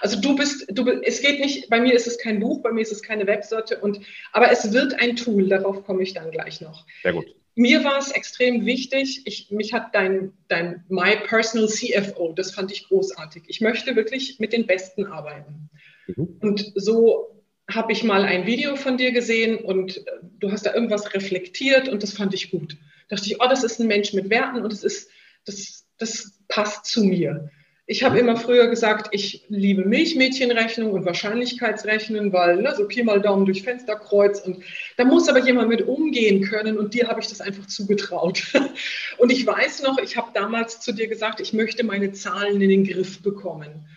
Also 0.00 0.20
du 0.20 0.34
bist, 0.34 0.66
du, 0.70 0.88
es 1.02 1.20
geht 1.20 1.40
nicht, 1.40 1.68
bei 1.68 1.80
mir 1.80 1.94
ist 1.94 2.06
es 2.06 2.18
kein 2.18 2.40
Buch, 2.40 2.62
bei 2.62 2.72
mir 2.72 2.80
ist 2.80 2.92
es 2.92 3.02
keine 3.02 3.26
Webseite, 3.26 3.78
und, 3.78 4.00
aber 4.32 4.50
es 4.50 4.72
wird 4.72 4.94
ein 5.00 5.16
Tool, 5.16 5.48
darauf 5.48 5.84
komme 5.84 6.02
ich 6.02 6.14
dann 6.14 6.30
gleich 6.30 6.60
noch. 6.60 6.86
Sehr 7.02 7.12
gut. 7.12 7.26
Mir 7.54 7.82
war 7.82 7.98
es 7.98 8.12
extrem 8.12 8.66
wichtig, 8.66 9.22
ich, 9.24 9.50
mich 9.50 9.72
hat 9.72 9.94
dein, 9.94 10.32
dein 10.46 10.84
My 10.88 11.16
Personal 11.16 11.68
CFO, 11.68 12.32
das 12.32 12.52
fand 12.52 12.70
ich 12.70 12.86
großartig. 12.86 13.44
Ich 13.48 13.60
möchte 13.60 13.96
wirklich 13.96 14.38
mit 14.38 14.52
den 14.52 14.66
Besten 14.66 15.06
arbeiten. 15.06 15.68
Mhm. 16.06 16.38
Und 16.40 16.72
so 16.76 17.42
habe 17.68 17.92
ich 17.92 18.04
mal 18.04 18.22
ein 18.22 18.46
Video 18.46 18.76
von 18.76 18.96
dir 18.96 19.12
gesehen 19.12 19.58
und 19.58 19.98
äh, 19.98 20.10
du 20.38 20.52
hast 20.52 20.66
da 20.66 20.74
irgendwas 20.74 21.12
reflektiert 21.14 21.88
und 21.88 22.02
das 22.02 22.12
fand 22.12 22.32
ich 22.32 22.50
gut. 22.50 22.76
Da 23.08 23.16
dachte 23.16 23.28
ich, 23.28 23.40
oh, 23.40 23.48
das 23.48 23.64
ist 23.64 23.80
ein 23.80 23.88
Mensch 23.88 24.12
mit 24.12 24.30
Werten 24.30 24.62
und 24.62 24.72
das 24.72 24.84
ist, 24.84 25.10
das, 25.44 25.86
das 25.98 26.38
passt 26.48 26.86
zu 26.86 27.04
mir. 27.04 27.50
Ich 27.90 28.04
habe 28.04 28.18
immer 28.18 28.36
früher 28.36 28.66
gesagt, 28.68 29.08
ich 29.12 29.46
liebe 29.48 29.82
Milchmädchenrechnung 29.82 30.92
und 30.92 31.06
Wahrscheinlichkeitsrechnen, 31.06 32.34
weil 32.34 32.60
ne, 32.60 32.74
so 32.76 32.86
Pi 32.86 33.02
mal 33.02 33.18
Daumen 33.18 33.46
durch 33.46 33.62
Fensterkreuz 33.62 34.40
und 34.40 34.58
da 34.98 35.06
muss 35.06 35.26
aber 35.26 35.38
jemand 35.38 35.70
mit 35.70 35.80
umgehen 35.80 36.42
können 36.42 36.76
und 36.76 36.92
dir 36.92 37.08
habe 37.08 37.20
ich 37.20 37.28
das 37.28 37.40
einfach 37.40 37.66
zugetraut. 37.66 38.42
Und 39.16 39.32
ich 39.32 39.44
weiß 39.44 39.82
noch, 39.82 39.98
ich 39.98 40.16
habe 40.16 40.28
damals 40.32 40.80
zu 40.80 40.92
dir 40.92 41.08
gesagt, 41.08 41.40
ich 41.40 41.52
möchte 41.52 41.82
meine 41.82 42.12
Zahlen 42.12 42.60
in 42.60 42.68
den 42.68 42.84
Griff 42.84 43.20
bekommen. 43.22 43.88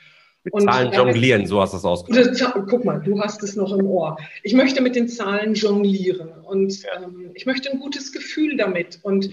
Mit 0.43 0.53
und 0.53 0.63
Zahlen 0.63 0.93
jonglieren, 0.93 1.45
so 1.45 1.61
hast 1.61 1.73
du 1.73 1.77
es 1.77 1.85
ausgedrückt. 1.85 2.69
Guck 2.69 2.85
mal, 2.85 2.99
du 2.99 3.19
hast 3.21 3.43
es 3.43 3.55
noch 3.55 3.73
im 3.77 3.85
Ohr. 3.85 4.17
Ich 4.41 4.53
möchte 4.53 4.81
mit 4.81 4.95
den 4.95 5.09
Zahlen 5.09 5.53
jonglieren 5.53 6.29
und 6.45 6.81
ähm, 6.95 7.31
ich 7.35 7.45
möchte 7.45 7.69
ein 7.69 7.79
gutes 7.79 8.13
Gefühl 8.13 8.55
damit. 8.55 8.99
Und 9.03 9.31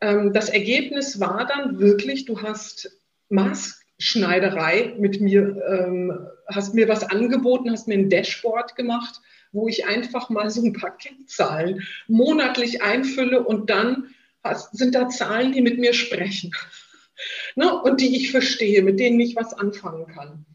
ähm, 0.00 0.32
das 0.32 0.48
Ergebnis 0.48 1.20
war 1.20 1.46
dann 1.46 1.78
wirklich, 1.78 2.24
du 2.24 2.40
hast 2.40 2.90
Maßschneiderei 4.02 4.94
mit 4.98 5.20
mir, 5.20 5.62
ähm, 5.68 6.26
hast 6.48 6.74
mir 6.74 6.88
was 6.88 7.04
angeboten, 7.04 7.70
hast 7.70 7.86
mir 7.86 7.94
ein 7.94 8.10
Dashboard 8.10 8.74
gemacht, 8.74 9.20
wo 9.52 9.68
ich 9.68 9.86
einfach 9.86 10.28
mal 10.28 10.50
so 10.50 10.62
ein 10.62 10.72
paar 10.72 10.96
Kennzahlen 10.96 11.86
monatlich 12.08 12.82
einfülle 12.82 13.42
und 13.42 13.70
dann 13.70 14.08
hast, 14.42 14.76
sind 14.76 14.94
da 14.94 15.08
Zahlen, 15.08 15.52
die 15.52 15.60
mit 15.60 15.78
mir 15.78 15.92
sprechen 15.92 16.50
ne, 17.54 17.80
und 17.82 18.00
die 18.00 18.16
ich 18.16 18.32
verstehe, 18.32 18.82
mit 18.82 18.98
denen 18.98 19.20
ich 19.20 19.36
was 19.36 19.54
anfangen 19.54 20.06
kann. 20.08 20.46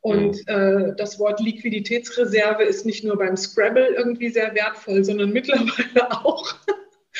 Und 0.00 0.36
mhm. 0.36 0.54
äh, 0.54 0.94
das 0.96 1.18
Wort 1.18 1.40
Liquiditätsreserve 1.40 2.64
ist 2.64 2.86
nicht 2.86 3.04
nur 3.04 3.18
beim 3.18 3.36
Scrabble 3.36 3.94
irgendwie 3.96 4.30
sehr 4.30 4.54
wertvoll, 4.54 5.04
sondern 5.04 5.30
mittlerweile 5.32 6.10
auch 6.10 6.56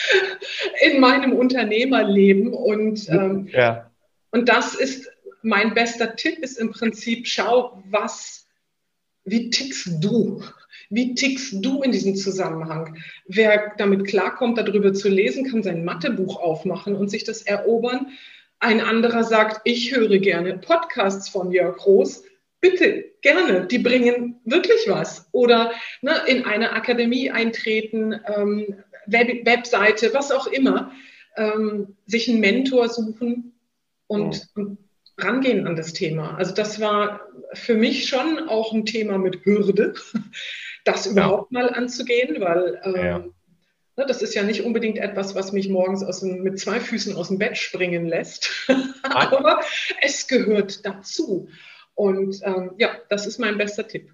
in 0.81 1.01
meinem 1.01 1.33
Unternehmerleben. 1.33 2.53
Und, 2.53 3.09
ähm, 3.09 3.49
ja. 3.53 3.91
und 4.31 4.49
das 4.49 4.75
ist 4.75 5.11
mein 5.47 5.75
bester 5.75 6.17
Tipp, 6.17 6.41
ist 6.41 6.59
im 6.59 6.71
Prinzip, 6.71 7.27
schau, 7.27 7.83
was, 7.89 8.49
wie 9.25 9.49
tickst 9.49 10.03
du? 10.03 10.43
Wie 10.91 11.15
tickst 11.15 11.65
du 11.65 11.83
in 11.83 11.93
diesem 11.93 12.17
Zusammenhang? 12.17 12.97
Wer 13.27 13.75
damit 13.79 14.07
klarkommt, 14.07 14.59
darüber 14.59 14.93
zu 14.93 15.09
lesen, 15.09 15.49
kann 15.49 15.63
sein 15.63 15.85
Mathebuch 15.85 16.37
aufmachen 16.41 16.97
und 16.97 17.09
sich 17.09 17.25
das 17.25 17.43
erobern. 17.43 18.09
Ein 18.59 18.81
anderer 18.81 19.23
sagt, 19.23 19.61
ich 19.65 19.95
höre 19.95 20.19
gerne 20.19 20.59
Podcasts 20.59 21.29
von 21.29 21.53
Jörg 21.53 21.77
Groß. 21.77 22.25
Bitte, 22.61 23.05
gerne, 23.23 23.67
die 23.67 23.79
bringen 23.79 24.41
wirklich 24.45 24.89
was. 24.89 25.29
Oder 25.31 25.73
ne, 26.03 26.23
in 26.27 26.45
eine 26.45 26.73
Akademie 26.73 27.31
eintreten, 27.31 28.15
ähm, 28.27 28.83
Web 29.07 29.47
Webseite, 29.47 30.13
was 30.13 30.33
auch 30.33 30.49
immer. 30.49 30.91
Ähm, 31.37 31.97
sich 32.07 32.29
einen 32.29 32.41
Mentor 32.41 32.89
suchen 32.89 33.53
und, 34.07 34.49
und 34.55 34.79
rangehen 35.19 35.67
an 35.67 35.77
das 35.77 35.93
Thema. 35.93 36.37
Also 36.37 36.55
das 36.55 36.81
war 36.81 37.21
für 37.55 37.75
mich 37.75 38.09
schon 38.09 38.49
auch 38.49 38.73
ein 38.73 38.85
Thema 38.85 39.19
mit 39.19 39.45
Hürde, 39.45 39.95
das 40.85 41.07
überhaupt 41.07 41.53
ja. 41.53 41.61
mal 41.61 41.71
anzugehen, 41.71 42.41
weil 42.41 42.81
ähm, 42.85 42.97
ja. 42.97 43.25
Ne, 43.99 44.05
das 44.07 44.21
ist 44.21 44.35
ja 44.35 44.43
nicht 44.43 44.63
unbedingt 44.63 44.99
etwas, 44.99 45.35
was 45.35 45.53
mich 45.53 45.71
morgens 45.71 46.05
aus 46.05 46.21
dem, 46.21 46.43
mit 46.43 46.59
zwei 46.61 46.81
Füßen 46.81 47.17
aus 47.17 47.29
dem 47.29 47.39
Bett 47.39 47.57
springen 47.57 48.05
lässt, 48.05 48.51
aber 49.03 49.61
es 50.03 50.29
gehört 50.29 50.85
dazu. 50.85 51.49
Und 51.95 52.41
ähm, 52.45 52.73
ja, 52.77 52.91
das 53.09 53.27
ist 53.27 53.39
mein 53.39 53.57
bester 53.57 53.89
Tipp. 53.89 54.11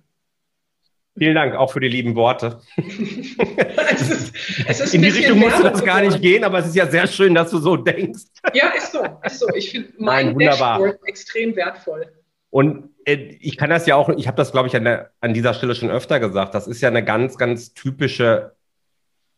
Vielen 1.16 1.34
Dank 1.34 1.54
auch 1.54 1.70
für 1.70 1.80
die 1.80 1.88
lieben 1.88 2.14
Worte. 2.14 2.60
es 2.76 4.10
ist, 4.10 4.34
es 4.66 4.80
ist 4.80 4.94
In 4.94 5.02
die 5.02 5.08
Richtung 5.08 5.38
musst 5.38 5.58
du 5.58 5.62
das 5.62 5.84
gar 5.84 6.00
nicht 6.00 6.22
gehen, 6.22 6.42
aber 6.42 6.60
es 6.60 6.68
ist 6.68 6.76
ja 6.76 6.86
sehr 6.86 7.06
schön, 7.06 7.34
dass 7.34 7.50
du 7.50 7.58
so 7.58 7.76
denkst. 7.76 8.22
ja, 8.54 8.68
ist 8.70 8.92
so, 8.92 9.04
ist 9.22 9.38
so. 9.38 9.46
Ich 9.54 9.70
finde 9.70 9.92
mein 9.98 10.34
Nein, 10.34 10.38
Dashboard 10.38 10.98
extrem 11.06 11.54
wertvoll. 11.54 12.06
Und 12.48 12.90
äh, 13.04 13.36
ich 13.40 13.58
kann 13.58 13.70
das 13.70 13.86
ja 13.86 13.96
auch, 13.96 14.08
ich 14.08 14.26
habe 14.26 14.36
das, 14.36 14.52
glaube 14.52 14.68
ich, 14.68 14.76
an, 14.76 14.84
der, 14.84 15.10
an 15.20 15.34
dieser 15.34 15.52
Stelle 15.52 15.74
schon 15.74 15.90
öfter 15.90 16.18
gesagt, 16.18 16.54
das 16.54 16.66
ist 16.66 16.80
ja 16.80 16.88
eine 16.88 17.04
ganz, 17.04 17.36
ganz 17.36 17.74
typische 17.74 18.54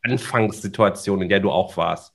Anfangssituation, 0.03 1.23
in 1.23 1.29
der 1.29 1.41
du 1.41 1.51
auch 1.51 1.77
warst. 1.77 2.15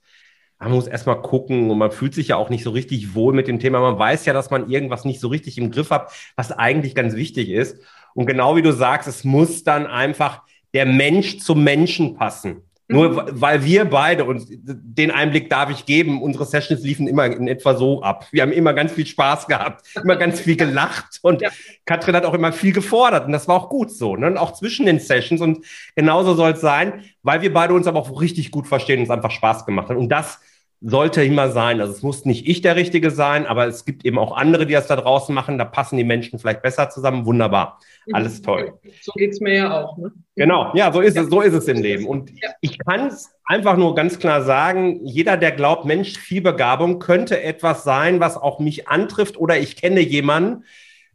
Man 0.59 0.71
muss 0.71 0.87
erstmal 0.87 1.21
gucken 1.21 1.71
und 1.71 1.77
man 1.77 1.91
fühlt 1.91 2.13
sich 2.13 2.29
ja 2.29 2.35
auch 2.35 2.49
nicht 2.49 2.63
so 2.63 2.71
richtig 2.71 3.15
wohl 3.15 3.33
mit 3.33 3.47
dem 3.47 3.59
Thema. 3.59 3.79
Man 3.79 3.97
weiß 3.97 4.25
ja, 4.25 4.33
dass 4.33 4.51
man 4.51 4.69
irgendwas 4.69 5.05
nicht 5.05 5.21
so 5.21 5.29
richtig 5.29 5.57
im 5.57 5.71
Griff 5.71 5.89
hat, 5.89 6.11
was 6.35 6.51
eigentlich 6.51 6.95
ganz 6.95 7.15
wichtig 7.15 7.49
ist. 7.49 7.81
Und 8.13 8.25
genau 8.25 8.55
wie 8.55 8.61
du 8.61 8.71
sagst, 8.71 9.07
es 9.07 9.23
muss 9.23 9.63
dann 9.63 9.87
einfach 9.87 10.41
der 10.73 10.85
Mensch 10.85 11.39
zum 11.39 11.63
Menschen 11.63 12.15
passen. 12.15 12.63
Nur 12.91 13.09
mhm. 13.09 13.29
weil 13.33 13.63
wir 13.63 13.85
beide, 13.85 14.25
und 14.25 14.47
den 14.49 15.11
Einblick 15.11 15.47
darf 15.47 15.69
ich 15.69 15.85
geben, 15.85 16.23
unsere 16.23 16.45
Sessions 16.45 16.81
liefen 16.81 17.07
immer 17.07 17.25
in 17.25 17.47
etwa 17.47 17.75
so 17.75 18.01
ab. 18.01 18.25
Wir 18.31 18.41
haben 18.41 18.51
immer 18.51 18.73
ganz 18.73 18.91
viel 18.91 19.05
Spaß 19.05 19.45
gehabt, 19.45 19.85
immer 20.03 20.15
ganz 20.15 20.39
viel 20.39 20.55
gelacht 20.55 21.19
und 21.21 21.41
ja. 21.41 21.51
Katrin 21.85 22.15
hat 22.15 22.25
auch 22.25 22.33
immer 22.33 22.51
viel 22.51 22.73
gefordert 22.73 23.27
und 23.27 23.31
das 23.31 23.47
war 23.47 23.55
auch 23.55 23.69
gut 23.69 23.91
so. 23.91 24.15
Ne? 24.15 24.25
Und 24.25 24.37
auch 24.37 24.53
zwischen 24.53 24.87
den 24.87 24.99
Sessions 24.99 25.39
und 25.39 25.63
genauso 25.95 26.33
soll 26.33 26.53
es 26.53 26.61
sein, 26.61 27.03
weil 27.21 27.43
wir 27.43 27.53
beide 27.53 27.75
uns 27.75 27.85
aber 27.85 27.99
auch 27.99 28.21
richtig 28.21 28.49
gut 28.49 28.67
verstehen 28.67 28.97
und 28.97 29.03
es 29.05 29.11
einfach 29.11 29.31
Spaß 29.31 29.67
gemacht 29.67 29.89
hat. 29.89 29.97
Und 29.97 30.09
das 30.09 30.39
sollte 30.81 31.23
immer 31.23 31.49
sein. 31.49 31.81
Also 31.81 31.93
es 31.93 32.03
muss 32.03 32.25
nicht 32.25 32.47
ich 32.47 32.61
der 32.61 32.75
Richtige 32.75 33.11
sein, 33.11 33.45
aber 33.45 33.67
es 33.67 33.83
gibt 33.83 34.05
eben 34.05 34.17
auch 34.17 34.35
andere, 34.35 34.65
die 34.65 34.73
das 34.73 34.87
da 34.87 34.95
draußen 34.95 35.35
machen. 35.35 35.57
Da 35.57 35.65
passen 35.65 35.97
die 35.97 36.05
Menschen 36.05 36.39
vielleicht 36.39 36.61
besser 36.61 36.89
zusammen. 36.89 37.25
Wunderbar. 37.25 37.79
Alles 38.13 38.41
toll. 38.41 38.79
So 39.01 39.11
geht's 39.13 39.41
mir 39.41 39.55
ja 39.55 39.83
auch. 39.83 39.97
Ne? 39.97 40.11
Genau, 40.35 40.71
ja, 40.73 40.91
so 40.93 41.01
ist 41.01 41.17
ja. 41.17 41.23
es, 41.23 41.29
so 41.29 41.41
ist 41.41 41.53
es 41.53 41.67
im 41.67 41.81
Leben. 41.81 42.07
Und 42.07 42.31
ja. 42.41 42.49
ich 42.61 42.77
kann 42.79 43.07
es 43.07 43.29
einfach 43.43 43.75
nur 43.75 43.93
ganz 43.93 44.19
klar 44.19 44.43
sagen, 44.43 45.05
jeder, 45.05 45.35
der 45.35 45.51
glaubt, 45.51 45.83
Mensch, 45.83 46.17
viel 46.17 46.41
Begabung 46.41 46.99
könnte 46.99 47.41
etwas 47.41 47.83
sein, 47.83 48.21
was 48.21 48.37
auch 48.37 48.59
mich 48.59 48.87
antrifft 48.87 49.37
oder 49.37 49.59
ich 49.59 49.75
kenne 49.75 49.99
jemanden, 49.99 50.63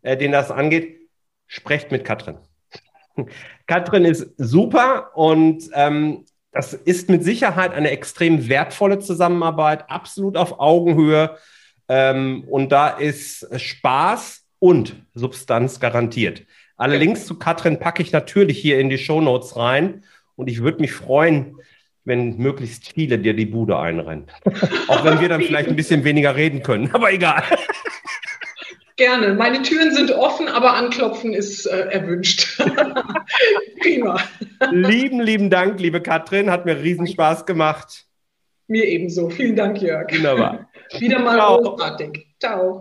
äh, 0.03 0.17
den 0.19 0.33
das 0.33 0.51
angeht, 0.51 1.09
sprecht 1.47 1.91
mit 1.91 2.05
Katrin. 2.05 2.37
Katrin 3.67 4.05
ist 4.05 4.35
super 4.37 5.13
und 5.15 5.71
ähm, 5.73 6.27
das 6.55 6.73
ist 6.73 7.11
mit 7.11 7.25
Sicherheit 7.25 7.75
eine 7.75 7.91
extrem 7.91 8.49
wertvolle 8.49 9.01
Zusammenarbeit, 9.01 9.91
absolut 9.91 10.37
auf 10.37 10.61
Augenhöhe. 10.61 11.37
Ähm, 11.89 12.45
und 12.49 12.71
da 12.71 12.89
ist 12.89 13.49
Spaß 13.61 14.45
und 14.61 14.97
Substanz 15.15 15.81
garantiert. 15.81 16.45
Alle 16.77 16.97
Links 16.97 17.27
zu 17.27 17.39
Katrin 17.39 17.79
packe 17.79 18.03
ich 18.03 18.13
natürlich 18.13 18.59
hier 18.59 18.79
in 18.79 18.89
die 18.89 18.99
Show 18.99 19.21
Notes 19.21 19.57
rein. 19.57 20.05
Und 20.37 20.49
ich 20.49 20.63
würde 20.63 20.81
mich 20.81 20.93
freuen, 20.93 21.57
wenn 22.05 22.37
möglichst 22.37 22.93
viele 22.93 23.19
dir 23.19 23.35
die 23.35 23.47
Bude 23.47 23.79
einrennen. 23.79 24.27
Auch 24.89 25.05
wenn 25.05 25.21
wir 25.21 25.29
dann 25.29 25.43
vielleicht 25.43 25.69
ein 25.69 25.77
bisschen 25.77 26.05
weniger 26.05 26.37
reden 26.37 26.63
können, 26.63 26.91
aber 26.93 27.13
egal. 27.13 27.43
Gerne. 28.97 29.35
Meine 29.35 29.63
Türen 29.63 29.93
sind 29.93 30.13
offen, 30.13 30.47
aber 30.47 30.75
anklopfen 30.75 31.35
ist 31.35 31.67
äh, 31.67 31.89
erwünscht. 31.91 32.63
Prima. 33.83 34.21
Lieben, 34.71 35.21
lieben 35.21 35.51
Dank, 35.51 35.81
liebe 35.81 36.01
Katrin. 36.01 36.49
Hat 36.49 36.65
mir 36.65 36.81
riesen 36.81 37.09
Spaß 37.09 37.45
gemacht. 37.45 38.05
Mir 38.69 38.85
ebenso. 38.85 39.29
Vielen 39.31 39.57
Dank, 39.57 39.83
Jörg. 39.83 40.13
Wunderbar. 40.13 40.69
Wieder 40.99 41.19
mal 41.19 41.37
Ciao. 41.37 41.61
großartig. 41.61 42.27
Ciao. 42.39 42.81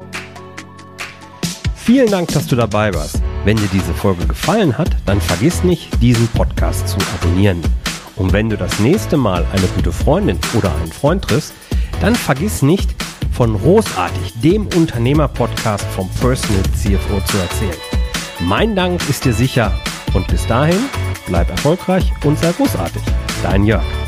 Vielen 1.76 2.12
Dank, 2.12 2.32
dass 2.32 2.48
du 2.48 2.56
dabei 2.56 2.94
warst. 2.94 3.22
Wenn 3.44 3.58
dir 3.58 3.70
diese 3.74 3.94
Folge 3.94 4.26
gefallen 4.28 4.78
hat, 4.78 4.90
dann 5.08 5.20
vergiss 5.20 5.64
nicht, 5.64 6.02
diesen 6.02 6.28
Podcast 6.30 6.88
zu 6.88 6.98
abonnieren. 7.16 7.62
Und 8.16 8.32
wenn 8.32 8.50
du 8.50 8.56
das 8.56 8.80
nächste 8.80 9.18
Mal 9.18 9.46
eine 9.52 9.66
gute 9.76 9.92
Freundin 9.92 10.40
oder 10.56 10.74
einen 10.76 10.92
Freund 10.92 11.24
triffst, 11.24 11.54
dann 12.04 12.16
vergiss 12.16 12.62
nicht, 12.62 12.94
von 13.32 13.58
Großartig, 13.58 14.34
dem 14.42 14.68
Unternehmer-Podcast 14.76 15.86
vom 15.96 16.10
Personal 16.10 16.62
CFO 16.76 17.22
zu 17.26 17.38
erzählen. 17.38 17.78
Mein 18.42 18.76
Dank 18.76 19.02
ist 19.10 19.24
dir 19.24 19.32
sicher 19.32 19.72
und 20.14 20.28
bis 20.28 20.46
dahin 20.46 20.90
bleib 21.28 21.50
erfolgreich 21.50 22.12
und 22.26 22.38
sei 22.38 22.52
großartig. 22.52 23.02
Dein 23.42 23.64
Jörg. 23.64 24.03